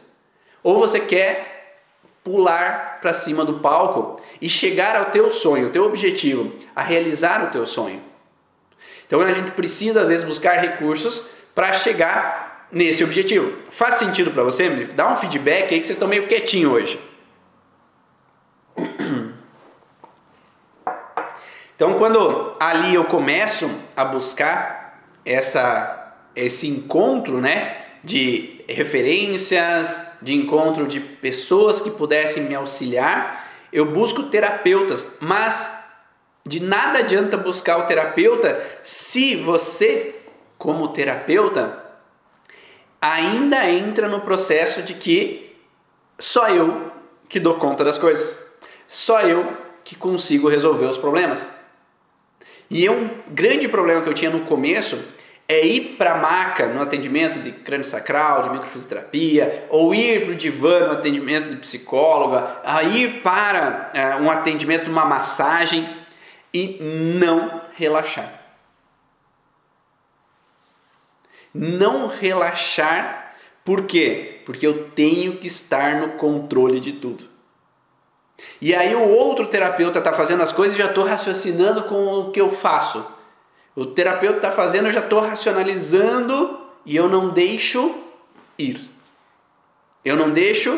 Ou 0.61 0.77
você 0.77 0.99
quer 0.99 1.81
pular 2.23 2.99
para 3.01 3.13
cima 3.13 3.43
do 3.43 3.55
palco 3.55 4.21
e 4.39 4.47
chegar 4.47 4.95
ao 4.95 5.05
teu 5.05 5.31
sonho, 5.31 5.65
ao 5.65 5.71
teu 5.71 5.83
objetivo, 5.83 6.53
a 6.75 6.83
realizar 6.83 7.43
o 7.43 7.47
teu 7.49 7.65
sonho? 7.65 8.01
Então, 9.05 9.19
a 9.19 9.33
gente 9.33 9.51
precisa, 9.51 10.01
às 10.01 10.07
vezes, 10.07 10.23
buscar 10.23 10.53
recursos 10.53 11.25
para 11.53 11.73
chegar 11.73 12.52
nesse 12.73 13.03
objetivo. 13.03 13.53
Faz 13.69 13.95
sentido 13.95 14.31
para 14.31 14.43
você? 14.43 14.67
Me 14.67 14.85
dá 14.85 15.11
um 15.11 15.15
feedback 15.15 15.73
aí 15.73 15.79
que 15.79 15.85
vocês 15.85 15.91
estão 15.91 16.07
meio 16.07 16.27
quietinho 16.27 16.71
hoje. 16.71 16.99
Então, 21.75 21.95
quando 21.95 22.55
ali 22.59 22.93
eu 22.93 23.03
começo 23.03 23.69
a 23.97 24.05
buscar 24.05 25.03
essa, 25.25 26.15
esse 26.35 26.67
encontro, 26.67 27.41
né, 27.41 27.75
de 28.03 28.63
referências, 28.69 29.99
de 30.21 30.33
encontro 30.33 30.87
de 30.87 30.99
pessoas 30.99 31.81
que 31.81 31.89
pudessem 31.89 32.43
me 32.43 32.55
auxiliar, 32.55 33.51
eu 33.73 33.85
busco 33.87 34.23
terapeutas, 34.23 35.05
mas 35.19 35.69
de 36.45 36.61
nada 36.61 36.99
adianta 36.99 37.35
buscar 37.35 37.77
o 37.77 37.83
terapeuta 37.83 38.61
se 38.83 39.35
você, 39.35 40.15
como 40.57 40.89
terapeuta, 40.89 41.82
ainda 43.03 43.69
entra 43.69 44.07
no 44.07 44.21
processo 44.21 44.81
de 44.81 44.93
que 44.93 45.53
só 46.17 46.47
eu 46.47 46.89
que 47.27 47.37
dou 47.37 47.55
conta 47.55 47.83
das 47.83 47.97
coisas. 47.97 48.37
Só 48.87 49.19
eu 49.19 49.57
que 49.83 49.93
consigo 49.93 50.47
resolver 50.47 50.85
os 50.85 50.97
problemas. 50.97 51.45
E 52.69 52.87
um 52.89 53.09
grande 53.27 53.67
problema 53.67 54.01
que 54.01 54.07
eu 54.07 54.13
tinha 54.13 54.31
no 54.31 54.45
começo 54.45 54.97
é 55.49 55.65
ir 55.65 55.97
para 55.97 56.13
a 56.13 56.17
maca 56.17 56.67
no 56.67 56.81
atendimento 56.81 57.39
de 57.39 57.51
crânio 57.51 57.85
sacral, 57.85 58.43
de 58.43 58.51
microfisioterapia, 58.51 59.65
ou 59.69 59.93
ir 59.93 60.23
para 60.23 60.31
o 60.31 60.35
divã 60.35 60.87
no 60.87 60.93
atendimento 60.93 61.49
de 61.49 61.57
psicóloga, 61.57 62.61
a 62.63 62.83
ir 62.83 63.21
para 63.21 63.91
é, 63.93 64.15
um 64.15 64.31
atendimento, 64.31 64.89
uma 64.89 65.03
massagem 65.03 65.85
e 66.53 66.77
não 67.19 67.61
relaxar. 67.75 68.42
Não 71.53 72.07
relaxar. 72.07 73.35
Por 73.63 73.85
quê? 73.85 74.41
Porque 74.45 74.65
eu 74.65 74.89
tenho 74.89 75.37
que 75.37 75.47
estar 75.47 75.95
no 75.99 76.09
controle 76.13 76.79
de 76.79 76.93
tudo. 76.93 77.25
E 78.59 78.73
aí 78.73 78.95
o 78.95 79.09
outro 79.09 79.45
terapeuta 79.47 79.99
está 79.99 80.13
fazendo 80.13 80.41
as 80.41 80.51
coisas 80.51 80.77
e 80.77 80.81
já 80.81 80.89
estou 80.89 81.05
raciocinando 81.05 81.83
com 81.83 82.19
o 82.19 82.31
que 82.31 82.41
eu 82.41 82.51
faço. 82.51 83.05
O 83.75 83.85
terapeuta 83.85 84.37
está 84.37 84.51
fazendo, 84.51 84.87
eu 84.87 84.91
já 84.91 84.99
estou 84.99 85.19
racionalizando 85.19 86.59
e 86.85 86.95
eu 86.95 87.07
não 87.07 87.29
deixo 87.29 87.95
ir. 88.57 88.89
Eu 90.03 90.15
não 90.15 90.31
deixo 90.31 90.77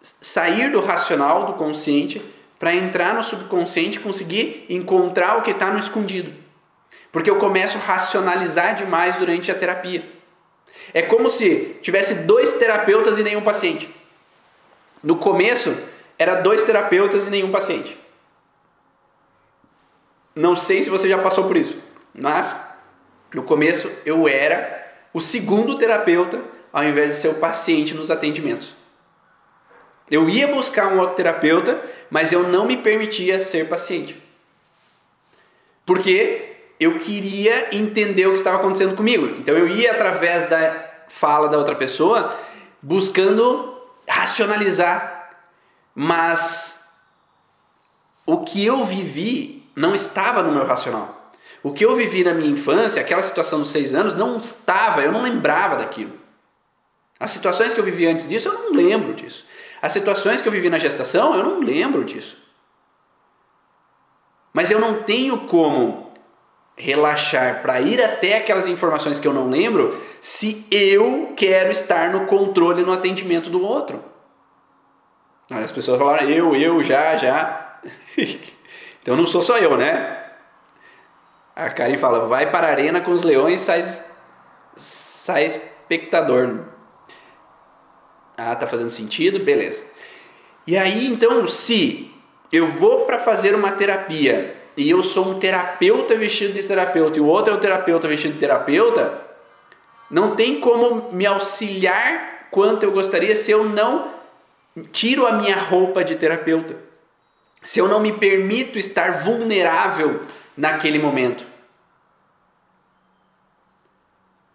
sair 0.00 0.70
do 0.70 0.80
racional, 0.80 1.46
do 1.46 1.52
consciente, 1.54 2.22
para 2.58 2.74
entrar 2.74 3.14
no 3.14 3.22
subconsciente 3.22 3.98
e 3.98 4.02
conseguir 4.02 4.66
encontrar 4.68 5.38
o 5.38 5.42
que 5.42 5.50
está 5.50 5.70
no 5.70 5.78
escondido. 5.78 6.32
Porque 7.10 7.30
eu 7.30 7.36
começo 7.36 7.78
a 7.78 7.80
racionalizar 7.80 8.76
demais 8.76 9.16
durante 9.16 9.50
a 9.50 9.54
terapia. 9.54 10.04
É 10.92 11.02
como 11.02 11.30
se 11.30 11.76
tivesse 11.80 12.14
dois 12.14 12.52
terapeutas 12.54 13.18
e 13.18 13.22
nenhum 13.22 13.42
paciente. 13.42 13.94
No 15.02 15.16
começo, 15.16 15.76
era 16.18 16.36
dois 16.36 16.62
terapeutas 16.62 17.26
e 17.26 17.30
nenhum 17.30 17.50
paciente. 17.50 17.98
Não 20.34 20.54
sei 20.54 20.82
se 20.82 20.90
você 20.90 21.08
já 21.08 21.18
passou 21.18 21.44
por 21.44 21.56
isso, 21.56 21.82
mas 22.14 22.56
no 23.34 23.42
começo 23.42 23.90
eu 24.04 24.28
era 24.28 24.86
o 25.12 25.20
segundo 25.20 25.76
terapeuta 25.76 26.40
ao 26.72 26.84
invés 26.84 27.10
de 27.10 27.16
ser 27.16 27.28
o 27.28 27.34
paciente 27.34 27.94
nos 27.94 28.10
atendimentos. 28.10 28.74
Eu 30.10 30.28
ia 30.28 30.46
buscar 30.46 30.88
um 30.88 30.98
outro 30.98 31.16
terapeuta, 31.16 31.82
mas 32.10 32.32
eu 32.32 32.44
não 32.44 32.66
me 32.66 32.76
permitia 32.76 33.40
ser 33.40 33.68
paciente. 33.68 34.22
Porque 35.84 36.57
eu 36.78 36.98
queria 36.98 37.74
entender 37.76 38.26
o 38.26 38.32
que 38.32 38.38
estava 38.38 38.58
acontecendo 38.58 38.96
comigo. 38.96 39.26
Então 39.38 39.56
eu 39.56 39.68
ia 39.68 39.92
através 39.92 40.48
da 40.48 40.88
fala 41.08 41.48
da 41.48 41.58
outra 41.58 41.74
pessoa 41.74 42.36
buscando 42.80 43.76
racionalizar, 44.08 45.30
mas 45.94 46.84
o 48.24 48.44
que 48.44 48.64
eu 48.64 48.84
vivi 48.84 49.68
não 49.74 49.94
estava 49.94 50.42
no 50.42 50.52
meu 50.52 50.66
racional. 50.66 51.32
O 51.62 51.72
que 51.72 51.84
eu 51.84 51.96
vivi 51.96 52.22
na 52.22 52.32
minha 52.32 52.50
infância, 52.50 53.02
aquela 53.02 53.22
situação 53.22 53.58
dos 53.58 53.70
seis 53.70 53.92
anos, 53.92 54.14
não 54.14 54.36
estava, 54.36 55.02
eu 55.02 55.10
não 55.10 55.22
lembrava 55.22 55.76
daquilo. 55.76 56.18
As 57.18 57.32
situações 57.32 57.74
que 57.74 57.80
eu 57.80 57.84
vivi 57.84 58.06
antes 58.06 58.28
disso, 58.28 58.48
eu 58.48 58.54
não 58.54 58.72
lembro 58.72 59.12
disso. 59.14 59.44
As 59.82 59.92
situações 59.92 60.40
que 60.40 60.46
eu 60.46 60.52
vivi 60.52 60.70
na 60.70 60.78
gestação, 60.78 61.34
eu 61.34 61.42
não 61.42 61.60
lembro 61.60 62.04
disso. 62.04 62.38
Mas 64.52 64.70
eu 64.70 64.80
não 64.80 65.02
tenho 65.02 65.46
como 65.46 66.07
relaxar 66.78 67.60
para 67.60 67.80
ir 67.80 68.00
até 68.00 68.36
aquelas 68.36 68.68
informações 68.68 69.18
que 69.18 69.26
eu 69.26 69.32
não 69.32 69.50
lembro 69.50 70.00
se 70.20 70.64
eu 70.70 71.32
quero 71.36 71.70
estar 71.70 72.10
no 72.10 72.24
controle 72.26 72.82
no 72.82 72.92
atendimento 72.92 73.50
do 73.50 73.60
outro. 73.60 74.02
Aí 75.50 75.64
as 75.64 75.72
pessoas 75.72 75.98
falaram 75.98 76.28
eu, 76.28 76.54
eu, 76.54 76.82
já, 76.82 77.16
já. 77.16 77.80
então 79.02 79.16
não 79.16 79.26
sou 79.26 79.42
só 79.42 79.58
eu, 79.58 79.76
né? 79.76 80.24
A 81.56 81.68
Karen 81.70 81.96
fala: 81.96 82.26
vai 82.26 82.50
para 82.50 82.68
a 82.68 82.70
arena 82.70 83.00
com 83.00 83.10
os 83.10 83.24
leões, 83.24 83.60
sai, 83.60 83.82
sai 84.76 85.44
espectador. 85.44 86.60
Ah, 88.36 88.54
tá 88.54 88.68
fazendo 88.68 88.90
sentido? 88.90 89.40
Beleza. 89.40 89.84
E 90.64 90.76
aí, 90.76 91.08
então, 91.08 91.44
se 91.46 92.14
eu 92.52 92.66
vou 92.66 93.04
para 93.04 93.18
fazer 93.18 93.54
uma 93.54 93.72
terapia 93.72 94.57
e 94.78 94.88
eu 94.88 95.02
sou 95.02 95.28
um 95.28 95.38
terapeuta 95.40 96.14
vestido 96.14 96.54
de 96.54 96.62
terapeuta 96.62 97.18
e 97.18 97.20
o 97.20 97.26
outro 97.26 97.52
é 97.52 97.56
o 97.56 97.60
terapeuta 97.60 98.06
vestido 98.06 98.34
de 98.34 98.38
terapeuta, 98.38 99.20
não 100.08 100.36
tem 100.36 100.60
como 100.60 101.12
me 101.12 101.26
auxiliar 101.26 102.46
quanto 102.48 102.84
eu 102.84 102.92
gostaria 102.92 103.34
se 103.34 103.50
eu 103.50 103.64
não 103.64 104.14
tiro 104.92 105.26
a 105.26 105.32
minha 105.32 105.56
roupa 105.56 106.04
de 106.04 106.14
terapeuta. 106.14 106.76
Se 107.60 107.80
eu 107.80 107.88
não 107.88 107.98
me 107.98 108.12
permito 108.12 108.78
estar 108.78 109.24
vulnerável 109.24 110.22
naquele 110.56 111.00
momento. 111.00 111.44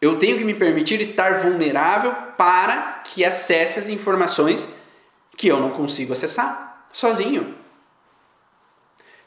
Eu 0.02 0.18
tenho 0.18 0.38
que 0.38 0.44
me 0.46 0.54
permitir 0.54 1.02
estar 1.02 1.40
vulnerável 1.40 2.14
para 2.38 3.02
que 3.04 3.26
acesse 3.26 3.78
as 3.78 3.90
informações 3.90 4.70
que 5.36 5.50
eu 5.50 5.60
não 5.60 5.72
consigo 5.72 6.14
acessar 6.14 6.88
sozinho. 6.94 7.63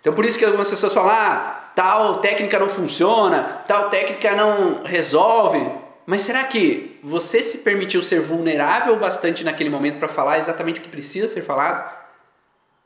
Então 0.06 0.14
por 0.14 0.24
isso 0.24 0.38
que 0.38 0.44
algumas 0.44 0.70
pessoas 0.70 0.94
falam, 0.94 1.10
ah, 1.10 1.72
tal 1.74 2.18
técnica 2.18 2.60
não 2.60 2.68
funciona, 2.68 3.64
tal 3.66 3.90
técnica 3.90 4.36
não 4.36 4.84
resolve. 4.84 5.68
Mas 6.06 6.22
será 6.22 6.44
que 6.44 7.00
você 7.02 7.42
se 7.42 7.58
permitiu 7.58 8.00
ser 8.04 8.20
vulnerável 8.20 8.94
bastante 9.00 9.42
naquele 9.42 9.68
momento 9.68 9.98
para 9.98 10.06
falar 10.06 10.38
exatamente 10.38 10.78
o 10.78 10.82
que 10.84 10.88
precisa 10.88 11.26
ser 11.26 11.42
falado? 11.42 11.92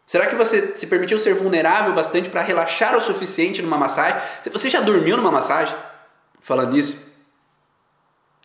Será 0.06 0.28
que 0.28 0.34
você 0.34 0.74
se 0.74 0.86
permitiu 0.86 1.18
ser 1.18 1.34
vulnerável 1.34 1.92
bastante 1.92 2.30
para 2.30 2.40
relaxar 2.40 2.96
o 2.96 3.02
suficiente 3.02 3.60
numa 3.60 3.76
massagem? 3.76 4.18
Você 4.50 4.70
já 4.70 4.80
dormiu 4.80 5.18
numa 5.18 5.30
massagem? 5.30 5.76
Falando 6.40 6.72
nisso. 6.72 6.96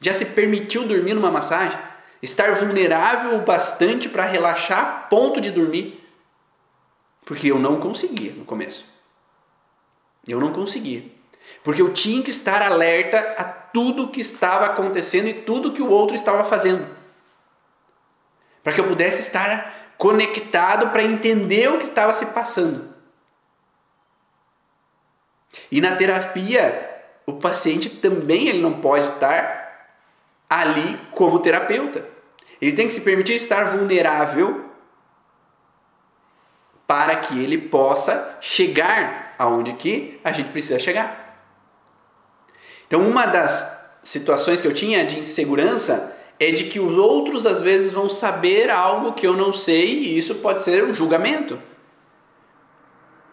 Já 0.01 0.11
se 0.11 0.25
permitiu 0.25 0.85
dormir 0.85 1.13
numa 1.13 1.31
massagem? 1.31 1.79
Estar 2.21 2.51
vulnerável 2.55 3.39
bastante 3.39 4.09
para 4.09 4.25
relaxar 4.25 4.79
a 4.79 4.83
ponto 5.07 5.39
de 5.39 5.49
dormir? 5.49 6.04
Porque 7.25 7.51
eu 7.51 7.57
não 7.57 7.79
conseguia 7.79 8.31
no 8.33 8.45
começo. 8.45 8.85
Eu 10.27 10.39
não 10.39 10.53
conseguia. 10.53 11.03
Porque 11.63 11.81
eu 11.81 11.91
tinha 11.91 12.23
que 12.23 12.31
estar 12.31 12.61
alerta 12.61 13.35
a 13.37 13.43
tudo 13.43 14.09
que 14.09 14.21
estava 14.21 14.65
acontecendo 14.65 15.27
e 15.27 15.33
tudo 15.33 15.73
que 15.73 15.81
o 15.81 15.89
outro 15.89 16.15
estava 16.15 16.43
fazendo. 16.43 16.87
Para 18.63 18.73
que 18.73 18.79
eu 18.79 18.87
pudesse 18.87 19.21
estar 19.21 19.93
conectado 19.97 20.91
para 20.91 21.03
entender 21.03 21.69
o 21.69 21.77
que 21.77 21.83
estava 21.83 22.13
se 22.13 22.27
passando. 22.27 22.93
E 25.71 25.79
na 25.81 25.95
terapia, 25.95 27.03
o 27.25 27.33
paciente 27.33 27.89
também 27.89 28.47
ele 28.47 28.61
não 28.61 28.81
pode 28.81 29.07
estar 29.07 29.95
ali 30.49 30.99
como 31.11 31.39
terapeuta. 31.39 32.07
Ele 32.61 32.73
tem 32.73 32.87
que 32.87 32.93
se 32.93 33.01
permitir 33.01 33.35
estar 33.35 33.65
vulnerável 33.65 34.64
para 36.87 37.15
que 37.17 37.41
ele 37.41 37.57
possa 37.57 38.37
chegar 38.39 39.35
aonde 39.37 39.73
que 39.73 40.19
a 40.23 40.31
gente 40.31 40.49
precisa 40.49 40.79
chegar. 40.79 41.25
Então, 42.87 43.01
uma 43.01 43.25
das 43.25 43.73
situações 44.03 44.61
que 44.61 44.67
eu 44.67 44.73
tinha 44.73 45.05
de 45.05 45.19
insegurança 45.19 46.15
é 46.39 46.51
de 46.51 46.65
que 46.65 46.79
os 46.79 46.95
outros 46.95 47.45
às 47.45 47.61
vezes 47.61 47.91
vão 47.91 48.07
saber 48.07 48.69
algo 48.69 49.13
que 49.13 49.25
eu 49.25 49.35
não 49.35 49.51
sei 49.51 49.87
e 49.87 50.17
isso 50.17 50.35
pode 50.35 50.61
ser 50.61 50.83
um 50.83 50.93
julgamento. 50.93 51.59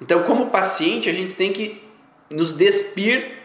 Então, 0.01 0.23
como 0.23 0.51
paciente, 0.51 1.09
a 1.09 1.13
gente 1.13 1.35
tem 1.35 1.53
que 1.53 1.83
nos 2.31 2.53
despir 2.53 3.39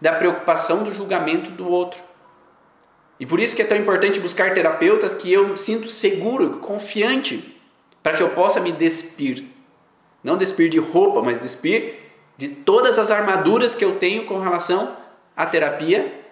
da 0.00 0.12
preocupação 0.12 0.82
do 0.82 0.92
julgamento 0.92 1.50
do 1.50 1.68
outro. 1.68 2.02
E 3.20 3.26
por 3.26 3.40
isso 3.40 3.54
que 3.54 3.62
é 3.62 3.64
tão 3.64 3.76
importante 3.76 4.20
buscar 4.20 4.54
terapeutas 4.54 5.14
que 5.14 5.32
eu 5.32 5.48
me 5.48 5.56
sinto 5.56 5.88
seguro, 5.88 6.58
confiante 6.58 7.55
para 8.06 8.16
que 8.16 8.22
eu 8.22 8.30
possa 8.30 8.60
me 8.60 8.70
despir. 8.70 9.46
Não 10.22 10.36
despir 10.36 10.68
de 10.68 10.78
roupa, 10.78 11.20
mas 11.22 11.40
despir 11.40 11.96
de 12.36 12.46
todas 12.46 13.00
as 13.00 13.10
armaduras 13.10 13.74
que 13.74 13.84
eu 13.84 13.98
tenho 13.98 14.26
com 14.26 14.38
relação 14.38 14.96
à 15.36 15.44
terapia, 15.44 16.24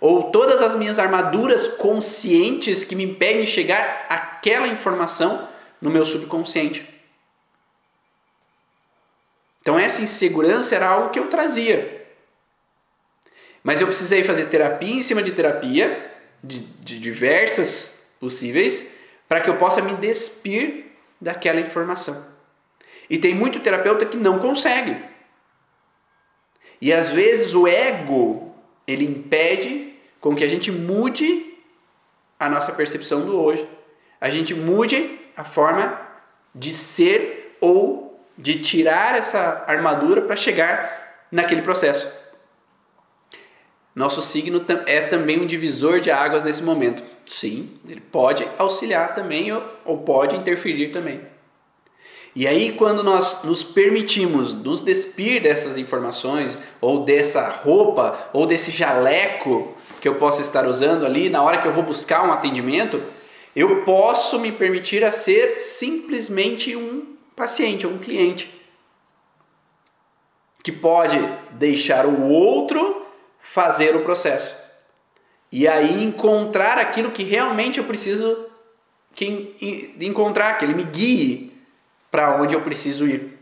ou 0.00 0.30
todas 0.30 0.62
as 0.62 0.76
minhas 0.76 0.96
armaduras 0.96 1.66
conscientes 1.74 2.84
que 2.84 2.94
me 2.94 3.02
impedem 3.02 3.42
de 3.42 3.50
chegar 3.50 4.06
àquela 4.08 4.68
informação 4.68 5.48
no 5.80 5.90
meu 5.90 6.06
subconsciente. 6.06 6.88
Então 9.60 9.76
essa 9.76 10.00
insegurança 10.00 10.76
era 10.76 10.86
algo 10.86 11.10
que 11.10 11.18
eu 11.18 11.26
trazia. 11.26 12.06
Mas 13.64 13.80
eu 13.80 13.88
precisei 13.88 14.22
fazer 14.22 14.46
terapia 14.46 14.94
em 14.94 15.02
cima 15.02 15.20
de 15.20 15.32
terapia, 15.32 16.12
de, 16.44 16.60
de 16.60 17.00
diversas 17.00 18.06
possíveis, 18.20 18.86
para 19.28 19.40
que 19.40 19.50
eu 19.50 19.56
possa 19.56 19.82
me 19.82 19.94
despir 19.94 20.87
daquela 21.20 21.60
informação. 21.60 22.26
E 23.08 23.18
tem 23.18 23.34
muito 23.34 23.60
terapeuta 23.60 24.06
que 24.06 24.16
não 24.16 24.38
consegue. 24.38 24.96
E 26.80 26.92
às 26.92 27.08
vezes 27.10 27.54
o 27.54 27.66
ego, 27.66 28.54
ele 28.86 29.04
impede 29.04 29.94
com 30.20 30.34
que 30.34 30.44
a 30.44 30.48
gente 30.48 30.70
mude 30.70 31.54
a 32.38 32.48
nossa 32.48 32.72
percepção 32.72 33.24
do 33.24 33.40
hoje. 33.40 33.68
A 34.20 34.30
gente 34.30 34.54
mude 34.54 35.18
a 35.36 35.44
forma 35.44 36.00
de 36.54 36.72
ser 36.72 37.56
ou 37.60 38.20
de 38.36 38.60
tirar 38.60 39.16
essa 39.16 39.64
armadura 39.66 40.22
para 40.22 40.36
chegar 40.36 41.26
naquele 41.30 41.62
processo. 41.62 42.08
Nosso 43.98 44.22
signo 44.22 44.64
é 44.86 45.00
também 45.00 45.40
um 45.40 45.46
divisor 45.46 45.98
de 45.98 46.08
águas 46.08 46.44
nesse 46.44 46.62
momento. 46.62 47.02
Sim, 47.26 47.68
ele 47.84 48.00
pode 48.00 48.46
auxiliar 48.56 49.12
também 49.12 49.52
ou 49.84 49.98
pode 49.98 50.36
interferir 50.36 50.92
também. 50.92 51.20
E 52.32 52.46
aí, 52.46 52.74
quando 52.74 53.02
nós 53.02 53.42
nos 53.42 53.64
permitimos 53.64 54.54
nos 54.54 54.80
despir 54.80 55.42
dessas 55.42 55.76
informações, 55.76 56.56
ou 56.80 57.00
dessa 57.00 57.48
roupa, 57.48 58.30
ou 58.32 58.46
desse 58.46 58.70
jaleco 58.70 59.74
que 60.00 60.06
eu 60.06 60.14
posso 60.14 60.40
estar 60.40 60.64
usando 60.64 61.04
ali 61.04 61.28
na 61.28 61.42
hora 61.42 61.58
que 61.58 61.66
eu 61.66 61.72
vou 61.72 61.82
buscar 61.82 62.24
um 62.24 62.32
atendimento, 62.32 63.02
eu 63.56 63.82
posso 63.82 64.38
me 64.38 64.52
permitir 64.52 65.02
a 65.02 65.10
ser 65.10 65.58
simplesmente 65.58 66.76
um 66.76 67.16
paciente, 67.34 67.84
um 67.84 67.98
cliente. 67.98 68.48
Que 70.62 70.70
pode 70.70 71.18
deixar 71.50 72.06
o 72.06 72.30
outro 72.30 72.97
fazer 73.58 73.96
o 73.96 74.04
processo. 74.04 74.56
E 75.50 75.66
aí 75.66 76.04
encontrar 76.04 76.78
aquilo 76.78 77.10
que 77.10 77.24
realmente 77.24 77.78
eu 77.78 77.84
preciso 77.84 78.46
que, 79.12 79.56
encontrar, 80.00 80.56
que 80.56 80.64
ele 80.64 80.74
me 80.74 80.84
guie 80.84 81.52
para 82.08 82.40
onde 82.40 82.54
eu 82.54 82.60
preciso 82.60 83.04
ir. 83.04 83.36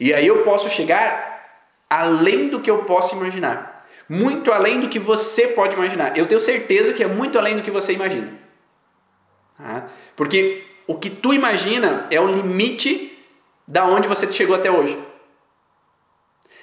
E 0.00 0.14
aí 0.14 0.26
eu 0.26 0.42
posso 0.42 0.70
chegar 0.70 1.60
além 1.90 2.48
do 2.48 2.60
que 2.60 2.70
eu 2.70 2.84
posso 2.84 3.14
imaginar. 3.14 3.86
Muito 4.08 4.50
além 4.50 4.80
do 4.80 4.88
que 4.88 4.98
você 4.98 5.48
pode 5.48 5.74
imaginar. 5.74 6.16
Eu 6.16 6.26
tenho 6.26 6.40
certeza 6.40 6.94
que 6.94 7.02
é 7.02 7.06
muito 7.06 7.38
além 7.38 7.56
do 7.56 7.62
que 7.62 7.70
você 7.70 7.92
imagina. 7.92 8.32
Tá? 9.58 9.86
Porque 10.14 10.64
o 10.86 10.94
que 10.94 11.10
tu 11.10 11.34
imagina 11.34 12.06
é 12.10 12.18
o 12.18 12.26
limite 12.26 13.12
da 13.68 13.84
onde 13.84 14.08
você 14.08 14.32
chegou 14.32 14.56
até 14.56 14.70
hoje. 14.70 14.98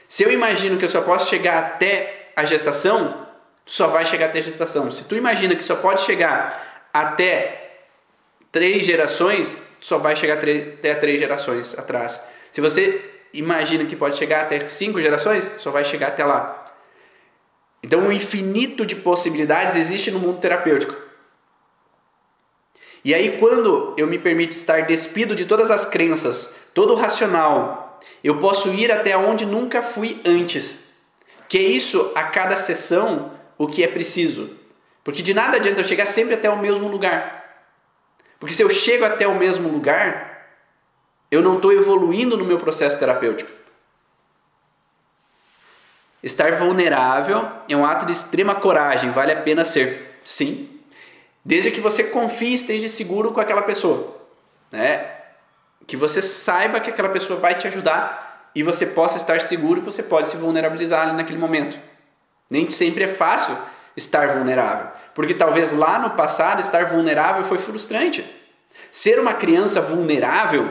Se 0.07 0.23
eu 0.23 0.31
imagino 0.31 0.77
que 0.77 0.85
eu 0.85 0.89
só 0.89 1.01
posso 1.01 1.29
chegar 1.29 1.59
até 1.59 2.22
a 2.35 2.45
gestação, 2.45 3.27
só 3.65 3.87
vai 3.87 4.05
chegar 4.05 4.27
até 4.27 4.39
a 4.39 4.43
gestação. 4.43 4.91
Se 4.91 5.03
tu 5.05 5.15
imagina 5.15 5.55
que 5.55 5.63
só 5.63 5.75
pode 5.75 6.01
chegar 6.01 6.87
até 6.93 7.81
três 8.51 8.85
gerações, 8.85 9.59
só 9.79 9.97
vai 9.97 10.15
chegar 10.15 10.35
até 10.35 10.95
três 10.95 11.19
gerações 11.19 11.77
atrás. 11.77 12.21
Se 12.51 12.61
você 12.61 13.03
imagina 13.33 13.85
que 13.85 13.95
pode 13.95 14.17
chegar 14.17 14.41
até 14.41 14.67
cinco 14.67 15.01
gerações, 15.01 15.49
só 15.57 15.71
vai 15.71 15.83
chegar 15.83 16.07
até 16.09 16.23
lá. 16.23 16.65
Então, 17.81 17.99
um 17.99 18.11
infinito 18.11 18.85
de 18.85 18.95
possibilidades 18.95 19.75
existe 19.75 20.09
no 20.09 20.19
mundo 20.19 20.39
terapêutico. 20.39 20.95
E 23.03 23.13
aí, 23.13 23.37
quando 23.37 23.93
eu 23.97 24.07
me 24.07 24.17
permito 24.17 24.55
estar 24.55 24.85
despido 24.85 25.35
de 25.35 25.45
todas 25.45 25.69
as 25.69 25.83
crenças, 25.83 26.53
todo 26.73 26.93
o 26.93 26.95
racional, 26.95 27.99
eu 28.23 28.39
posso 28.39 28.69
ir 28.69 28.89
até 28.91 29.17
onde 29.17 29.45
nunca 29.45 29.81
fui 29.81 30.21
antes. 30.25 30.82
Que 31.47 31.59
isso 31.59 32.11
a 32.15 32.23
cada 32.23 32.57
sessão 32.57 33.31
o 33.57 33.67
que 33.67 33.83
é 33.83 33.87
preciso. 33.87 34.57
Porque 35.03 35.21
de 35.21 35.33
nada 35.33 35.57
adianta 35.57 35.81
eu 35.81 35.85
chegar 35.85 36.05
sempre 36.05 36.33
até 36.33 36.49
o 36.49 36.57
mesmo 36.57 36.87
lugar. 36.87 37.43
Porque 38.39 38.53
se 38.53 38.61
eu 38.61 38.69
chego 38.69 39.05
até 39.05 39.27
o 39.27 39.35
mesmo 39.35 39.69
lugar, 39.69 40.49
eu 41.29 41.41
não 41.41 41.57
estou 41.57 41.71
evoluindo 41.71 42.37
no 42.37 42.45
meu 42.45 42.57
processo 42.57 42.97
terapêutico. 42.97 43.49
Estar 46.21 46.55
vulnerável 46.55 47.49
é 47.67 47.75
um 47.75 47.85
ato 47.85 48.05
de 48.05 48.13
extrema 48.13 48.55
coragem, 48.55 49.11
vale 49.11 49.33
a 49.33 49.41
pena 49.41 49.65
ser. 49.65 50.19
Sim. 50.23 50.79
Desde 51.43 51.69
que 51.69 51.81
você 51.81 52.05
confie 52.05 52.51
e 52.51 52.53
esteja 52.53 52.87
seguro 52.87 53.33
com 53.33 53.41
aquela 53.41 53.61
pessoa. 53.61 54.17
Né? 54.71 55.05
Que 55.85 55.97
você 55.97 56.21
saiba 56.21 56.79
que 56.79 56.89
aquela 56.89 57.09
pessoa 57.09 57.37
vai 57.37 57.55
te 57.55 57.67
ajudar 57.67 58.32
e 58.55 58.63
você 58.63 58.85
possa 58.85 59.17
estar 59.17 59.41
seguro 59.41 59.81
que 59.81 59.85
você 59.85 60.03
pode 60.03 60.27
se 60.27 60.37
vulnerabilizar 60.37 61.07
ali 61.07 61.17
naquele 61.17 61.39
momento. 61.39 61.77
Nem 62.49 62.69
sempre 62.69 63.03
é 63.03 63.07
fácil 63.07 63.57
estar 63.95 64.29
vulnerável, 64.29 64.87
porque 65.13 65.33
talvez 65.33 65.71
lá 65.71 65.99
no 65.99 66.11
passado 66.11 66.61
estar 66.61 66.85
vulnerável 66.85 67.43
foi 67.43 67.57
frustrante. 67.57 68.23
Ser 68.91 69.19
uma 69.19 69.33
criança 69.33 69.81
vulnerável 69.81 70.69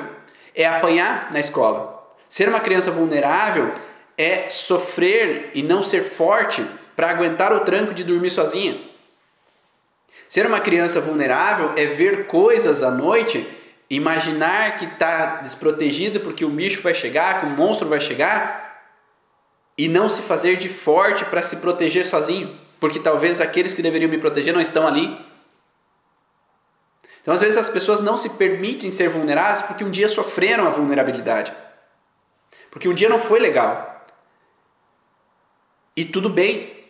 é 0.55 0.66
apanhar 0.66 1.33
na 1.33 1.41
escola. 1.41 2.03
Ser 2.28 2.49
uma 2.49 2.61
criança 2.61 2.91
vulnerável 2.91 3.72
é 4.16 4.49
sofrer 4.49 5.51
e 5.55 5.62
não 5.62 5.83
ser 5.83 6.03
forte 6.03 6.64
para 6.95 7.11
aguentar 7.11 7.53
o 7.53 7.61
tranco 7.61 7.95
de 7.95 8.05
dormir 8.05 8.30
sozinha. 8.30 8.80
Ser 10.28 10.47
uma 10.47 10.61
criança 10.61 11.01
vulnerável 11.01 11.72
é 11.76 11.87
ver 11.87 12.26
coisas 12.26 12.83
à 12.83 12.91
noite, 12.91 13.47
imaginar 13.97 14.76
que 14.76 14.86
está 14.86 15.43
desprotegido 15.43 16.20
porque 16.20 16.45
o 16.45 16.49
bicho 16.49 16.80
vai 16.82 16.95
chegar, 16.95 17.40
que 17.40 17.47
o 17.47 17.51
monstro 17.51 17.88
vai 17.88 18.01
chegar, 18.01 18.82
e 19.76 19.88
não 19.88 20.09
se 20.09 20.22
fazer 20.22 20.57
de 20.57 20.68
forte 20.68 21.24
para 21.26 21.43
se 21.43 21.57
proteger 21.57 22.07
sozinho, 22.07 22.59
porque 22.80 22.99
talvez 22.99 23.40
aqueles 23.40 23.74
que 23.74 23.82
deveriam 23.82 24.11
me 24.11 24.18
proteger 24.18 24.55
não 24.55 24.61
estão 24.61 24.86
ali. 24.86 25.18
Então, 27.20 27.34
às 27.34 27.40
vezes, 27.40 27.57
as 27.57 27.68
pessoas 27.68 28.01
não 28.01 28.16
se 28.16 28.30
permitem 28.30 28.90
ser 28.90 29.09
vulneráveis 29.09 29.62
porque 29.62 29.84
um 29.84 29.90
dia 29.90 30.09
sofreram 30.09 30.66
a 30.66 30.70
vulnerabilidade. 30.70 31.53
Porque 32.70 32.88
um 32.88 32.95
dia 32.95 33.09
não 33.09 33.18
foi 33.18 33.38
legal. 33.38 34.07
E 35.97 36.05
tudo 36.05 36.28
bem. 36.28 36.82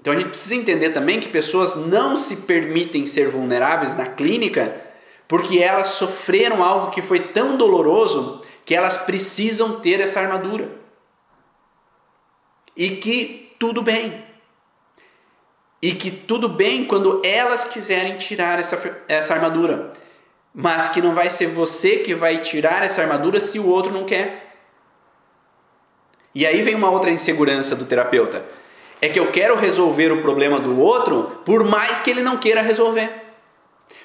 Então 0.00 0.12
a 0.12 0.16
gente 0.16 0.28
precisa 0.28 0.54
entender 0.54 0.90
também 0.90 1.18
que 1.18 1.28
pessoas 1.28 1.74
não 1.74 2.16
se 2.16 2.36
permitem 2.36 3.06
ser 3.06 3.28
vulneráveis 3.28 3.94
na 3.94 4.06
clínica 4.06 4.85
porque 5.28 5.58
elas 5.58 5.88
sofreram 5.88 6.62
algo 6.62 6.90
que 6.90 7.02
foi 7.02 7.20
tão 7.20 7.56
doloroso 7.56 8.42
que 8.64 8.74
elas 8.74 8.96
precisam 8.96 9.80
ter 9.80 10.00
essa 10.00 10.20
armadura. 10.20 10.68
E 12.76 12.90
que 12.96 13.54
tudo 13.58 13.82
bem. 13.82 14.24
E 15.80 15.92
que 15.92 16.10
tudo 16.10 16.48
bem 16.48 16.84
quando 16.84 17.22
elas 17.24 17.64
quiserem 17.64 18.16
tirar 18.16 18.58
essa, 18.58 19.02
essa 19.08 19.34
armadura. 19.34 19.92
Mas 20.54 20.88
que 20.88 21.02
não 21.02 21.14
vai 21.14 21.30
ser 21.30 21.46
você 21.46 21.98
que 21.98 22.14
vai 22.14 22.38
tirar 22.38 22.82
essa 22.82 23.02
armadura 23.02 23.40
se 23.40 23.58
o 23.58 23.68
outro 23.68 23.92
não 23.92 24.04
quer. 24.04 24.54
E 26.34 26.46
aí 26.46 26.62
vem 26.62 26.74
uma 26.74 26.90
outra 26.90 27.10
insegurança 27.10 27.74
do 27.74 27.84
terapeuta. 27.84 28.44
É 29.00 29.08
que 29.08 29.18
eu 29.18 29.30
quero 29.30 29.56
resolver 29.56 30.12
o 30.12 30.22
problema 30.22 30.58
do 30.58 30.78
outro 30.78 31.40
por 31.44 31.64
mais 31.64 32.00
que 32.00 32.10
ele 32.10 32.22
não 32.22 32.38
queira 32.38 32.62
resolver. 32.62 33.25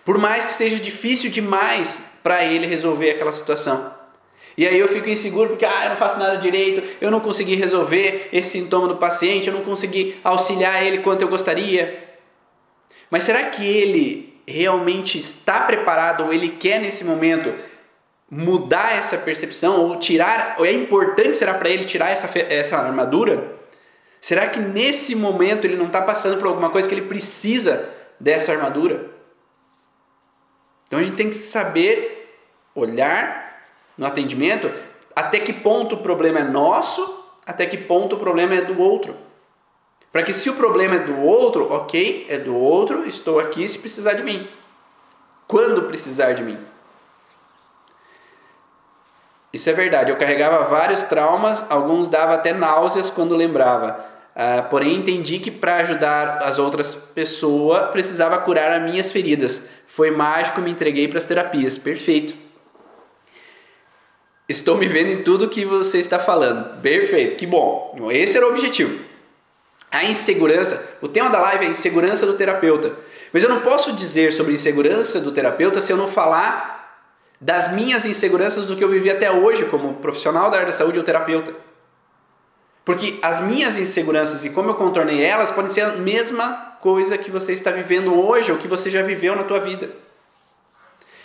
Por 0.04 0.18
mais 0.18 0.46
que 0.46 0.52
seja 0.52 0.80
difícil 0.80 1.30
demais 1.30 2.02
para 2.24 2.44
ele 2.44 2.68
resolver 2.68 3.12
aquela 3.12 3.34
situação. 3.34 3.94
E 4.58 4.68
aí 4.68 4.78
eu 4.78 4.88
fico 4.88 5.10
inseguro 5.10 5.50
porque 5.50 5.66
ah, 5.66 5.84
eu 5.86 5.90
não 5.90 5.96
faço 5.96 6.20
nada 6.20 6.36
direito, 6.38 6.84
eu 7.00 7.10
não 7.10 7.20
consegui 7.20 7.56
resolver 7.56 8.30
esse 8.34 8.50
sintoma 8.50 8.88
do 8.88 8.98
paciente, 8.98 9.48
eu 9.48 9.54
não 9.54 9.64
consegui 9.64 10.20
auxiliar 10.24 10.86
ele 10.86 11.00
quanto 11.00 11.22
eu 11.22 11.28
gostaria. 11.28 12.04
Mas 13.10 13.24
será 13.24 13.44
que 13.44 13.66
ele 13.66 14.42
realmente 14.48 15.18
está 15.18 15.62
preparado 15.62 16.26
ou 16.26 16.34
ele 16.34 16.50
quer 16.50 16.80
nesse 16.80 17.04
momento 17.04 17.54
mudar 18.30 18.94
essa 18.94 19.18
percepção 19.18 19.82
ou 19.82 19.98
tirar, 19.98 20.56
ou 20.58 20.66
é 20.66 20.72
importante 20.72 21.38
será 21.38 21.54
para 21.54 21.70
ele 21.70 21.86
tirar 21.86 22.10
essa, 22.10 22.30
essa 22.50 22.78
armadura? 22.78 23.60
Será 24.20 24.48
que 24.48 24.60
nesse 24.60 25.16
momento 25.16 25.66
ele 25.66 25.76
não 25.76 25.88
está 25.88 26.02
passando 26.02 26.38
por 26.38 26.48
alguma 26.48 26.70
coisa 26.70 26.88
que 26.88 26.94
ele 26.94 27.08
precisa 27.08 27.90
dessa 28.20 28.52
armadura? 28.52 29.11
Então 30.92 31.00
a 31.00 31.04
gente 31.04 31.16
tem 31.16 31.30
que 31.30 31.38
saber 31.38 32.38
olhar 32.76 33.64
no 33.98 34.06
atendimento 34.06 34.70
até 35.16 35.40
que 35.40 35.54
ponto 35.54 35.96
o 35.96 36.00
problema 36.00 36.40
é 36.40 36.44
nosso, 36.44 37.24
até 37.46 37.66
que 37.66 37.78
ponto 37.78 38.18
o 38.18 38.20
problema 38.20 38.56
é 38.56 38.62
do 38.62 38.78
outro. 38.78 39.16
Para 40.12 40.22
que 40.22 40.34
se 40.34 40.50
o 40.50 40.56
problema 40.56 40.96
é 40.96 41.00
do 41.00 41.22
outro, 41.22 41.72
ok, 41.72 42.26
é 42.28 42.38
do 42.38 42.58
outro, 42.58 43.08
estou 43.08 43.40
aqui 43.40 43.66
se 43.70 43.80
precisar 43.80 44.16
de 44.16 44.24
mim. 44.24 44.50
Quando 45.48 45.84
precisar 45.84 46.34
de 46.34 46.44
mim. 46.44 46.60
Isso 49.54 49.70
é 49.70 49.74
verdade. 49.74 50.12
Eu 50.12 50.18
carregava 50.18 50.66
vários 50.66 51.04
traumas, 51.04 51.64
alguns 51.70 52.10
dava 52.10 52.34
até 52.34 52.52
náuseas 52.52 53.10
quando 53.10 53.34
lembrava. 53.34 54.11
Uh, 54.36 54.70
porém, 54.70 54.96
entendi 54.96 55.40
que 55.40 55.52
para 55.52 55.78
ajudar 55.78 56.38
as 56.44 56.58
outras 56.58 56.96
pessoas 56.96 57.92
precisava 57.92 58.38
curar 58.38 58.72
as 58.72 58.90
minhas 58.90 59.12
feridas. 59.12 59.64
Foi 59.88 60.10
mágico, 60.10 60.62
me 60.62 60.72
entreguei 60.72 61.08
para 61.08 61.18
as 61.18 61.26
terapias. 61.26 61.78
Perfeito. 61.78 62.34
Estou 64.48 64.78
me 64.78 64.88
vendo 64.88 65.12
em 65.12 65.24
tudo 65.24 65.50
que 65.50 65.66
você 65.66 66.00
está 66.00 66.18
falando. 66.18 66.82
Perfeito, 66.82 67.36
que 67.36 67.46
bom. 67.46 67.98
Esse 68.12 68.38
era 68.38 68.48
o 68.48 68.50
objetivo. 68.50 69.00
A 69.92 70.06
insegurança, 70.06 70.82
o 71.02 71.08
tema 71.08 71.30
da 71.30 71.40
live 71.40 71.66
é 71.66 71.70
insegurança 71.70 72.26
do 72.26 72.34
terapeuta. 72.34 72.94
Mas 73.34 73.44
eu 73.44 73.50
não 73.50 73.60
posso 73.60 73.92
dizer 73.94 74.32
sobre 74.32 74.54
insegurança 74.54 75.20
do 75.20 75.32
terapeuta 75.32 75.82
se 75.82 75.92
eu 75.92 75.98
não 75.98 76.08
falar 76.08 77.06
das 77.40 77.72
minhas 77.74 78.06
inseguranças 78.06 78.66
do 78.66 78.76
que 78.76 78.84
eu 78.84 78.90
vivi 78.90 79.10
até 79.10 79.32
hoje 79.32 79.66
como 79.66 79.96
profissional 79.96 80.50
da 80.50 80.58
área 80.58 80.68
da 80.68 80.74
saúde 80.74 80.98
ou 80.98 81.04
terapeuta. 81.04 81.54
Porque 82.84 83.20
as 83.22 83.40
minhas 83.40 83.78
inseguranças 83.78 84.44
e 84.44 84.50
como 84.50 84.70
eu 84.70 84.76
contornei 84.76 85.24
elas 85.24 85.52
podem 85.52 85.70
ser 85.70 85.82
a 85.82 85.92
mesma 85.92 86.78
coisa 86.82 87.18
que 87.18 87.30
você 87.30 87.54
está 87.54 87.70
vivendo 87.72 88.20
hoje 88.20 88.52
ou 88.52 88.58
que 88.58 88.68
você 88.68 88.90
já 88.90 89.04
viveu 89.04 89.36
na 89.36 89.44
tua 89.44 89.60
vida. 89.60 89.92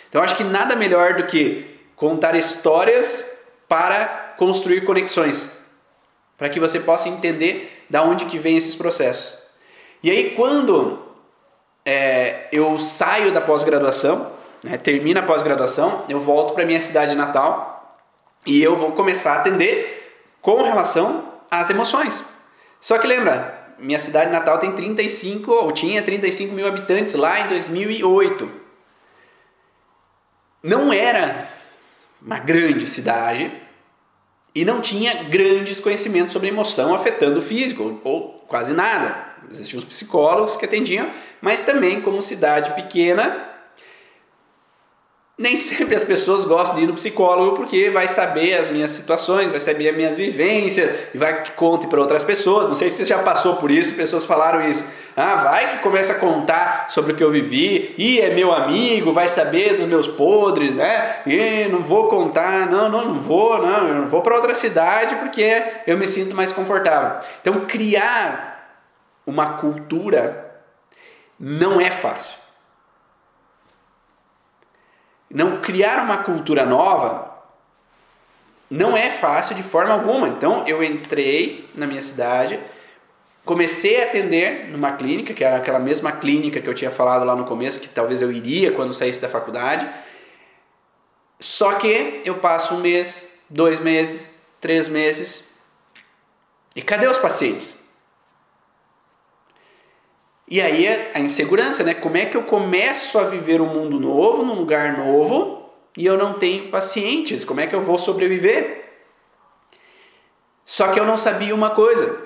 Então 0.07 0.21
acho 0.21 0.37
que 0.37 0.43
nada 0.43 0.75
melhor 0.75 1.15
do 1.15 1.25
que 1.25 1.79
contar 1.95 2.35
histórias 2.35 3.23
para 3.67 4.35
construir 4.37 4.81
conexões, 4.85 5.49
para 6.37 6.47
que 6.47 6.59
você 6.59 6.79
possa 6.79 7.09
entender 7.09 7.85
da 7.89 8.03
onde 8.03 8.25
que 8.25 8.37
vem 8.37 8.55
esses 8.55 8.75
processos. 8.75 9.37
E 10.03 10.11
aí 10.11 10.35
quando 10.35 10.99
é, 11.83 12.47
eu 12.51 12.77
saio 12.77 13.31
da 13.31 13.41
pós-graduação, 13.41 14.31
né, 14.63 14.77
termina 14.77 15.21
a 15.21 15.23
pós-graduação, 15.23 16.05
eu 16.07 16.19
volto 16.19 16.53
para 16.53 16.65
minha 16.65 16.79
cidade 16.79 17.15
natal 17.15 17.97
e 18.45 18.61
eu 18.61 18.75
vou 18.75 18.91
começar 18.91 19.33
a 19.33 19.35
atender 19.37 20.21
com 20.39 20.61
relação 20.61 21.36
às 21.49 21.69
emoções. 21.69 22.23
Só 22.79 22.97
que 22.97 23.07
lembra, 23.07 23.75
minha 23.79 23.99
cidade 23.99 24.31
natal 24.31 24.57
tem 24.59 24.71
35, 24.73 25.51
ou 25.51 25.71
tinha 25.71 26.01
35 26.01 26.53
mil 26.53 26.67
habitantes 26.67 27.13
lá 27.13 27.39
em 27.41 27.47
2008. 27.47 28.49
Não 30.63 30.91
era 30.91 31.47
uma 32.21 32.39
grande 32.39 32.87
cidade 32.87 33.51
e 34.53 34.65
não 34.65 34.81
tinha 34.81 35.23
grandes 35.23 35.79
conhecimentos 35.79 36.33
sobre 36.33 36.47
emoção 36.49 36.95
afetando 36.95 37.39
o 37.39 37.43
físico, 37.43 38.01
ou 38.03 38.43
quase 38.47 38.73
nada. 38.73 39.27
Existiam 39.49 39.79
os 39.79 39.85
psicólogos 39.85 40.55
que 40.55 40.65
atendiam, 40.65 41.11
mas 41.39 41.61
também, 41.61 42.01
como 42.01 42.21
cidade 42.21 42.73
pequena, 42.73 43.47
nem 45.37 45.55
sempre 45.55 45.95
as 45.95 46.03
pessoas 46.03 46.43
gostam 46.43 46.77
de 46.77 46.83
ir 46.83 46.87
no 46.87 46.95
psicólogo 46.95 47.55
porque 47.55 47.91
vai 47.91 48.07
saber 48.07 48.55
as 48.55 48.71
minhas 48.71 48.89
situações, 48.89 49.51
vai 49.51 49.59
saber 49.59 49.89
as 49.89 49.95
minhas 49.95 50.17
vivências 50.17 50.89
e 51.13 51.17
vai 51.17 51.43
que 51.43 51.51
conte 51.51 51.85
para 51.85 51.99
outras 51.99 52.23
pessoas. 52.23 52.67
Não 52.67 52.75
sei 52.75 52.89
se 52.89 52.97
você 52.97 53.05
já 53.05 53.19
passou 53.19 53.57
por 53.57 53.69
isso, 53.69 53.93
pessoas 53.93 54.25
falaram 54.25 54.67
isso. 54.67 54.83
Ah, 55.15 55.35
vai 55.35 55.69
que 55.69 55.77
começa 55.83 56.13
a 56.13 56.15
contar 56.15 56.87
sobre 56.89 57.13
o 57.13 57.15
que 57.15 57.23
eu 57.23 57.29
vivi, 57.29 57.93
e 57.97 58.19
é 58.19 58.33
meu 58.33 58.51
amigo, 58.51 59.13
vai 59.13 59.27
saber 59.27 59.75
dos 59.75 59.87
meus 59.87 60.07
podres, 60.07 60.75
né? 60.75 61.21
E 61.25 61.67
não 61.69 61.83
vou 61.83 62.07
contar, 62.07 62.67
não, 62.67 62.89
não, 62.89 63.05
não 63.05 63.19
vou, 63.19 63.61
não, 63.61 63.87
eu 63.87 63.95
não 63.95 64.07
vou 64.07 64.21
para 64.21 64.35
outra 64.35 64.55
cidade 64.55 65.15
porque 65.15 65.63
eu 65.85 65.97
me 65.97 66.07
sinto 66.07 66.35
mais 66.35 66.51
confortável. 66.51 67.19
Então, 67.41 67.61
criar 67.61 68.79
uma 69.25 69.57
cultura 69.57 70.61
não 71.39 71.79
é 71.79 71.91
fácil. 71.91 72.46
Não 75.29 75.59
criar 75.61 76.03
uma 76.03 76.17
cultura 76.17 76.65
nova 76.65 77.27
não 78.69 78.97
é 78.97 79.09
fácil 79.09 79.55
de 79.55 79.63
forma 79.63 79.93
alguma. 79.93 80.27
Então 80.27 80.63
eu 80.67 80.83
entrei 80.83 81.69
na 81.75 81.87
minha 81.87 82.01
cidade, 82.01 82.59
comecei 83.45 84.01
a 84.01 84.05
atender 84.05 84.67
numa 84.69 84.91
clínica, 84.93 85.33
que 85.33 85.43
era 85.43 85.57
aquela 85.57 85.79
mesma 85.79 86.11
clínica 86.11 86.59
que 86.59 86.69
eu 86.69 86.73
tinha 86.73 86.91
falado 86.91 87.25
lá 87.25 87.35
no 87.35 87.45
começo, 87.45 87.79
que 87.79 87.89
talvez 87.89 88.21
eu 88.21 88.31
iria 88.31 88.71
quando 88.71 88.93
saísse 88.93 89.19
da 89.19 89.29
faculdade. 89.29 89.89
Só 91.39 91.73
que 91.73 92.21
eu 92.25 92.35
passo 92.39 92.75
um 92.75 92.79
mês, 92.79 93.27
dois 93.49 93.79
meses, 93.79 94.29
três 94.59 94.87
meses. 94.87 95.45
E 96.75 96.81
cadê 96.81 97.07
os 97.07 97.17
pacientes? 97.17 97.86
E 100.47 100.61
aí 100.61 100.85
é 100.85 101.11
a 101.13 101.19
insegurança, 101.19 101.83
né? 101.83 101.93
Como 101.93 102.15
é 102.15 102.25
que 102.25 102.37
eu 102.37 102.43
começo 102.43 103.19
a 103.19 103.23
viver 103.23 103.59
um 103.59 103.67
mundo 103.67 103.99
novo, 103.99 104.43
num 104.43 104.53
lugar 104.53 104.97
novo, 104.97 105.69
e 105.95 106.05
eu 106.05 106.17
não 106.17 106.33
tenho 106.33 106.69
pacientes? 106.71 107.43
Como 107.43 107.59
é 107.59 107.67
que 107.67 107.75
eu 107.75 107.81
vou 107.81 107.97
sobreviver? 107.97 108.85
Só 110.65 110.89
que 110.91 110.99
eu 110.99 111.05
não 111.05 111.17
sabia 111.17 111.53
uma 111.53 111.71
coisa, 111.71 112.17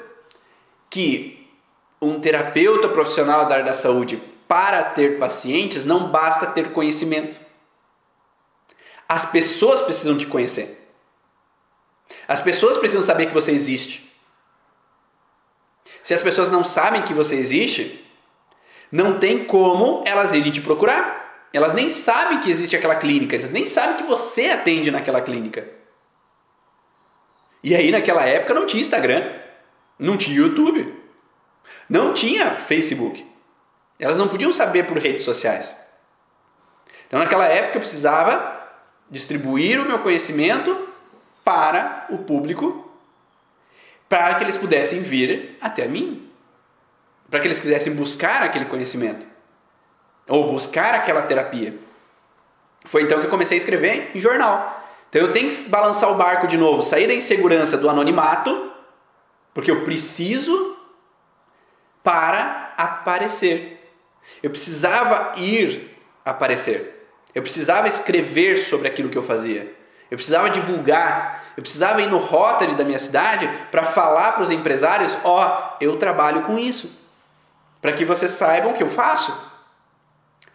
que 0.90 1.50
um 2.00 2.20
terapeuta 2.20 2.90
profissional 2.90 3.46
da 3.46 3.56
área 3.56 3.66
da 3.66 3.74
saúde, 3.74 4.22
para 4.48 4.84
ter 4.84 5.18
pacientes, 5.18 5.86
não 5.86 6.12
basta 6.12 6.46
ter 6.46 6.72
conhecimento. 6.72 7.40
As 9.08 9.26
pessoas 9.26 9.82
precisam 9.82 10.18
te 10.18 10.28
conhecer. 10.28 10.90
As 12.28 12.42
pessoas 12.42 12.78
precisam 12.78 13.02
saber 13.02 13.28
que 13.28 13.34
você 13.34 13.52
existe. 13.52 14.12
Se 16.04 16.14
as 16.14 16.22
pessoas 16.22 16.52
não 16.52 16.64
sabem 16.64 17.04
que 17.04 17.14
você 17.14 17.36
existe, 17.36 18.04
não 18.92 19.18
tem 19.20 19.46
como 19.46 20.04
elas 20.06 20.34
irem 20.34 20.52
te 20.52 20.62
procurar. 20.62 21.48
Elas 21.54 21.74
nem 21.74 21.90
sabem 21.90 22.40
que 22.40 22.50
existe 22.50 22.76
aquela 22.76 22.96
clínica, 22.96 23.36
elas 23.36 23.52
nem 23.52 23.66
sabem 23.66 23.98
que 23.98 24.04
você 24.04 24.48
atende 24.48 24.90
naquela 24.90 25.22
clínica. 25.22 25.68
E 27.64 27.76
aí 27.76 27.92
naquela 27.92 28.26
época 28.26 28.54
não 28.54 28.66
tinha 28.66 28.82
Instagram, 28.82 29.32
não 30.00 30.18
tinha 30.18 30.38
YouTube, 30.38 30.94
não 31.90 32.14
tinha 32.14 32.56
Facebook. 32.56 33.26
Elas 34.00 34.18
não 34.18 34.28
podiam 34.28 34.52
saber 34.52 34.88
por 34.88 34.98
redes 34.98 35.24
sociais. 35.24 35.76
Então 37.08 37.20
naquela 37.20 37.46
época 37.46 37.76
eu 37.78 37.82
precisava 37.82 38.60
distribuir 39.10 39.80
o 39.80 39.86
meu 39.86 40.00
conhecimento 40.00 40.88
para 41.44 42.08
o 42.10 42.20
público, 42.20 42.90
para 44.08 44.36
que 44.36 44.44
eles 44.44 44.58
pudessem 44.58 45.02
vir 45.02 45.58
até 45.60 45.88
mim, 45.88 46.31
para 47.32 47.40
que 47.40 47.48
eles 47.48 47.62
quisessem 47.62 47.96
buscar 47.96 48.44
aquele 48.44 48.66
conhecimento 48.66 49.26
ou 50.28 50.52
buscar 50.52 50.94
aquela 50.94 51.22
terapia. 51.22 51.74
Foi 52.86 53.04
então 53.04 53.20
que 53.20 53.26
eu 53.26 53.30
comecei 53.30 53.58
a 53.58 53.60
escrever 53.60 54.12
em 54.14 54.20
jornal. 54.20 54.86
Então 55.10 55.22
eu 55.22 55.32
tenho 55.32 55.50
que 55.50 55.70
balançar 55.70 56.12
o 56.12 56.16
barco 56.16 56.46
de 56.46 56.58
novo, 56.58 56.84
sair 56.84 57.08
da 57.08 57.14
insegurança 57.14 57.78
do 57.78 57.90
anonimato, 57.90 58.72
porque 59.54 59.72
eu 59.72 59.84
preciso 59.84 60.78
para 62.04 62.74
aparecer. 62.78 63.92
Eu 64.44 64.50
precisava 64.50 65.40
ir 65.40 65.98
aparecer. 66.26 67.10
Eu 67.34 67.42
precisava 67.42 67.88
escrever 67.88 68.58
sobre 68.58 68.88
aquilo 68.88 69.10
que 69.10 69.18
eu 69.18 69.24
fazia. 69.24 69.74
Eu 70.10 70.18
precisava 70.18 70.50
divulgar. 70.50 71.46
Eu 71.56 71.64
precisava 71.64 72.02
ir 72.02 72.08
no 72.08 72.18
Rotary 72.18 72.76
da 72.76 72.84
minha 72.84 73.00
cidade 73.00 73.50
para 73.70 73.84
falar 73.86 74.34
para 74.34 74.44
os 74.44 74.52
empresários: 74.52 75.18
ó, 75.24 75.46
oh, 75.46 75.84
eu 75.84 75.98
trabalho 75.98 76.42
com 76.42 76.60
isso. 76.60 77.00
Para 77.82 77.94
que 77.94 78.06
vocês 78.06 78.32
saibam 78.32 78.72
o 78.72 78.76
que 78.76 78.84
eu 78.84 78.90
faço. 78.90 79.36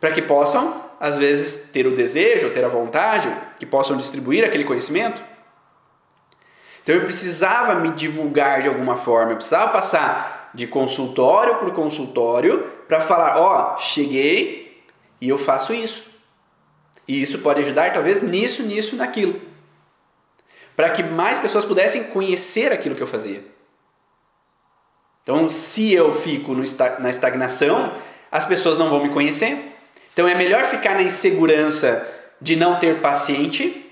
Para 0.00 0.12
que 0.12 0.22
possam 0.22 0.86
às 0.98 1.18
vezes, 1.18 1.70
ter 1.70 1.86
o 1.86 1.94
desejo, 1.94 2.50
ter 2.50 2.64
a 2.64 2.68
vontade, 2.68 3.34
que 3.58 3.66
possam 3.66 3.96
distribuir 3.96 4.44
aquele 4.44 4.64
conhecimento. 4.64 5.22
Então 6.82 6.94
eu 6.94 7.02
precisava 7.02 7.74
me 7.74 7.90
divulgar 7.90 8.62
de 8.62 8.68
alguma 8.68 8.96
forma, 8.96 9.32
eu 9.32 9.36
precisava 9.36 9.72
passar 9.72 10.50
de 10.54 10.66
consultório 10.66 11.56
por 11.56 11.72
consultório 11.72 12.64
para 12.88 13.00
falar: 13.00 13.38
ó, 13.38 13.74
oh, 13.74 13.78
cheguei 13.78 14.84
e 15.20 15.28
eu 15.28 15.36
faço 15.36 15.74
isso. 15.74 16.04
E 17.06 17.20
isso 17.20 17.38
pode 17.38 17.60
ajudar, 17.62 17.92
talvez, 17.92 18.20
nisso, 18.22 18.62
nisso, 18.62 18.96
naquilo. 18.96 19.40
Para 20.74 20.90
que 20.90 21.02
mais 21.02 21.38
pessoas 21.38 21.64
pudessem 21.64 22.04
conhecer 22.04 22.72
aquilo 22.72 22.96
que 22.96 23.02
eu 23.02 23.06
fazia. 23.06 23.44
Então, 25.26 25.48
se 25.48 25.92
eu 25.92 26.14
fico 26.14 26.54
na 26.54 27.10
estagnação, 27.10 27.92
as 28.30 28.44
pessoas 28.44 28.78
não 28.78 28.88
vão 28.88 29.02
me 29.02 29.08
conhecer. 29.08 29.72
Então 30.12 30.26
é 30.26 30.34
melhor 30.34 30.64
ficar 30.64 30.94
na 30.94 31.02
insegurança 31.02 32.06
de 32.40 32.56
não 32.56 32.78
ter 32.78 33.00
paciente 33.00 33.90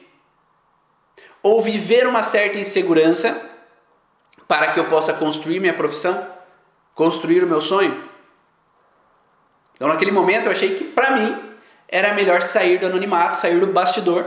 ou 1.43 1.61
viver 1.61 2.07
uma 2.07 2.23
certa 2.23 2.57
insegurança 2.57 3.39
para 4.47 4.73
que 4.73 4.81
eu 4.81 4.87
possa 4.87 5.13
construir 5.13 5.61
minha 5.61 5.75
profissão, 5.75 6.27
construir 6.95 7.45
o 7.45 7.47
meu 7.47 7.61
sonho. 7.61 8.09
Então 9.75 9.89
naquele 9.89 10.13
momento 10.13 10.47
eu 10.47 10.53
achei 10.53 10.75
que 10.75 10.85
para 10.85 11.11
mim 11.11 11.39
era 11.89 12.15
melhor 12.15 12.41
sair 12.41 12.79
do 12.79 12.87
anonimato, 12.87 13.37
sair 13.37 13.61
do 13.61 13.67
bastidor, 13.67 14.25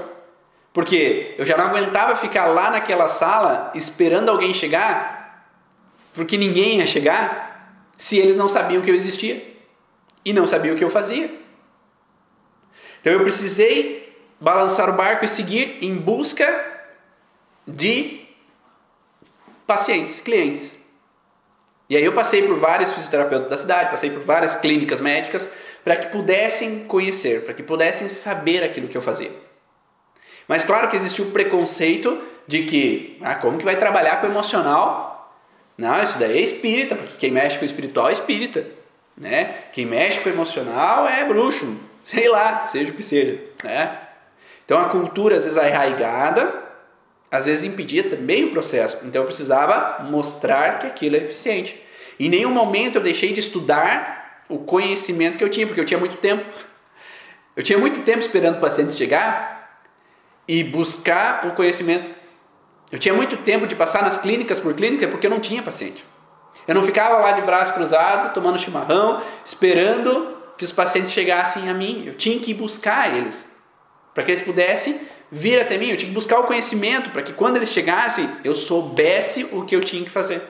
porque 0.72 1.34
eu 1.38 1.46
já 1.46 1.58
não 1.58 1.66
aguentava 1.66 2.16
ficar 2.16 2.46
lá 2.46 2.70
naquela 2.70 3.10
sala 3.10 3.72
esperando 3.74 4.30
alguém 4.30 4.54
chegar, 4.54 5.17
porque 6.18 6.36
ninguém 6.36 6.80
ia 6.80 6.88
chegar 6.88 7.86
se 7.96 8.18
eles 8.18 8.36
não 8.36 8.48
sabiam 8.48 8.82
que 8.82 8.90
eu 8.90 8.96
existia 8.96 9.56
e 10.26 10.34
não 10.34 10.48
sabiam 10.48 10.74
o 10.74 10.78
que 10.78 10.84
eu 10.84 10.90
fazia. 10.90 11.30
Então 13.00 13.14
eu 13.14 13.22
precisei 13.22 14.18
balançar 14.42 14.90
o 14.90 14.94
barco 14.94 15.24
e 15.24 15.28
seguir 15.28 15.78
em 15.80 15.96
busca 15.96 16.48
de 17.68 18.26
pacientes, 19.68 20.20
clientes. 20.20 20.76
E 21.88 21.96
aí 21.96 22.04
eu 22.04 22.14
passei 22.14 22.48
por 22.48 22.58
vários 22.58 22.92
fisioterapeutas 22.92 23.48
da 23.48 23.56
cidade, 23.56 23.92
passei 23.92 24.10
por 24.10 24.24
várias 24.24 24.56
clínicas 24.56 25.00
médicas 25.00 25.48
para 25.84 25.98
que 25.98 26.08
pudessem 26.08 26.86
conhecer, 26.86 27.46
para 27.46 27.54
que 27.54 27.62
pudessem 27.62 28.10
saber 28.10 28.64
aquilo 28.64 28.88
que 28.88 28.98
eu 28.98 29.02
fazia. 29.04 29.32
Mas 30.48 30.64
claro 30.64 30.90
que 30.90 30.96
existiu 30.96 31.26
o 31.26 31.32
preconceito 31.32 32.20
de 32.48 32.64
que, 32.64 33.20
ah, 33.22 33.36
como 33.36 33.60
que 33.60 33.66
vai 33.66 33.78
trabalhar 33.78 34.20
com 34.20 34.26
emocional? 34.26 35.07
Não, 35.78 36.02
isso 36.02 36.18
daí 36.18 36.40
é 36.40 36.42
espírita, 36.42 36.96
porque 36.96 37.18
quem 37.18 37.32
mexe 37.32 37.58
com 37.58 37.64
o 37.64 37.66
espiritual 37.66 38.10
é 38.10 38.14
espírita, 38.14 38.66
né? 39.16 39.54
Quem 39.72 39.86
mexe 39.86 40.20
com 40.20 40.30
o 40.30 40.34
emocional 40.34 41.08
é 41.08 41.24
bruxo, 41.24 41.78
sei 42.04 42.28
lá, 42.30 42.66
seja 42.66 42.92
o 42.92 42.96
que 42.96 43.04
seja, 43.04 43.40
né? 43.64 44.00
Então 44.66 44.80
a 44.82 44.90
cultura 44.90 45.38
às 45.38 45.44
vezes 45.44 45.58
arraigada, 45.58 46.64
às 47.30 47.46
vezes 47.46 47.64
impedia 47.64 48.10
também 48.10 48.46
o 48.46 48.52
processo. 48.52 48.98
Então 49.06 49.22
eu 49.22 49.26
precisava 49.26 50.04
mostrar 50.04 50.80
que 50.80 50.88
aquilo 50.88 51.16
é 51.16 51.20
eficiente. 51.20 51.82
Em 52.20 52.30
nenhum 52.30 52.50
momento 52.50 52.96
eu 52.96 53.02
deixei 53.02 53.32
de 53.32 53.40
estudar 53.40 54.42
o 54.50 54.60
conhecimento 54.60 55.38
que 55.38 55.44
eu 55.44 55.50
tinha, 55.50 55.68
porque 55.68 55.80
eu 55.80 55.86
tinha 55.86 56.00
muito 56.00 56.18
tempo. 56.18 56.44
Eu 57.56 57.64
tinha 57.64 57.78
muito 57.78 58.02
tempo 58.02 58.20
esperando 58.20 58.58
o 58.58 58.62
paciente 58.62 58.96
chegar 58.96 59.82
e 60.48 60.64
buscar 60.64 61.48
o 61.48 61.52
conhecimento. 61.52 62.12
Eu 62.92 62.98
tinha 62.98 63.14
muito 63.14 63.38
tempo 63.38 63.68
de 63.68 63.76
passar 63.76 64.02
nas 64.02 64.18
clínicas 64.18 64.60
por 64.60 64.74
clínica 64.74 65.08
porque 65.08 65.28
eu 65.28 65.32
não 65.32 65.40
tinha 65.40 65.62
paciente. 65.62 66.06
Eu 66.68 66.76
não 66.76 66.84
ficava 66.84 67.18
lá 67.18 67.32
de 67.34 67.42
braço 67.42 67.74
cruzado, 67.74 68.34
tomando 68.34 68.58
chimarrão, 68.58 69.22
esperando 69.44 70.38
que 70.58 70.66
os 70.66 70.72
pacientes 70.72 71.12
chegassem 71.12 71.70
a 71.70 71.74
mim. 71.74 72.04
Eu 72.06 72.16
tinha 72.16 72.40
que 72.40 72.52
ir 72.52 72.54
buscar 72.54 73.16
eles, 73.16 73.48
para 74.14 74.24
que 74.24 74.32
eles 74.32 74.42
pudessem 74.42 75.00
vir 75.32 75.60
até 75.60 75.78
mim. 75.78 75.90
Eu 75.90 75.98
tinha 75.98 76.10
que 76.10 76.16
buscar 76.16 76.40
o 76.40 76.44
conhecimento, 76.44 77.12
para 77.12 77.22
que 77.22 77.34
quando 77.34 77.58
eles 77.58 77.70
chegassem, 77.70 78.30
eu 78.44 78.56
soubesse 78.56 79.48
o 79.52 79.64
que 79.64 79.76
eu 79.76 79.82
tinha 79.82 80.04
que 80.04 80.10
fazer. 80.10 80.42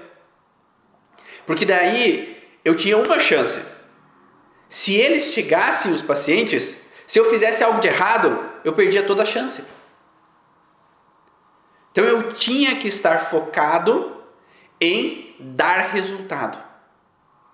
Porque 1.46 1.66
daí 1.66 2.38
eu 2.64 2.76
tinha 2.76 2.98
uma 2.98 3.20
chance. 3.20 3.62
Se 4.70 4.96
eles 4.96 5.34
chegassem, 5.34 5.92
os 5.92 6.02
pacientes, 6.02 6.78
se 7.06 7.20
eu 7.20 7.26
fizesse 7.26 7.64
algo 7.64 7.80
de 7.80 7.88
errado, 7.88 8.44
eu 8.64 8.74
perdia 8.74 9.04
toda 9.04 9.24
a 9.24 9.26
chance. 9.26 9.64
Então 11.98 12.06
eu 12.06 12.32
tinha 12.32 12.76
que 12.76 12.88
estar 12.88 13.18
focado 13.26 14.18
em 14.80 15.36
dar 15.40 15.88
resultado. 15.88 16.56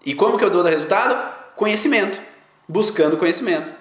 E 0.06 0.14
como 0.14 0.38
que 0.38 0.44
eu 0.44 0.50
dou 0.50 0.62
resultado? 0.62 1.34
Conhecimento 1.56 2.20
buscando 2.68 3.16
conhecimento. 3.16 3.72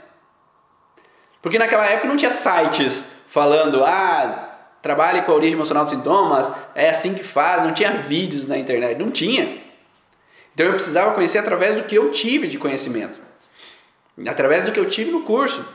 Porque 1.43 1.59
naquela 1.59 1.85
época 1.87 2.07
não 2.07 2.17
tinha 2.17 2.31
sites 2.31 3.05
falando, 3.27 3.83
ah, 3.85 4.51
trabalhe 4.81 5.23
com 5.23 5.33
a 5.33 5.35
origem 5.35 5.55
emocional 5.55 5.85
dos 5.85 5.95
sintomas, 5.95 6.53
é 6.77 6.91
assim 6.91 7.13
que 7.13 7.25
faz, 7.25 7.65
não 7.65 7.75
tinha 7.75 7.95
vídeos 7.95 8.47
na 8.47 8.57
internet, 8.57 8.97
não 8.97 9.11
tinha. 9.11 9.61
Então 10.55 10.67
eu 10.67 10.75
precisava 10.75 11.13
conhecer 11.13 11.39
através 11.39 11.75
do 11.75 11.83
que 11.83 11.97
eu 11.97 12.13
tive 12.13 12.47
de 12.47 12.57
conhecimento, 12.57 13.21
através 14.29 14.63
do 14.63 14.71
que 14.71 14.79
eu 14.79 14.87
tive 14.87 15.11
no 15.11 15.23
curso. 15.23 15.67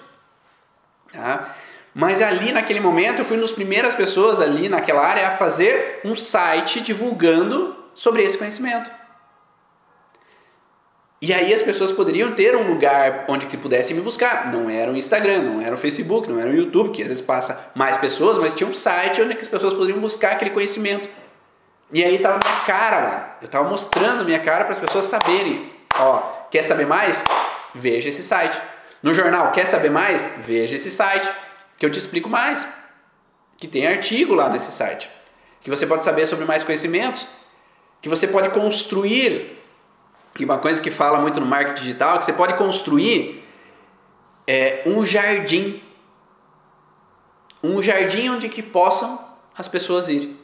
Tá? 1.12 1.58
Mas 2.00 2.22
ali 2.22 2.52
naquele 2.52 2.80
momento 2.80 3.22
eu 3.22 3.26
fui 3.26 3.38
uma 3.38 3.42
das 3.42 3.52
primeiras 3.52 3.96
pessoas 3.96 4.40
ali 4.40 4.70
naquela 4.70 5.02
área 5.04 5.30
a 5.30 5.32
fazer 5.32 6.00
um 6.06 6.14
site 6.14 6.80
divulgando 6.80 7.76
sobre 7.96 8.22
esse 8.22 8.38
conhecimento. 8.38 8.92
E 11.20 11.34
aí 11.34 11.52
as 11.52 11.64
pessoas 11.64 11.92
poderiam 11.92 12.36
ter 12.36 12.56
um 12.56 12.68
lugar 12.68 13.26
onde 13.28 13.48
que 13.48 13.58
pudessem 13.58 13.96
me 13.96 14.04
buscar. 14.04 14.52
Não 14.52 14.70
era 14.70 14.92
o 14.92 14.96
Instagram, 14.96 15.42
não 15.42 15.60
era 15.60 15.74
o 15.74 15.78
Facebook, 15.78 16.30
não 16.30 16.40
era 16.40 16.52
o 16.52 16.56
YouTube, 16.56 16.92
que 16.92 17.02
às 17.02 17.08
vezes 17.08 17.24
passa 17.24 17.72
mais 17.74 17.98
pessoas, 17.98 18.38
mas 18.38 18.54
tinha 18.54 18.70
um 18.70 18.76
site 18.76 19.20
onde 19.20 19.34
as 19.34 19.48
pessoas 19.48 19.74
poderiam 19.74 20.00
buscar 20.00 20.34
aquele 20.34 20.52
conhecimento. 20.52 21.10
E 21.92 22.04
aí 22.04 22.18
estava 22.18 22.38
minha 22.38 22.60
cara 22.68 23.00
lá. 23.00 23.38
Eu 23.42 23.48
estava 23.48 23.68
mostrando 23.68 24.24
minha 24.24 24.40
cara 24.40 24.66
para 24.66 24.74
as 24.74 24.80
pessoas 24.80 25.06
saberem. 25.06 25.74
Ó, 25.98 26.20
quer 26.52 26.62
saber 26.62 26.86
mais? 26.86 27.18
Veja 27.74 28.10
esse 28.10 28.22
site. 28.22 28.56
No 29.02 29.16
jornal, 29.16 29.52
quer 29.52 29.66
saber 29.66 29.90
mais? 29.90 30.22
Veja 30.46 30.76
esse 30.76 30.92
site, 30.92 31.28
que 31.78 31.86
eu 31.86 31.92
te 31.92 32.00
explico 32.00 32.30
mais. 32.30 32.68
Que 33.58 33.68
tem 33.68 33.88
artigo 33.88 34.34
lá 34.34 34.50
nesse 34.50 34.72
site. 34.72 35.10
Que 35.62 35.70
você 35.70 35.86
pode 35.86 36.04
saber 36.04 36.26
sobre 36.26 36.46
mais 36.46 36.64
conhecimentos. 36.64 37.28
Que 38.02 38.10
você 38.10 38.28
pode 38.28 38.50
construir 38.50 39.58
e 40.40 40.46
uma 40.46 40.60
coisa 40.60 40.82
que 40.82 40.92
fala 40.92 41.20
muito 41.20 41.40
no 41.40 41.46
marketing 41.46 41.82
digital 41.82 42.20
que 42.20 42.26
você 42.26 42.34
pode 42.34 42.54
construir 42.56 43.44
é, 44.46 44.84
um 44.86 45.06
jardim. 45.06 45.82
Um 47.64 47.82
jardim 47.82 48.30
onde 48.30 48.48
que 48.48 48.62
possam 48.62 49.20
as 49.58 49.68
pessoas 49.68 50.08
ir. 50.08 50.40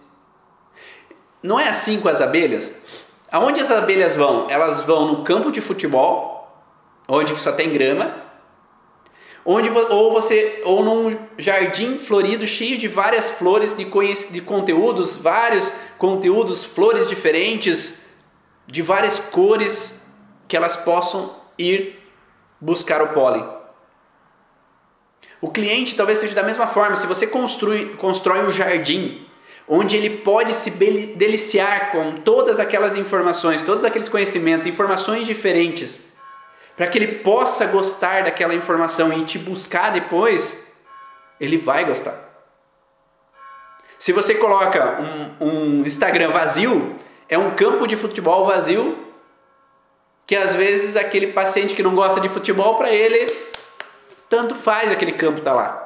não 1.44 1.60
é 1.60 1.70
assim 1.70 2.00
com 2.00 2.10
as 2.10 2.22
abelhas? 2.22 2.74
Aonde 3.32 3.62
as 3.62 3.70
abelhas 3.70 4.16
vão? 4.16 4.48
Elas 4.50 4.82
vão 4.82 5.08
no 5.08 5.24
campo 5.24 5.52
de 5.52 5.62
futebol, 5.62 6.64
onde 7.08 7.40
só 7.40 7.52
tem 7.52 7.72
grama, 7.72 8.16
onde 9.46 9.70
ou 9.70 10.12
você 10.12 10.62
ou 10.66 10.84
num 10.84 11.18
jardim 11.38 11.98
florido 11.98 12.48
cheio 12.48 12.78
de 12.78 12.88
várias 12.88 13.30
flores 13.32 13.74
de, 13.74 13.86
de 14.32 14.42
conteúdos, 14.42 15.18
vários 15.18 15.72
conteúdos, 15.98 16.64
flores 16.64 17.08
diferentes, 17.08 18.02
de 18.66 18.82
várias 18.82 19.20
cores 19.20 20.02
que 20.48 20.56
elas 20.56 20.76
possam 20.76 21.36
ir 21.58 22.00
buscar 22.60 23.02
o 23.02 23.10
pólen. 23.10 23.46
O 25.42 25.50
cliente 25.50 25.96
talvez 25.96 26.20
seja 26.20 26.34
da 26.34 26.44
mesma 26.44 26.68
forma. 26.68 26.96
Se 26.96 27.06
você 27.06 27.28
construi, 27.28 27.96
constrói 27.96 28.46
um 28.46 28.52
jardim 28.52 29.26
onde 29.68 29.96
ele 29.96 30.10
pode 30.18 30.54
se 30.56 30.70
deliciar 30.70 31.92
com 31.92 32.14
todas 32.14 32.60
aquelas 32.60 32.96
informações, 32.96 33.64
todos 33.64 33.86
aqueles 33.86 34.10
conhecimentos, 34.10 34.68
informações 34.68 35.26
diferentes, 35.26 36.02
para 36.76 36.88
que 36.88 36.98
ele 36.98 37.20
possa 37.20 37.66
gostar 37.66 38.24
daquela 38.24 38.54
informação 38.54 39.14
e 39.14 39.24
te 39.24 39.38
buscar 39.38 39.92
depois, 39.92 40.66
ele 41.40 41.58
vai 41.58 41.86
gostar. 41.86 42.16
Se 44.00 44.12
você 44.12 44.36
coloca 44.36 45.00
um, 45.40 45.48
um 45.48 45.82
Instagram 45.82 46.30
vazio, 46.30 47.00
é 47.30 47.38
um 47.38 47.56
campo 47.56 47.88
de 47.88 47.96
futebol 47.96 48.46
vazio, 48.46 48.98
que 50.26 50.36
às 50.36 50.54
vezes 50.56 50.96
aquele 50.96 51.28
paciente 51.28 51.76
que 51.76 51.84
não 51.84 51.96
gosta 51.96 52.20
de 52.20 52.28
futebol, 52.30 52.76
para 52.76 52.92
ele, 52.92 53.26
tanto 54.28 54.56
faz 54.56 54.92
aquele 54.92 55.14
campo 55.14 55.40
estar 55.40 55.52
tá 55.52 55.56
lá. 55.56 55.84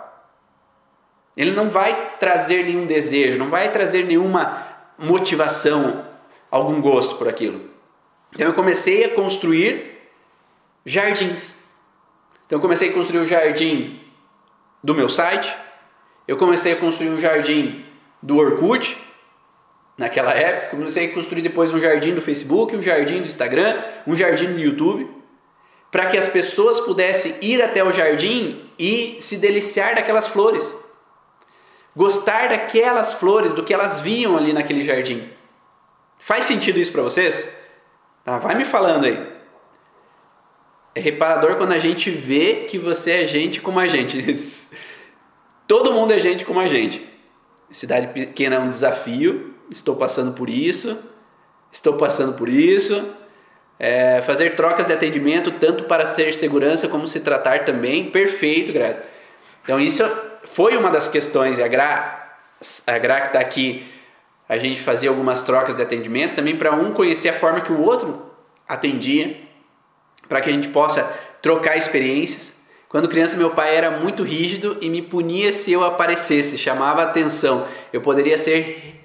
Ele 1.36 1.52
não 1.52 1.70
vai 1.70 2.16
trazer 2.20 2.64
nenhum 2.66 2.88
desejo, 2.88 3.38
não 3.38 3.50
vai 3.50 3.72
trazer 3.72 4.06
nenhuma 4.06 4.66
motivação, 4.98 6.06
algum 6.50 6.82
gosto 6.82 7.16
por 7.16 7.28
aquilo. 7.28 7.70
Então 8.34 8.48
eu 8.48 8.54
comecei 8.54 9.06
a 9.06 9.10
construir 9.10 9.97
jardins. 10.88 11.56
Então 12.46 12.58
eu 12.58 12.62
comecei 12.62 12.90
a 12.90 12.94
construir 12.94 13.20
o 13.20 13.26
jardim 13.26 14.00
do 14.84 14.96
meu 14.96 15.10
site, 15.10 15.56
eu 16.28 16.38
comecei 16.38 16.74
a 16.74 16.76
construir 16.76 17.10
um 17.10 17.20
jardim 17.20 17.86
do 18.22 18.38
Orkut, 18.38 18.98
naquela 19.98 20.34
época, 20.34 20.78
comecei 20.78 21.08
a 21.08 21.14
construir 21.14 21.42
depois 21.42 21.74
um 21.74 21.80
jardim 21.80 22.14
do 22.14 22.22
Facebook, 22.22 22.76
um 22.76 22.82
jardim 22.82 23.22
do 23.22 23.28
Instagram, 23.28 23.82
um 24.06 24.16
jardim 24.16 24.54
do 24.54 24.60
YouTube, 24.60 25.10
para 25.92 26.08
que 26.08 26.18
as 26.18 26.28
pessoas 26.28 26.80
pudessem 26.80 27.36
ir 27.42 27.62
até 27.62 27.84
o 27.84 27.92
jardim 27.92 28.70
e 28.80 29.18
se 29.22 29.38
deliciar 29.38 29.96
daquelas 29.96 30.28
flores 30.28 30.76
gostar 31.98 32.50
daquelas 32.50 33.14
flores, 33.14 33.54
do 33.56 33.64
que 33.64 33.74
elas 33.74 34.00
viam 34.00 34.38
ali 34.38 34.54
naquele 34.54 34.84
jardim. 34.84 35.28
Faz 36.20 36.46
sentido 36.46 36.78
isso 36.78 36.92
para 36.92 37.02
vocês? 37.02 37.48
Tá, 38.24 38.38
vai 38.38 38.54
me 38.54 38.64
falando 38.64 39.06
aí. 39.06 39.37
É 40.98 41.00
reparador 41.00 41.58
quando 41.58 41.74
a 41.74 41.78
gente 41.78 42.10
vê 42.10 42.66
que 42.68 42.80
você 42.80 43.12
é 43.12 43.28
gente 43.28 43.62
como 43.62 43.80
a 43.80 43.86
gente. 43.86 44.18
Todo 45.68 45.94
mundo 45.94 46.12
é 46.12 46.20
gente 46.20 46.44
como 46.44 46.60
a 46.60 46.68
gente. 46.68 47.08
Cidade 47.70 48.08
pequena 48.08 48.56
é 48.56 48.60
um 48.60 48.68
desafio. 48.68 49.54
Estou 49.70 49.96
passando 49.96 50.34
por 50.34 50.50
isso. 50.50 50.98
Estou 51.72 51.94
passando 51.94 52.34
por 52.34 52.50
isso. 52.50 53.14
É, 53.78 54.24
fazer 54.24 54.56
trocas 54.56 54.88
de 54.88 54.94
atendimento, 54.94 55.52
tanto 55.52 55.84
para 55.84 56.04
ter 56.04 56.34
segurança 56.34 56.88
como 56.88 57.08
se 57.08 57.20
tratar 57.20 57.64
também. 57.64 58.10
Perfeito, 58.10 58.74
Graça. 58.74 59.04
Então, 59.64 59.80
isso 59.80 60.04
foi 60.46 60.76
uma 60.76 60.90
das 60.90 61.08
questões, 61.08 61.60
a 61.60 61.68
Gra, 61.68 62.40
a 62.88 62.98
Gra 62.98 63.22
que 63.22 63.28
está 63.28 63.40
aqui, 63.40 63.86
a 64.50 64.58
gente 64.58 64.82
fazia 64.82 65.10
algumas 65.10 65.44
trocas 65.44 65.76
de 65.76 65.82
atendimento, 65.84 66.38
também 66.38 66.56
para 66.56 66.74
um 66.74 66.92
conhecer 66.92 67.30
a 67.30 67.34
forma 67.34 67.62
que 67.62 67.72
o 67.72 67.84
outro 67.84 68.32
atendia, 68.68 69.47
para 70.28 70.42
que 70.42 70.50
a 70.50 70.54
gente 70.54 70.70
possa 70.70 71.04
trocar 71.42 71.78
experiências. 71.78 72.54
Quando 72.90 73.10
criança, 73.10 73.36
meu 73.36 73.50
pai 73.50 73.76
era 73.76 73.92
muito 73.92 74.24
rígido 74.24 74.78
e 74.80 74.90
me 74.90 75.02
punia 75.02 75.52
se 75.52 75.72
eu 75.72 75.84
aparecesse, 75.84 76.58
chamava 76.58 77.04
atenção. 77.04 77.66
Eu 77.92 78.02
poderia 78.02 78.38
ser 78.38 79.04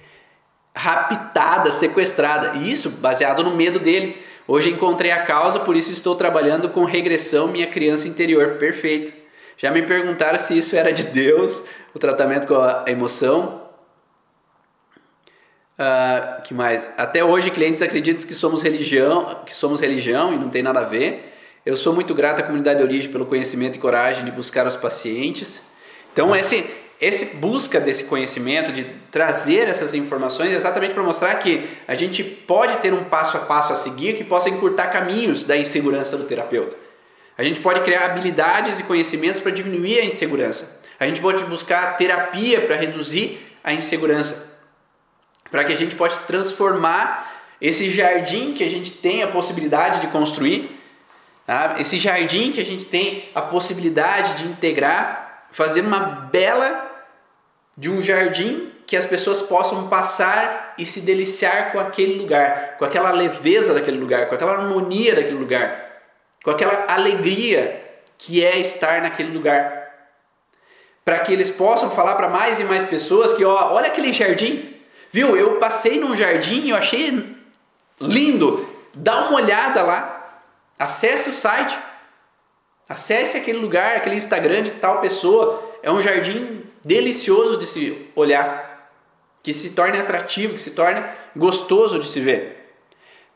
raptada, 0.74 1.70
sequestrada. 1.70 2.58
Isso 2.58 2.90
baseado 2.90 3.42
no 3.42 3.50
medo 3.56 3.78
dele. 3.78 4.22
Hoje 4.46 4.70
encontrei 4.70 5.10
a 5.10 5.22
causa, 5.22 5.60
por 5.60 5.76
isso 5.76 5.92
estou 5.92 6.14
trabalhando 6.14 6.68
com 6.68 6.84
regressão 6.84 7.48
minha 7.48 7.66
criança 7.66 8.08
interior. 8.08 8.56
Perfeito. 8.58 9.12
Já 9.56 9.70
me 9.70 9.82
perguntaram 9.82 10.38
se 10.38 10.56
isso 10.56 10.74
era 10.74 10.92
de 10.92 11.04
Deus, 11.04 11.62
o 11.94 11.98
tratamento 11.98 12.46
com 12.46 12.56
a 12.56 12.84
emoção. 12.86 13.61
Uh, 15.82 16.40
que 16.42 16.54
mais? 16.54 16.88
Até 16.96 17.24
hoje 17.24 17.50
clientes 17.50 17.82
acreditam 17.82 18.24
que 18.24 18.34
somos 18.34 18.62
religião, 18.62 19.42
que 19.44 19.52
somos 19.52 19.80
religião 19.80 20.32
e 20.32 20.36
não 20.36 20.48
tem 20.48 20.62
nada 20.62 20.78
a 20.78 20.84
ver. 20.84 21.32
Eu 21.66 21.74
sou 21.74 21.92
muito 21.92 22.14
grato 22.14 22.38
à 22.38 22.44
comunidade 22.44 22.78
de 22.78 22.84
origem 22.84 23.10
pelo 23.10 23.26
conhecimento 23.26 23.74
e 23.74 23.78
coragem 23.80 24.24
de 24.24 24.30
buscar 24.30 24.64
os 24.64 24.76
pacientes. 24.76 25.60
Então 26.12 26.36
esse 26.36 26.64
esse 27.00 27.34
busca 27.34 27.80
desse 27.80 28.04
conhecimento, 28.04 28.70
de 28.70 28.84
trazer 29.10 29.66
essas 29.66 29.92
informações, 29.92 30.52
é 30.52 30.54
exatamente 30.54 30.94
para 30.94 31.02
mostrar 31.02 31.34
que 31.34 31.68
a 31.88 31.96
gente 31.96 32.22
pode 32.22 32.76
ter 32.76 32.94
um 32.94 33.02
passo 33.02 33.36
a 33.36 33.40
passo 33.40 33.72
a 33.72 33.74
seguir 33.74 34.12
que 34.14 34.22
possa 34.22 34.48
encurtar 34.48 34.86
caminhos 34.86 35.42
da 35.42 35.56
insegurança 35.56 36.16
do 36.16 36.22
terapeuta. 36.22 36.76
A 37.36 37.42
gente 37.42 37.58
pode 37.58 37.80
criar 37.80 38.04
habilidades 38.04 38.78
e 38.78 38.84
conhecimentos 38.84 39.40
para 39.40 39.50
diminuir 39.50 39.98
a 39.98 40.04
insegurança. 40.04 40.80
A 41.00 41.04
gente 41.08 41.20
pode 41.20 41.42
buscar 41.46 41.96
terapia 41.96 42.60
para 42.60 42.76
reduzir 42.76 43.40
a 43.64 43.72
insegurança. 43.72 44.51
Para 45.52 45.62
que 45.62 45.72
a 45.72 45.76
gente 45.76 45.94
possa 45.94 46.20
transformar 46.22 47.30
esse 47.60 47.88
jardim 47.92 48.52
que 48.52 48.64
a 48.64 48.68
gente 48.68 48.90
tem 48.90 49.22
a 49.22 49.28
possibilidade 49.28 50.00
de 50.00 50.08
construir, 50.08 50.68
tá? 51.46 51.76
esse 51.78 51.96
jardim 51.96 52.50
que 52.50 52.60
a 52.60 52.64
gente 52.64 52.84
tem 52.84 53.30
a 53.32 53.40
possibilidade 53.40 54.42
de 54.42 54.48
integrar, 54.48 55.46
fazer 55.52 55.82
uma 55.82 56.00
bela 56.00 56.90
de 57.78 57.88
um 57.88 58.02
jardim 58.02 58.72
que 58.84 58.96
as 58.96 59.06
pessoas 59.06 59.40
possam 59.40 59.86
passar 59.86 60.74
e 60.76 60.84
se 60.84 61.00
deliciar 61.00 61.70
com 61.70 61.78
aquele 61.78 62.18
lugar, 62.18 62.76
com 62.76 62.84
aquela 62.84 63.12
leveza 63.12 63.72
daquele 63.72 63.98
lugar, 63.98 64.28
com 64.28 64.34
aquela 64.34 64.54
harmonia 64.54 65.14
daquele 65.14 65.38
lugar 65.38 65.92
com 66.42 66.50
aquela 66.50 66.86
alegria 66.92 67.80
que 68.18 68.44
é 68.44 68.58
estar 68.58 69.00
naquele 69.00 69.32
lugar. 69.32 69.80
Para 71.04 71.20
que 71.20 71.32
eles 71.32 71.50
possam 71.50 71.90
falar 71.90 72.14
para 72.14 72.28
mais 72.28 72.60
e 72.60 72.64
mais 72.64 72.84
pessoas 72.84 73.32
que, 73.32 73.44
ó, 73.44 73.72
olha 73.72 73.88
aquele 73.88 74.12
jardim. 74.12 74.74
Viu? 75.12 75.36
Eu 75.36 75.56
passei 75.58 76.00
num 76.00 76.16
jardim 76.16 76.70
eu 76.70 76.76
achei 76.76 77.36
lindo. 78.00 78.68
Dá 78.94 79.28
uma 79.28 79.36
olhada 79.36 79.82
lá. 79.82 80.40
Acesse 80.78 81.28
o 81.28 81.34
site. 81.34 81.78
Acesse 82.88 83.36
aquele 83.36 83.58
lugar, 83.58 83.96
aquele 83.96 84.16
Instagram 84.16 84.62
de 84.62 84.72
tal 84.72 85.00
pessoa. 85.00 85.62
É 85.82 85.92
um 85.92 86.00
jardim 86.00 86.64
delicioso 86.84 87.56
de 87.58 87.66
se 87.66 88.10
olhar, 88.16 88.90
que 89.42 89.52
se 89.52 89.70
torne 89.70 89.98
atrativo, 89.98 90.54
que 90.54 90.60
se 90.60 90.72
torne 90.72 91.04
gostoso 91.36 91.98
de 91.98 92.06
se 92.08 92.20
ver. 92.20 92.74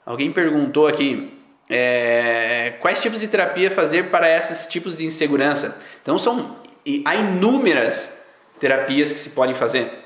Alguém 0.04 0.32
perguntou 0.32 0.86
aqui, 0.86 1.32
é, 1.68 2.74
quais 2.80 3.00
tipos 3.00 3.20
de 3.20 3.28
terapia 3.28 3.70
fazer 3.70 4.10
para 4.10 4.28
esses 4.28 4.66
tipos 4.66 4.96
de 4.96 5.04
insegurança. 5.04 5.78
Então 6.02 6.18
são 6.18 6.56
há 7.04 7.14
inúmeras 7.14 8.12
terapias 8.60 9.12
que 9.12 9.18
se 9.18 9.30
podem 9.30 9.54
fazer. 9.54 10.05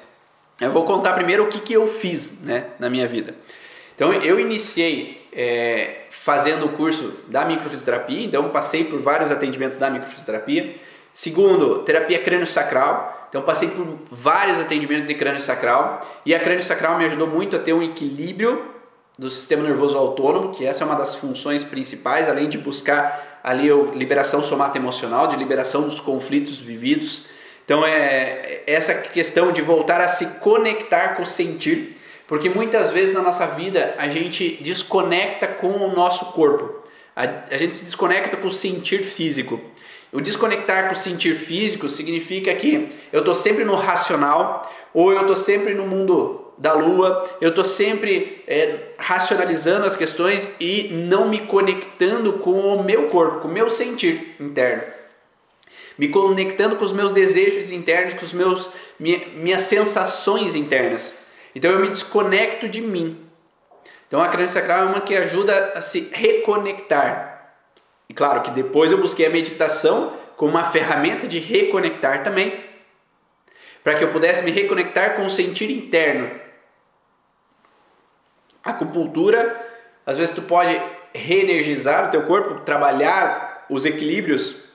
Eu 0.60 0.70
vou 0.70 0.84
contar 0.84 1.14
primeiro 1.14 1.44
o 1.44 1.48
que, 1.48 1.60
que 1.60 1.72
eu 1.72 1.86
fiz 1.86 2.40
né, 2.42 2.66
na 2.78 2.90
minha 2.90 3.08
vida. 3.08 3.34
Então 3.94 4.12
eu 4.12 4.38
iniciei 4.38 5.26
é, 5.32 6.02
fazendo 6.10 6.66
o 6.66 6.70
curso 6.70 7.14
da 7.28 7.44
microfisioterapia, 7.44 8.24
então 8.24 8.48
passei 8.50 8.84
por 8.84 8.98
vários 9.00 9.30
atendimentos 9.30 9.78
da 9.78 9.90
microfisioterapia. 9.90 10.76
Segundo, 11.12 11.80
terapia 11.80 12.18
crânio-sacral. 12.18 13.28
Então 13.28 13.42
passei 13.42 13.68
por 13.68 13.98
vários 14.10 14.58
atendimentos 14.58 15.06
de 15.06 15.14
crânio-sacral 15.14 16.00
e 16.26 16.34
a 16.34 16.40
crânio-sacral 16.40 16.98
me 16.98 17.04
ajudou 17.04 17.28
muito 17.28 17.56
a 17.56 17.58
ter 17.58 17.72
um 17.72 17.82
equilíbrio 17.82 18.64
do 19.18 19.30
sistema 19.30 19.62
nervoso 19.62 19.96
autônomo, 19.96 20.50
que 20.50 20.64
essa 20.64 20.82
é 20.82 20.86
uma 20.86 20.96
das 20.96 21.14
funções 21.14 21.62
principais, 21.62 22.28
além 22.28 22.48
de 22.48 22.58
buscar 22.58 23.40
ali 23.44 23.70
a 23.70 23.74
liberação 23.94 24.42
somatoemocional, 24.42 25.26
de 25.26 25.36
liberação 25.36 25.82
dos 25.82 26.00
conflitos 26.00 26.58
vividos. 26.58 27.24
Então 27.64 27.86
é 27.86 28.62
essa 28.66 28.94
questão 28.94 29.52
de 29.52 29.62
voltar 29.62 30.00
a 30.00 30.08
se 30.08 30.26
conectar 30.40 31.14
com 31.16 31.22
o 31.22 31.26
sentir, 31.26 31.94
porque 32.26 32.48
muitas 32.48 32.90
vezes 32.90 33.14
na 33.14 33.22
nossa 33.22 33.46
vida 33.46 33.94
a 33.98 34.08
gente 34.08 34.58
desconecta 34.62 35.46
com 35.46 35.68
o 35.68 35.94
nosso 35.94 36.26
corpo. 36.26 36.80
A, 37.14 37.54
a 37.54 37.58
gente 37.58 37.76
se 37.76 37.84
desconecta 37.84 38.36
com 38.36 38.48
o 38.48 38.52
sentir 38.52 39.02
físico. 39.02 39.60
O 40.12 40.20
desconectar 40.20 40.88
com 40.88 40.94
o 40.94 40.98
sentir 40.98 41.34
físico 41.36 41.88
significa 41.88 42.52
que 42.54 42.88
eu 43.12 43.20
estou 43.20 43.34
sempre 43.34 43.64
no 43.64 43.76
racional 43.76 44.68
ou 44.92 45.12
eu 45.12 45.20
estou 45.20 45.36
sempre 45.36 45.72
no 45.72 45.86
mundo 45.86 46.52
da 46.58 46.74
lua, 46.74 47.24
eu 47.40 47.50
estou 47.50 47.64
sempre 47.64 48.42
é, 48.46 48.92
racionalizando 48.98 49.86
as 49.86 49.96
questões 49.96 50.50
e 50.60 50.88
não 50.92 51.28
me 51.28 51.40
conectando 51.40 52.34
com 52.34 52.76
o 52.76 52.84
meu 52.84 53.04
corpo, 53.04 53.40
com 53.40 53.48
o 53.48 53.52
meu 53.52 53.70
sentir 53.70 54.34
interno. 54.38 54.82
Me 56.00 56.08
conectando 56.08 56.76
com 56.76 56.84
os 56.86 56.94
meus 56.94 57.12
desejos 57.12 57.70
internos, 57.70 58.14
com 58.14 58.24
os 58.24 58.32
meus 58.32 58.70
minha, 58.98 59.20
minhas 59.34 59.60
sensações 59.60 60.54
internas. 60.56 61.14
Então 61.54 61.70
eu 61.70 61.78
me 61.78 61.90
desconecto 61.90 62.66
de 62.66 62.80
mim. 62.80 63.22
Então 64.08 64.22
a 64.22 64.28
crânio 64.28 64.50
sacral 64.50 64.84
é 64.84 64.86
uma 64.86 65.02
que 65.02 65.14
ajuda 65.14 65.74
a 65.76 65.82
se 65.82 66.08
reconectar. 66.10 67.54
E 68.08 68.14
claro 68.14 68.40
que 68.40 68.50
depois 68.50 68.90
eu 68.90 68.96
busquei 68.96 69.26
a 69.26 69.30
meditação 69.30 70.16
como 70.38 70.52
uma 70.52 70.64
ferramenta 70.64 71.28
de 71.28 71.38
reconectar 71.38 72.24
também, 72.24 72.58
para 73.84 73.96
que 73.96 74.02
eu 74.02 74.10
pudesse 74.10 74.42
me 74.42 74.50
reconectar 74.50 75.16
com 75.16 75.26
o 75.26 75.30
sentir 75.30 75.70
interno. 75.70 76.30
A 78.64 78.70
acupuntura, 78.70 79.54
às 80.06 80.16
vezes 80.16 80.34
tu 80.34 80.40
pode 80.40 80.80
reenergizar 81.12 82.08
o 82.08 82.10
teu 82.10 82.22
corpo, 82.22 82.60
trabalhar 82.60 83.66
os 83.68 83.84
equilíbrios 83.84 84.69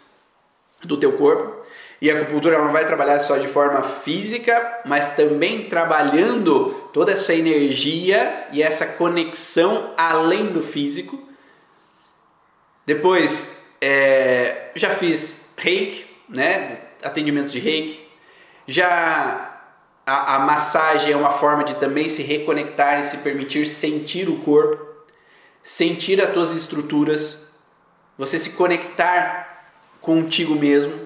do 0.85 0.97
teu 0.97 1.13
corpo. 1.13 1.65
E 2.01 2.11
a 2.11 2.21
acupuntura 2.21 2.61
não 2.61 2.71
vai 2.71 2.85
trabalhar 2.85 3.19
só 3.21 3.37
de 3.37 3.47
forma 3.47 3.81
física, 3.81 4.81
mas 4.85 5.15
também 5.15 5.69
trabalhando 5.69 6.71
toda 6.91 7.13
essa 7.13 7.33
energia 7.33 8.47
e 8.51 8.61
essa 8.61 8.85
conexão 8.85 9.93
além 9.97 10.47
do 10.47 10.61
físico. 10.61 11.21
Depois, 12.85 13.57
é, 13.81 14.71
já 14.75 14.91
fiz 14.91 15.49
reiki, 15.57 16.05
né? 16.29 16.79
atendimento 17.03 17.49
de 17.49 17.59
reiki. 17.59 18.05
Já 18.67 19.61
a, 20.05 20.35
a 20.35 20.39
massagem 20.39 21.13
é 21.13 21.17
uma 21.17 21.31
forma 21.31 21.63
de 21.63 21.75
também 21.75 22.09
se 22.09 22.21
reconectar 22.21 22.99
e 22.99 23.03
se 23.03 23.17
permitir 23.17 23.65
sentir 23.65 24.29
o 24.29 24.37
corpo, 24.37 24.85
sentir 25.63 26.21
as 26.21 26.31
tuas 26.33 26.51
estruturas, 26.51 27.49
você 28.17 28.37
se 28.37 28.51
conectar 28.51 29.54
contigo 30.05 30.55
mesmo 30.55 31.05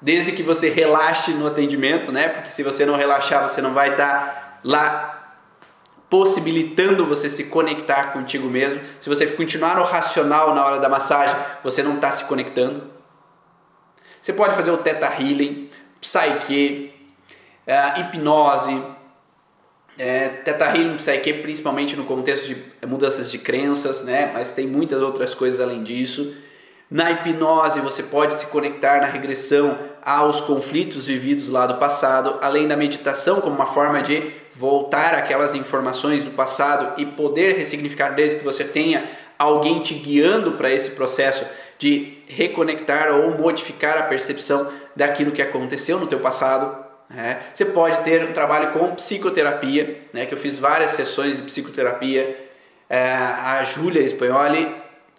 desde 0.00 0.32
que 0.32 0.42
você 0.42 0.68
relaxe 0.68 1.32
no 1.32 1.46
atendimento, 1.46 2.12
né? 2.12 2.28
Porque 2.28 2.50
se 2.50 2.62
você 2.62 2.86
não 2.86 2.96
relaxar, 2.96 3.42
você 3.42 3.60
não 3.60 3.74
vai 3.74 3.90
estar 3.90 4.08
tá 4.08 4.60
lá 4.62 5.14
possibilitando 6.08 7.04
você 7.04 7.28
se 7.28 7.44
conectar 7.44 8.12
contigo 8.12 8.48
mesmo. 8.48 8.80
Se 9.00 9.08
você 9.08 9.26
continuar 9.26 9.76
no 9.76 9.84
racional 9.84 10.54
na 10.54 10.64
hora 10.64 10.78
da 10.78 10.88
massagem, 10.88 11.36
você 11.62 11.82
não 11.82 11.96
está 11.96 12.12
se 12.12 12.24
conectando. 12.24 12.84
Você 14.20 14.32
pode 14.32 14.54
fazer 14.54 14.70
o 14.70 14.78
Theta 14.78 15.06
Healing, 15.06 15.68
Psyche, 16.00 16.92
uh, 17.66 18.00
hipnose, 18.00 18.82
é, 19.98 20.42
Healing, 20.46 20.96
Psyche, 20.96 21.34
principalmente 21.34 21.96
no 21.96 22.04
contexto 22.04 22.46
de 22.46 22.56
mudanças 22.86 23.30
de 23.30 23.38
crenças, 23.38 24.02
né? 24.02 24.30
Mas 24.32 24.50
tem 24.50 24.66
muitas 24.66 25.02
outras 25.02 25.34
coisas 25.34 25.60
além 25.60 25.82
disso. 25.82 26.34
Na 26.90 27.10
hipnose, 27.10 27.80
você 27.80 28.02
pode 28.02 28.34
se 28.34 28.46
conectar 28.46 29.00
na 29.00 29.06
regressão 29.06 29.78
aos 30.02 30.40
conflitos 30.40 31.06
vividos 31.06 31.48
lá 31.48 31.66
do 31.66 31.74
passado, 31.74 32.38
além 32.40 32.66
da 32.66 32.76
meditação 32.76 33.42
como 33.42 33.54
uma 33.54 33.66
forma 33.66 34.00
de 34.00 34.32
voltar 34.54 35.14
aquelas 35.14 35.54
informações 35.54 36.24
do 36.24 36.30
passado 36.30 36.98
e 36.98 37.04
poder 37.04 37.56
ressignificar 37.56 38.14
desde 38.14 38.38
que 38.38 38.44
você 38.44 38.64
tenha 38.64 39.04
alguém 39.38 39.80
te 39.80 39.92
guiando 39.94 40.52
para 40.52 40.70
esse 40.70 40.90
processo 40.90 41.44
de 41.78 42.22
reconectar 42.26 43.14
ou 43.14 43.36
modificar 43.36 43.98
a 43.98 44.04
percepção 44.04 44.72
daquilo 44.96 45.30
que 45.30 45.42
aconteceu 45.42 46.00
no 46.00 46.06
teu 46.06 46.18
passado. 46.18 46.86
Né? 47.10 47.38
Você 47.52 47.66
pode 47.66 48.00
ter 48.00 48.24
um 48.24 48.32
trabalho 48.32 48.72
com 48.72 48.94
psicoterapia, 48.94 50.04
né? 50.12 50.24
que 50.24 50.32
eu 50.32 50.38
fiz 50.38 50.58
várias 50.58 50.92
sessões 50.92 51.36
de 51.36 51.42
psicoterapia. 51.42 52.48
É, 52.88 53.12
a 53.12 53.62
Júlia 53.62 54.00
Espanholi, 54.00 54.74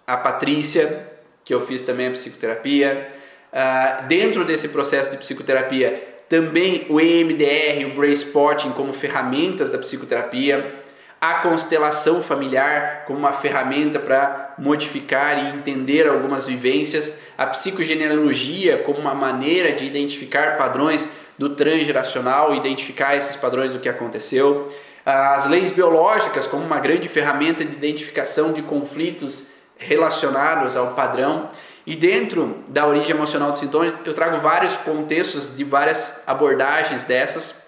a 0.05 0.17
Patrícia, 0.17 1.08
que 1.49 1.53
eu 1.55 1.59
fiz 1.59 1.81
também 1.81 2.05
a 2.05 2.11
psicoterapia. 2.11 3.09
Uh, 3.51 4.07
dentro 4.07 4.45
desse 4.45 4.67
processo 4.67 5.09
de 5.09 5.17
psicoterapia, 5.17 6.19
também 6.29 6.85
o 6.89 7.01
EMDR, 7.01 7.87
o 7.87 7.95
Brain 7.95 8.11
Sporting 8.11 8.69
como 8.69 8.93
ferramentas 8.93 9.71
da 9.71 9.79
psicoterapia, 9.79 10.75
a 11.19 11.33
constelação 11.39 12.21
familiar 12.21 13.03
como 13.07 13.17
uma 13.17 13.33
ferramenta 13.33 13.97
para 13.97 14.53
modificar 14.59 15.43
e 15.43 15.57
entender 15.57 16.07
algumas 16.07 16.45
vivências, 16.45 17.15
a 17.35 17.47
psicogenealogia 17.47 18.83
como 18.83 18.99
uma 18.99 19.15
maneira 19.15 19.71
de 19.71 19.85
identificar 19.85 20.55
padrões 20.55 21.09
do 21.35 21.49
transgeracional, 21.55 22.53
identificar 22.53 23.15
esses 23.15 23.35
padrões 23.35 23.73
do 23.73 23.79
que 23.79 23.89
aconteceu, 23.89 24.67
as 25.03 25.47
leis 25.47 25.71
biológicas 25.71 26.45
como 26.45 26.63
uma 26.63 26.77
grande 26.77 27.07
ferramenta 27.07 27.65
de 27.65 27.75
identificação 27.75 28.53
de 28.53 28.61
conflitos 28.61 29.57
relacionados 29.79 30.77
ao 30.77 30.93
padrão. 30.93 31.49
E 31.87 31.95
dentro 31.95 32.59
da 32.67 32.85
origem 32.85 33.11
emocional 33.11 33.49
dos 33.49 33.59
sintomas, 33.59 33.91
eu 34.05 34.13
trago 34.13 34.37
vários 34.37 34.77
contextos 34.77 35.55
de 35.55 35.63
várias 35.63 36.21
abordagens 36.27 37.03
dessas 37.03 37.67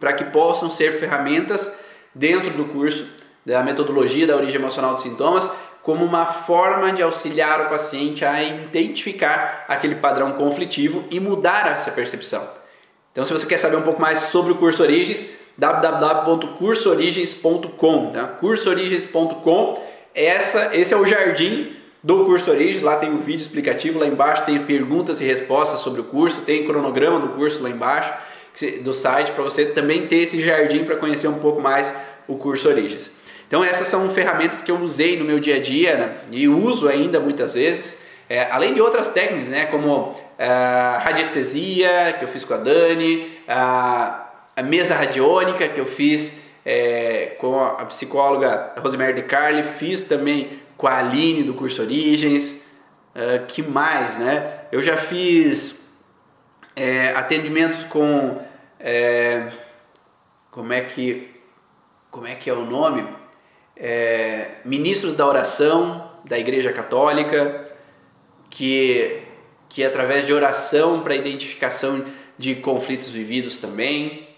para 0.00 0.12
que 0.12 0.24
possam 0.24 0.68
ser 0.68 0.98
ferramentas 0.98 1.70
dentro 2.12 2.50
do 2.50 2.64
curso 2.64 3.06
da 3.46 3.62
metodologia 3.62 4.26
da 4.26 4.34
origem 4.34 4.56
emocional 4.56 4.94
dos 4.94 5.02
sintomas, 5.02 5.48
como 5.82 6.04
uma 6.04 6.24
forma 6.24 6.92
de 6.92 7.02
auxiliar 7.02 7.66
o 7.66 7.68
paciente 7.68 8.24
a 8.24 8.42
identificar 8.42 9.66
aquele 9.68 9.96
padrão 9.96 10.32
conflitivo 10.32 11.04
e 11.10 11.20
mudar 11.20 11.70
essa 11.70 11.90
percepção. 11.90 12.48
Então, 13.12 13.22
se 13.24 13.32
você 13.32 13.44
quer 13.46 13.58
saber 13.58 13.76
um 13.76 13.82
pouco 13.82 14.00
mais 14.00 14.18
sobre 14.18 14.52
o 14.52 14.56
curso 14.56 14.82
Origens, 14.82 15.26
www.cursoorigens.com, 15.56 18.10
tá? 18.10 18.26
cursoorigens.com 18.26 19.93
essa, 20.14 20.70
esse 20.72 20.94
é 20.94 20.96
o 20.96 21.04
jardim 21.04 21.76
do 22.02 22.24
curso 22.26 22.50
Origens, 22.50 22.82
lá 22.82 22.96
tem 22.96 23.10
um 23.10 23.18
vídeo 23.18 23.40
explicativo, 23.40 23.98
lá 23.98 24.06
embaixo 24.06 24.44
tem 24.44 24.58
perguntas 24.60 25.20
e 25.20 25.24
respostas 25.24 25.80
sobre 25.80 26.02
o 26.02 26.04
curso, 26.04 26.42
tem 26.42 26.66
cronograma 26.66 27.18
do 27.18 27.28
curso 27.30 27.62
lá 27.62 27.70
embaixo 27.70 28.12
do 28.82 28.92
site 28.92 29.32
para 29.32 29.42
você 29.42 29.66
também 29.66 30.06
ter 30.06 30.18
esse 30.18 30.40
jardim 30.40 30.84
para 30.84 30.96
conhecer 30.96 31.26
um 31.26 31.38
pouco 31.40 31.60
mais 31.60 31.92
o 32.28 32.36
curso 32.36 32.68
Origens. 32.68 33.10
Então 33.48 33.64
essas 33.64 33.88
são 33.88 34.08
ferramentas 34.10 34.62
que 34.62 34.70
eu 34.70 34.78
usei 34.78 35.18
no 35.18 35.24
meu 35.24 35.40
dia 35.40 35.56
a 35.56 35.60
dia 35.60 35.96
né, 35.96 36.16
e 36.30 36.46
uso 36.46 36.88
ainda 36.88 37.18
muitas 37.18 37.54
vezes, 37.54 37.98
é, 38.28 38.48
além 38.50 38.74
de 38.74 38.80
outras 38.80 39.08
técnicas, 39.08 39.48
né, 39.48 39.66
como 39.66 40.14
a 40.38 40.44
é, 40.44 41.04
radiestesia 41.04 42.14
que 42.18 42.24
eu 42.24 42.28
fiz 42.28 42.44
com 42.44 42.54
a 42.54 42.58
Dani, 42.58 43.38
a, 43.48 44.30
a 44.56 44.62
mesa 44.62 44.94
radiônica 44.94 45.66
que 45.68 45.80
eu 45.80 45.86
fiz 45.86 46.43
é, 46.64 47.36
com 47.38 47.60
a 47.60 47.84
psicóloga 47.86 48.72
Rosemary 48.78 49.14
de 49.14 49.22
Carli, 49.22 49.62
fiz 49.62 50.02
também 50.02 50.60
com 50.76 50.86
a 50.86 50.98
Aline 50.98 51.42
do 51.42 51.54
curso 51.54 51.82
Origens, 51.82 52.62
é, 53.14 53.38
que 53.38 53.62
mais, 53.62 54.18
né? 54.18 54.62
Eu 54.72 54.82
já 54.82 54.96
fiz 54.96 55.84
é, 56.74 57.10
atendimentos 57.10 57.84
com 57.84 58.40
é, 58.80 59.48
como 60.50 60.72
é 60.72 60.80
que 60.80 61.30
como 62.10 62.26
é 62.26 62.34
que 62.34 62.48
é 62.48 62.54
o 62.54 62.64
nome? 62.64 63.06
É, 63.76 64.52
ministros 64.64 65.14
da 65.14 65.26
oração 65.26 66.12
da 66.24 66.38
Igreja 66.38 66.72
Católica, 66.72 67.68
que 68.50 69.22
que 69.68 69.82
através 69.82 70.26
de 70.26 70.32
oração 70.32 71.02
para 71.02 71.16
identificação 71.16 72.04
de 72.38 72.54
conflitos 72.56 73.08
vividos 73.08 73.58
também, 73.58 74.28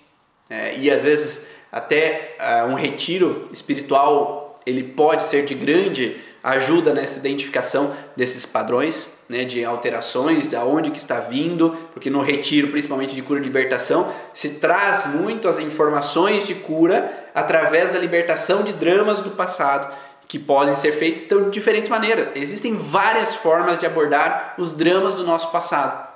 é, 0.48 0.76
e 0.78 0.90
às 0.90 1.02
vezes 1.02 1.46
até 1.70 2.36
uh, 2.40 2.70
um 2.70 2.74
retiro 2.74 3.48
espiritual 3.52 4.60
ele 4.66 4.82
pode 4.82 5.22
ser 5.22 5.44
de 5.44 5.54
grande 5.54 6.16
ajuda 6.42 6.92
nessa 6.92 7.18
identificação 7.18 7.94
desses 8.16 8.46
padrões, 8.46 9.10
né, 9.28 9.44
de 9.44 9.64
alterações, 9.64 10.46
da 10.46 10.64
onde 10.64 10.90
que 10.90 10.98
está 10.98 11.18
vindo, 11.18 11.70
porque 11.92 12.08
no 12.08 12.20
retiro, 12.20 12.68
principalmente 12.68 13.14
de 13.14 13.22
cura 13.22 13.40
e 13.40 13.42
libertação, 13.42 14.12
se 14.32 14.50
traz 14.50 15.06
muito 15.06 15.48
as 15.48 15.58
informações 15.58 16.46
de 16.46 16.54
cura 16.54 17.28
através 17.34 17.90
da 17.90 17.98
libertação 17.98 18.62
de 18.62 18.72
dramas 18.72 19.20
do 19.20 19.30
passado 19.30 19.92
que 20.28 20.38
podem 20.38 20.74
ser 20.74 20.92
feitos 20.92 21.22
então, 21.22 21.44
de 21.44 21.50
diferentes 21.50 21.88
maneiras. 21.88 22.28
Existem 22.34 22.76
várias 22.76 23.34
formas 23.34 23.78
de 23.78 23.86
abordar 23.86 24.54
os 24.58 24.72
dramas 24.72 25.14
do 25.14 25.24
nosso 25.24 25.50
passado. 25.50 26.15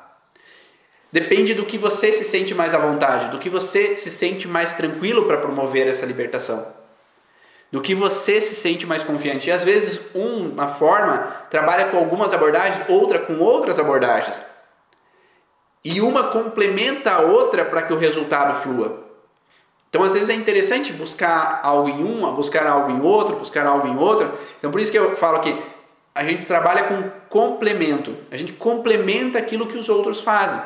Depende 1.12 1.55
do 1.55 1.65
que 1.65 1.77
você 1.77 2.12
se 2.12 2.24
sente 2.24 2.55
mais 2.55 2.74
à 2.74 2.78
vontade, 2.78 3.31
do 3.31 3.39
que 3.39 3.51
você 3.51 3.97
se 3.97 4.11
sente 4.11 4.47
mais 4.47 4.74
tranquilo 4.74 5.24
para 5.24 5.39
promover 5.39 5.89
essa 5.89 6.07
libertação. 6.07 6.66
Do 7.73 7.81
que 7.81 7.95
você 7.95 8.41
se 8.41 8.55
sente 8.55 8.87
mais 8.87 9.03
confiante. 9.03 9.49
E 9.49 9.53
às 9.53 9.65
vezes, 9.65 10.01
uma 10.15 10.69
forma 10.69 11.19
trabalha 11.51 11.87
com 11.87 11.99
algumas 11.99 12.32
abordagens, 12.32 12.89
outra 12.89 13.19
com 13.19 13.39
outras 13.39 13.78
abordagens. 13.78 14.41
E 15.85 16.01
uma 16.01 16.24
complementa 16.24 17.12
a 17.12 17.20
outra 17.20 17.65
para 17.65 17.82
que 17.82 17.93
o 17.93 17.99
resultado 17.99 18.61
flua. 18.61 19.05
Então, 19.89 20.05
às 20.05 20.12
vezes 20.12 20.28
é 20.28 20.35
interessante 20.35 20.93
buscar 20.93 21.61
algo 21.65 21.89
em 21.89 22.05
uma, 22.05 22.31
buscar 22.31 22.66
algo 22.66 22.93
em 22.93 23.01
outro, 23.01 23.37
buscar 23.37 23.66
algo 23.66 23.89
em 23.89 23.97
outra. 23.99 24.32
Então, 24.59 24.70
por 24.70 24.81
isso 24.81 24.93
que 24.93 24.99
eu 24.99 25.16
falo 25.16 25.41
que 25.41 25.57
a 26.15 26.23
gente 26.23 26.47
trabalha 26.47 26.85
com 26.85 27.11
complemento. 27.28 28.16
A 28.31 28.37
gente 28.37 28.53
complementa 28.53 29.39
aquilo 29.39 29.66
que 29.66 29.77
os 29.77 29.89
outros 29.89 30.20
fazem. 30.20 30.61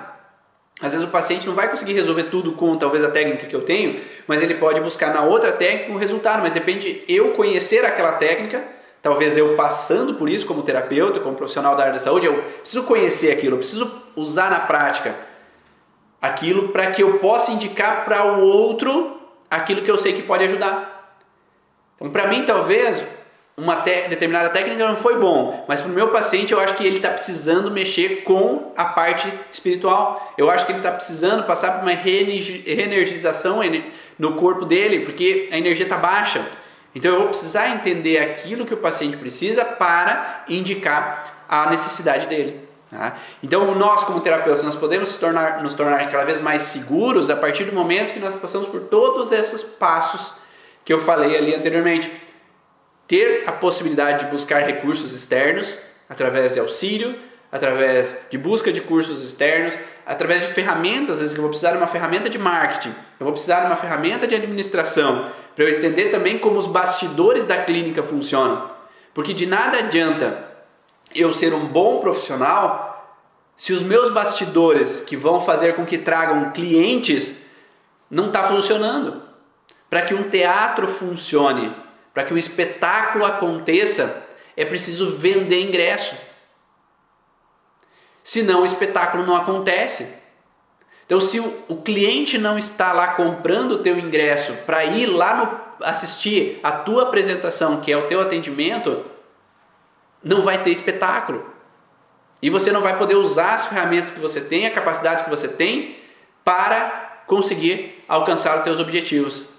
Às 0.81 0.93
vezes 0.93 1.07
o 1.07 1.11
paciente 1.11 1.47
não 1.47 1.55
vai 1.55 1.69
conseguir 1.71 1.93
resolver 1.93 2.25
tudo 2.25 2.53
com 2.53 2.77
talvez 2.77 3.05
a 3.05 3.11
técnica 3.11 3.47
que 3.47 3.55
eu 3.55 3.63
tenho, 3.63 4.01
mas 4.27 4.43
ele 4.43 4.55
pode 4.55 4.81
buscar 4.81 5.15
na 5.15 5.23
outra 5.23 5.53
técnica 5.53 5.93
um 5.93 5.97
resultado. 5.97 6.43
Mas 6.43 6.53
depende 6.53 7.05
eu 7.09 7.31
conhecer 7.31 7.85
aquela 7.85 8.13
técnica, 8.13 8.63
talvez 9.01 9.37
eu 9.37 9.55
passando 9.55 10.15
por 10.15 10.29
isso 10.29 10.47
como 10.47 10.63
terapeuta, 10.63 11.21
como 11.21 11.37
profissional 11.37 11.77
da 11.77 11.83
área 11.83 11.95
da 11.95 12.01
saúde, 12.01 12.27
eu 12.27 12.43
preciso 12.61 12.83
conhecer 12.83 13.31
aquilo, 13.33 13.55
eu 13.55 13.59
preciso 13.59 13.91
usar 14.17 14.51
na 14.51 14.61
prática 14.61 15.15
aquilo 16.21 16.69
para 16.69 16.91
que 16.91 17.03
eu 17.03 17.19
possa 17.19 17.53
indicar 17.53 18.05
para 18.05 18.25
o 18.25 18.41
outro 18.41 19.21
aquilo 19.51 19.83
que 19.83 19.91
eu 19.91 19.99
sei 19.99 20.15
que 20.15 20.23
pode 20.23 20.43
ajudar. 20.45 21.19
Então, 21.97 22.11
para 22.11 22.27
mim, 22.27 22.45
talvez 22.45 23.05
uma 23.57 23.77
determinada 23.77 24.49
técnica 24.51 24.87
não 24.87 24.97
foi 24.97 25.17
bom, 25.17 25.65
mas 25.69 25.81
para 25.81 25.91
o 25.91 25.95
meu 25.95 26.09
paciente 26.09 26.53
eu 26.53 26.59
acho 26.59 26.75
que 26.75 26.85
ele 26.85 26.97
está 26.97 27.11
precisando 27.11 27.71
mexer 27.71 28.25
com 28.25 28.73
a 28.77 28.85
parte 28.85 29.33
espiritual. 29.53 30.35
Eu 30.37 30.51
acho 30.51 30.67
que 30.67 30.73
ele 30.73 30.81
está 30.81 30.91
precisando 30.91 31.45
passar 31.45 31.73
por 31.73 31.83
uma 31.83 31.93
reenergização 31.93 33.61
no 34.19 34.35
corpo 34.35 34.65
dele, 34.65 35.01
porque 35.01 35.49
a 35.53 35.59
energia 35.59 35.87
está 35.87 35.97
baixa. 35.97 36.45
Então 36.95 37.13
eu 37.13 37.19
vou 37.19 37.29
precisar 37.29 37.69
entender 37.71 38.19
aquilo 38.19 38.67
que 38.67 38.75
o 38.75 38.77
paciente 38.77 39.17
precisa 39.17 39.65
para 39.65 40.45
indicar 40.49 41.45
a 41.49 41.71
necessidade 41.71 42.27
dele. 42.27 42.61
Tá? 42.91 43.17
Então 43.41 43.73
nós 43.77 44.03
como 44.03 44.21
terapeutas 44.21 44.65
nós 44.65 44.77
podemos 44.77 45.15
tornar, 45.17 45.63
nos 45.63 45.75
tornar 45.75 46.09
cada 46.11 46.25
vez 46.25 46.41
mais 46.41 46.63
seguros 46.63 47.31
a 47.31 47.37
partir 47.37 47.65
do 47.65 47.73
momento 47.73 48.13
que 48.13 48.21
nós 48.21 48.37
passamos 48.37 48.67
por 48.69 48.83
todos 48.83 49.31
esses 49.31 49.63
passos 49.63 50.35
que 50.85 50.93
eu 50.93 50.99
falei 50.99 51.37
ali 51.37 51.55
anteriormente 51.55 52.11
ter 53.07 53.45
a 53.47 53.53
possibilidade 53.53 54.25
de 54.25 54.31
buscar 54.31 54.61
recursos 54.61 55.13
externos 55.13 55.77
através 56.09 56.55
de 56.55 56.61
auxílio, 56.61 57.19
através 57.51 58.19
de 58.31 58.37
busca 58.37 58.73
de 58.73 58.81
cursos 58.81 59.23
externos, 59.23 59.79
através 60.05 60.41
de 60.41 60.49
ferramentas, 60.49 61.13
às 61.13 61.19
vezes 61.21 61.35
eu 61.35 61.41
vou 61.41 61.51
precisar 61.51 61.73
de 61.73 61.77
uma 61.79 61.87
ferramenta 61.87 62.29
de 62.29 62.39
marketing, 62.39 62.91
eu 63.21 63.25
vou 63.25 63.33
precisar 63.33 63.61
de 63.61 63.67
uma 63.67 63.77
ferramenta 63.77 64.27
de 64.27 64.35
administração, 64.35 65.31
para 65.55 65.65
eu 65.65 65.79
entender 65.79 66.11
também 66.11 66.39
como 66.39 66.59
os 66.59 66.67
bastidores 66.67 67.47
da 67.47 67.63
clínica 67.63 68.03
funcionam. 68.03 68.71
Porque 69.13 69.33
de 69.33 69.47
nada 69.47 69.79
adianta 69.79 70.49
eu 71.15 71.33
ser 71.33 71.55
um 71.55 71.67
bom 71.67 72.01
profissional 72.01 72.93
se 73.57 73.73
os 73.73 73.83
meus 73.83 74.13
bastidores 74.13 75.01
que 75.01 75.17
vão 75.17 75.41
fazer 75.41 75.77
com 75.77 75.87
que 75.87 75.97
tragam 75.97 76.51
clientes 76.51 77.35
não 78.11 78.27
está 78.27 78.43
funcionando. 78.43 79.23
Para 79.89 80.03
que 80.03 80.13
um 80.13 80.25
teatro 80.25 80.89
funcione, 80.89 81.73
para 82.15 82.23
que 82.23 82.33
o 82.33 82.39
espetáculo 82.39 83.27
aconteça, 83.27 84.25
é 84.57 84.65
preciso 84.65 85.17
vender 85.17 85.61
ingresso. 85.61 86.17
Senão 88.23 88.63
o 88.63 88.65
espetáculo 88.65 89.27
não 89.27 89.37
acontece. 89.37 90.09
Então, 91.05 91.21
se 91.21 91.41
o, 91.41 91.77
cliente 91.85 92.39
não 92.39 92.57
está 92.57 92.93
lá 92.93 93.09
comprando 93.09 93.73
o 93.73 93.79
teu 93.79 93.99
ingresso 93.99 94.55
para 94.65 94.85
ir 94.85 95.07
lá 95.07 95.35
no, 95.35 95.87
assistir 95.87 96.61
a 96.63 96.73
tua 96.73 97.03
apresentação, 97.03 97.81
que 97.81 97.93
é 97.93 97.97
o 97.97 98.07
teu 98.07 98.21
atendimento, 98.21 99.05
não 100.23 100.41
vai 100.41 100.63
ter 100.63 100.71
espetáculo. 100.71 101.53
E 102.41 102.49
você 102.49 102.71
não 102.71 102.81
vai 102.81 102.97
poder 102.97 103.17
usar 103.17 103.55
as 103.55 103.67
ferramentas 103.67 104.13
que 104.13 104.21
você 104.21 104.41
tem, 104.41 104.67
a 104.67 104.71
capacidade 104.71 105.25
que 105.25 105.31
você 105.31 105.49
tem 105.49 105.99
para 106.43 107.25
conseguir 107.27 108.03
alcançar 108.09 108.57
os 108.57 108.65
teus 108.65 108.79
objetivos 108.79 109.54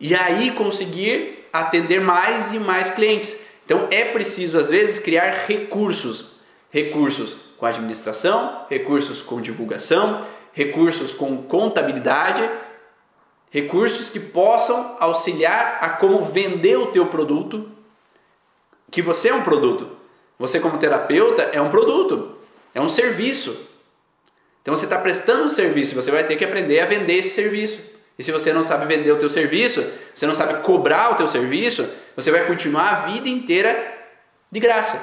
e 0.00 0.14
aí 0.14 0.52
conseguir 0.52 1.46
atender 1.52 2.00
mais 2.00 2.54
e 2.54 2.58
mais 2.58 2.90
clientes. 2.90 3.36
Então 3.64 3.86
é 3.90 4.04
preciso 4.06 4.58
às 4.58 4.70
vezes 4.70 4.98
criar 4.98 5.44
recursos, 5.46 6.32
recursos 6.70 7.36
com 7.58 7.66
administração, 7.66 8.64
recursos 8.70 9.20
com 9.20 9.40
divulgação, 9.40 10.26
recursos 10.52 11.12
com 11.12 11.42
contabilidade, 11.42 12.48
recursos 13.50 14.08
que 14.08 14.18
possam 14.18 14.96
auxiliar 14.98 15.78
a 15.82 15.90
como 15.90 16.22
vender 16.22 16.76
o 16.78 16.86
teu 16.86 17.06
produto, 17.06 17.70
que 18.90 19.02
você 19.02 19.28
é 19.28 19.34
um 19.34 19.42
produto. 19.42 19.98
Você 20.38 20.58
como 20.58 20.78
terapeuta 20.78 21.42
é 21.52 21.60
um 21.60 21.68
produto, 21.68 22.36
é 22.74 22.80
um 22.80 22.88
serviço. 22.88 23.68
Então 24.62 24.74
você 24.74 24.86
está 24.86 24.98
prestando 24.98 25.44
um 25.44 25.48
serviço, 25.48 25.94
você 25.94 26.10
vai 26.10 26.24
ter 26.24 26.36
que 26.36 26.44
aprender 26.44 26.80
a 26.80 26.86
vender 26.86 27.18
esse 27.18 27.34
serviço. 27.34 27.80
E 28.20 28.22
se 28.22 28.30
você 28.30 28.52
não 28.52 28.62
sabe 28.62 28.84
vender 28.84 29.10
o 29.10 29.16
teu 29.16 29.30
serviço, 29.30 29.82
você 30.14 30.26
não 30.26 30.34
sabe 30.34 30.62
cobrar 30.62 31.12
o 31.12 31.14
teu 31.14 31.26
serviço, 31.26 31.88
você 32.14 32.30
vai 32.30 32.44
continuar 32.44 32.90
a 32.90 32.94
vida 33.06 33.30
inteira 33.30 33.94
de 34.52 34.60
graça, 34.60 35.00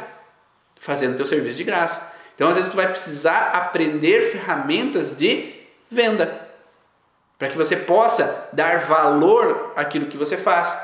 fazendo 0.79 1.15
o 1.15 1.17
teu 1.17 1.25
serviço 1.25 1.57
de 1.57 1.63
graça. 1.63 2.13
Então, 2.35 2.47
às 2.47 2.57
vezes, 2.57 2.69
tu 2.69 2.75
vai 2.75 2.87
precisar 2.87 3.53
aprender 3.55 4.31
ferramentas 4.31 5.17
de 5.17 5.51
venda 5.89 6.47
para 7.39 7.47
que 7.47 7.57
você 7.57 7.75
possa 7.75 8.49
dar 8.53 8.81
valor 8.81 9.73
àquilo 9.75 10.05
que 10.05 10.17
você 10.17 10.37
faz. 10.37 10.77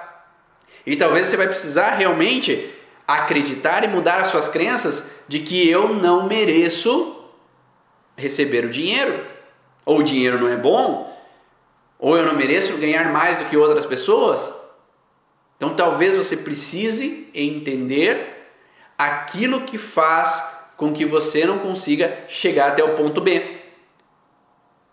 E 0.88 0.96
talvez 0.96 1.28
você 1.28 1.38
vai 1.38 1.46
precisar 1.46 1.92
realmente 1.92 2.74
acreditar 3.08 3.84
e 3.84 3.88
mudar 3.88 4.20
as 4.20 4.30
suas 4.30 4.48
crenças 4.48 5.04
de 5.28 5.38
que 5.38 5.70
eu 5.70 5.90
não 5.90 6.28
mereço 6.28 7.16
receber 8.18 8.66
o 8.66 8.72
dinheiro, 8.72 9.24
ou 9.86 10.00
o 10.00 10.04
dinheiro 10.04 10.40
não 10.40 10.50
é 10.50 10.58
bom, 10.58 11.14
ou 12.04 12.18
eu 12.18 12.26
não 12.26 12.36
mereço 12.36 12.76
ganhar 12.76 13.14
mais 13.14 13.38
do 13.38 13.46
que 13.46 13.56
outras 13.56 13.86
pessoas? 13.86 14.54
Então 15.56 15.74
talvez 15.74 16.18
você 16.18 16.36
precise 16.36 17.30
entender 17.34 18.52
aquilo 18.98 19.62
que 19.62 19.78
faz 19.78 20.44
com 20.76 20.92
que 20.92 21.06
você 21.06 21.46
não 21.46 21.60
consiga 21.60 22.26
chegar 22.28 22.68
até 22.68 22.84
o 22.84 22.96
ponto 22.96 23.22
B. 23.22 23.62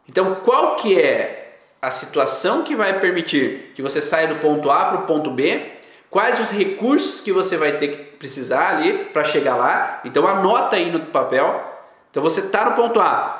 Então 0.08 0.36
qual 0.44 0.76
que 0.76 1.00
é 1.00 1.58
a 1.82 1.90
situação 1.90 2.62
que 2.62 2.76
vai 2.76 3.00
permitir 3.00 3.72
que 3.74 3.82
você 3.82 4.00
saia 4.00 4.28
do 4.28 4.36
ponto 4.36 4.70
A 4.70 4.84
para 4.84 4.98
o 5.00 5.06
ponto 5.06 5.32
B? 5.32 5.68
Quais 6.08 6.38
os 6.38 6.52
recursos 6.52 7.20
que 7.20 7.32
você 7.32 7.56
vai 7.56 7.72
ter 7.78 7.88
que 7.88 7.98
precisar 7.98 8.76
ali 8.76 9.06
para 9.06 9.24
chegar 9.24 9.56
lá? 9.56 10.00
Então 10.04 10.28
anota 10.28 10.76
aí 10.76 10.92
no 10.92 11.00
papel. 11.06 11.60
Então 12.08 12.22
você 12.22 12.38
está 12.38 12.66
no 12.66 12.76
ponto 12.76 13.00
A, 13.00 13.39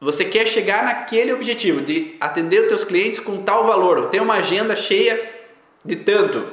você 0.00 0.24
quer 0.24 0.46
chegar 0.46 0.84
naquele 0.84 1.32
objetivo 1.32 1.80
de 1.80 2.16
atender 2.20 2.62
os 2.62 2.68
teus 2.68 2.84
clientes 2.84 3.18
com 3.18 3.42
tal 3.42 3.64
valor, 3.64 4.08
ter 4.08 4.20
uma 4.20 4.34
agenda 4.34 4.76
cheia 4.76 5.32
de 5.84 5.96
tanto. 5.96 6.46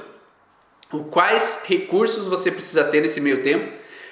Quais 1.09 1.61
recursos 1.65 2.27
você 2.27 2.51
precisa 2.51 2.83
ter 2.83 3.01
nesse 3.01 3.19
meio 3.19 3.43
tempo 3.43 3.67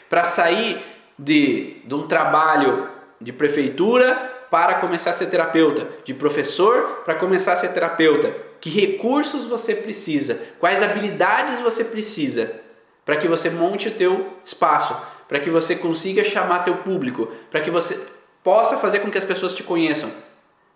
para 0.09 0.23
sair 0.23 0.81
de, 1.17 1.77
de 1.85 1.95
um 1.95 2.07
trabalho 2.07 2.89
de 3.19 3.31
prefeitura 3.31 4.15
para 4.49 4.75
começar 4.75 5.11
a 5.11 5.13
ser 5.13 5.27
terapeuta, 5.27 5.87
de 6.03 6.13
professor 6.13 7.01
para 7.05 7.15
começar 7.15 7.53
a 7.53 7.57
ser 7.57 7.69
terapeuta? 7.69 8.35
Que 8.59 8.69
recursos 8.69 9.45
você 9.45 9.73
precisa? 9.73 10.39
Quais 10.59 10.83
habilidades 10.83 11.59
você 11.59 11.83
precisa 11.83 12.59
para 13.05 13.15
que 13.15 13.27
você 13.27 13.49
monte 13.49 13.87
o 13.87 13.91
teu 13.91 14.33
espaço, 14.43 14.95
para 15.27 15.39
que 15.39 15.49
você 15.49 15.75
consiga 15.75 16.23
chamar 16.23 16.65
teu 16.65 16.77
público, 16.77 17.31
para 17.49 17.61
que 17.61 17.71
você 17.71 17.99
possa 18.43 18.77
fazer 18.77 18.99
com 18.99 19.11
que 19.11 19.17
as 19.17 19.23
pessoas 19.23 19.55
te 19.55 19.63
conheçam. 19.63 20.11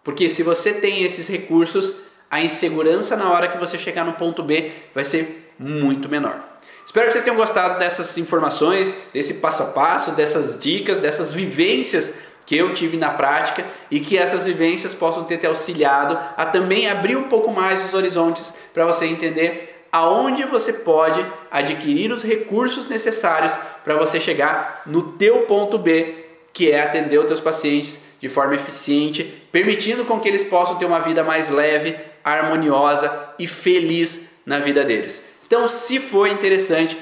Porque 0.03 0.29
se 0.29 0.43
você 0.43 0.73
tem 0.73 1.03
esses 1.03 1.27
recursos, 1.27 1.93
a 2.29 2.41
insegurança 2.41 3.15
na 3.15 3.31
hora 3.31 3.47
que 3.47 3.57
você 3.57 3.77
chegar 3.77 4.05
no 4.05 4.13
ponto 4.13 4.43
B 4.43 4.71
vai 4.93 5.03
ser 5.03 5.53
muito 5.57 6.07
menor. 6.07 6.39
Espero 6.85 7.07
que 7.07 7.13
vocês 7.13 7.23
tenham 7.23 7.35
gostado 7.35 7.79
dessas 7.79 8.17
informações, 8.17 8.95
desse 9.11 9.35
passo 9.35 9.63
a 9.63 9.65
passo, 9.67 10.11
dessas 10.11 10.59
dicas, 10.59 10.99
dessas 10.99 11.33
vivências 11.33 12.13
que 12.45 12.55
eu 12.55 12.73
tive 12.73 12.95
na 12.95 13.09
prática 13.09 13.65
e 13.89 13.99
que 13.99 14.17
essas 14.17 14.45
vivências 14.45 14.93
possam 14.93 15.23
ter 15.23 15.37
te 15.39 15.47
auxiliado 15.47 16.17
a 16.37 16.45
também 16.45 16.87
abrir 16.87 17.15
um 17.15 17.23
pouco 17.23 17.51
mais 17.51 17.83
os 17.83 17.93
horizontes 17.93 18.53
para 18.71 18.85
você 18.85 19.07
entender 19.07 19.87
aonde 19.91 20.43
você 20.43 20.73
pode 20.73 21.25
adquirir 21.49 22.11
os 22.11 22.21
recursos 22.21 22.87
necessários 22.87 23.57
para 23.83 23.95
você 23.95 24.19
chegar 24.19 24.83
no 24.85 25.13
teu 25.13 25.43
ponto 25.43 25.79
B 25.79 26.24
que 26.55 26.71
é 26.71 26.81
atender 26.81 27.19
os 27.19 27.25
teus 27.25 27.41
pacientes 27.41 27.99
de 28.17 28.29
forma 28.29 28.55
eficiente, 28.55 29.23
permitindo 29.51 30.05
com 30.05 30.21
que 30.21 30.29
eles 30.29 30.41
possam 30.41 30.77
ter 30.77 30.85
uma 30.85 31.01
vida 31.01 31.21
mais 31.21 31.49
leve, 31.49 31.97
harmoniosa 32.23 33.33
e 33.37 33.45
feliz 33.45 34.29
na 34.45 34.57
vida 34.57 34.81
deles. 34.85 35.21
Então, 35.45 35.67
se 35.67 35.99
foi 35.99 36.31
interessante, 36.31 36.97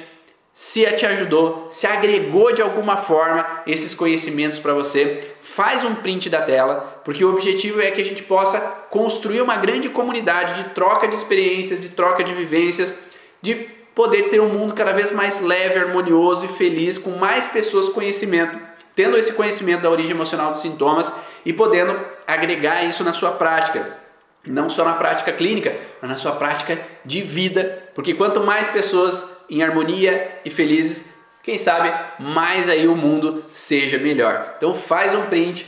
se 0.51 0.83
te 0.93 1.05
ajudou, 1.05 1.67
se 1.69 1.85
agregou 1.85 2.51
de 2.51 2.63
alguma 2.63 2.97
forma 2.97 3.61
esses 3.67 3.93
conhecimentos 3.93 4.57
para 4.57 4.73
você, 4.73 5.21
faz 5.43 5.85
um 5.85 5.93
print 5.93 6.31
da 6.31 6.41
tela, 6.41 7.01
porque 7.05 7.23
o 7.23 7.29
objetivo 7.29 7.79
é 7.79 7.91
que 7.91 8.01
a 8.01 8.05
gente 8.05 8.23
possa 8.23 8.59
construir 8.89 9.41
uma 9.41 9.57
grande 9.57 9.87
comunidade 9.87 10.63
de 10.63 10.69
troca 10.71 11.07
de 11.07 11.13
experiências, 11.13 11.79
de 11.79 11.89
troca 11.89 12.23
de 12.23 12.33
vivências, 12.33 12.91
de 13.39 13.53
poder 13.93 14.29
ter 14.29 14.41
um 14.41 14.49
mundo 14.49 14.73
cada 14.73 14.93
vez 14.93 15.11
mais 15.11 15.39
leve, 15.39 15.77
harmonioso 15.77 16.45
e 16.45 16.47
feliz, 16.47 16.97
com 16.97 17.11
mais 17.11 17.47
pessoas 17.47 17.87
conhecimento 17.87 18.72
tendo 18.95 19.17
esse 19.17 19.33
conhecimento 19.33 19.81
da 19.81 19.89
origem 19.89 20.11
emocional 20.11 20.51
dos 20.51 20.61
sintomas 20.61 21.11
e 21.45 21.51
podendo 21.51 21.99
agregar 22.27 22.83
isso 22.83 23.03
na 23.03 23.13
sua 23.13 23.31
prática. 23.31 23.97
Não 24.45 24.69
só 24.69 24.83
na 24.83 24.93
prática 24.93 25.31
clínica, 25.31 25.75
mas 26.01 26.11
na 26.11 26.17
sua 26.17 26.33
prática 26.33 26.77
de 27.05 27.21
vida, 27.21 27.83
porque 27.95 28.13
quanto 28.13 28.41
mais 28.41 28.67
pessoas 28.67 29.25
em 29.49 29.63
harmonia 29.63 30.39
e 30.43 30.49
felizes, 30.49 31.05
quem 31.41 31.57
sabe 31.57 31.93
mais 32.19 32.67
aí 32.69 32.87
o 32.87 32.95
mundo 32.95 33.43
seja 33.51 33.97
melhor. 33.97 34.55
Então 34.57 34.73
faz 34.73 35.13
um 35.13 35.27
print 35.27 35.67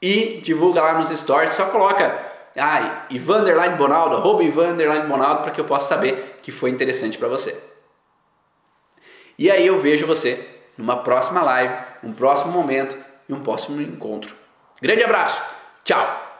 e 0.00 0.40
divulga 0.42 0.82
lá 0.82 0.98
nos 0.98 1.08
stories, 1.08 1.54
só 1.54 1.66
coloca 1.66 2.14
ah, 2.56 3.06
Ivan 3.10 3.44
Bonaldo, 3.76 4.16
arroba 4.16 4.44
Ivan 4.44 4.76
Bonaldo, 5.08 5.42
para 5.42 5.50
que 5.50 5.60
eu 5.60 5.64
possa 5.64 5.88
saber 5.88 6.38
que 6.42 6.52
foi 6.52 6.70
interessante 6.70 7.18
para 7.18 7.28
você. 7.28 7.58
E 9.38 9.50
aí 9.50 9.66
eu 9.66 9.78
vejo 9.78 10.06
você 10.06 10.46
numa 10.76 10.98
próxima 10.98 11.42
live, 11.42 11.74
um 12.04 12.12
próximo 12.12 12.52
momento 12.52 12.96
e 13.28 13.32
um 13.32 13.40
próximo 13.40 13.80
encontro. 13.80 14.34
Grande 14.80 15.02
abraço, 15.02 15.42
tchau! 15.84 16.33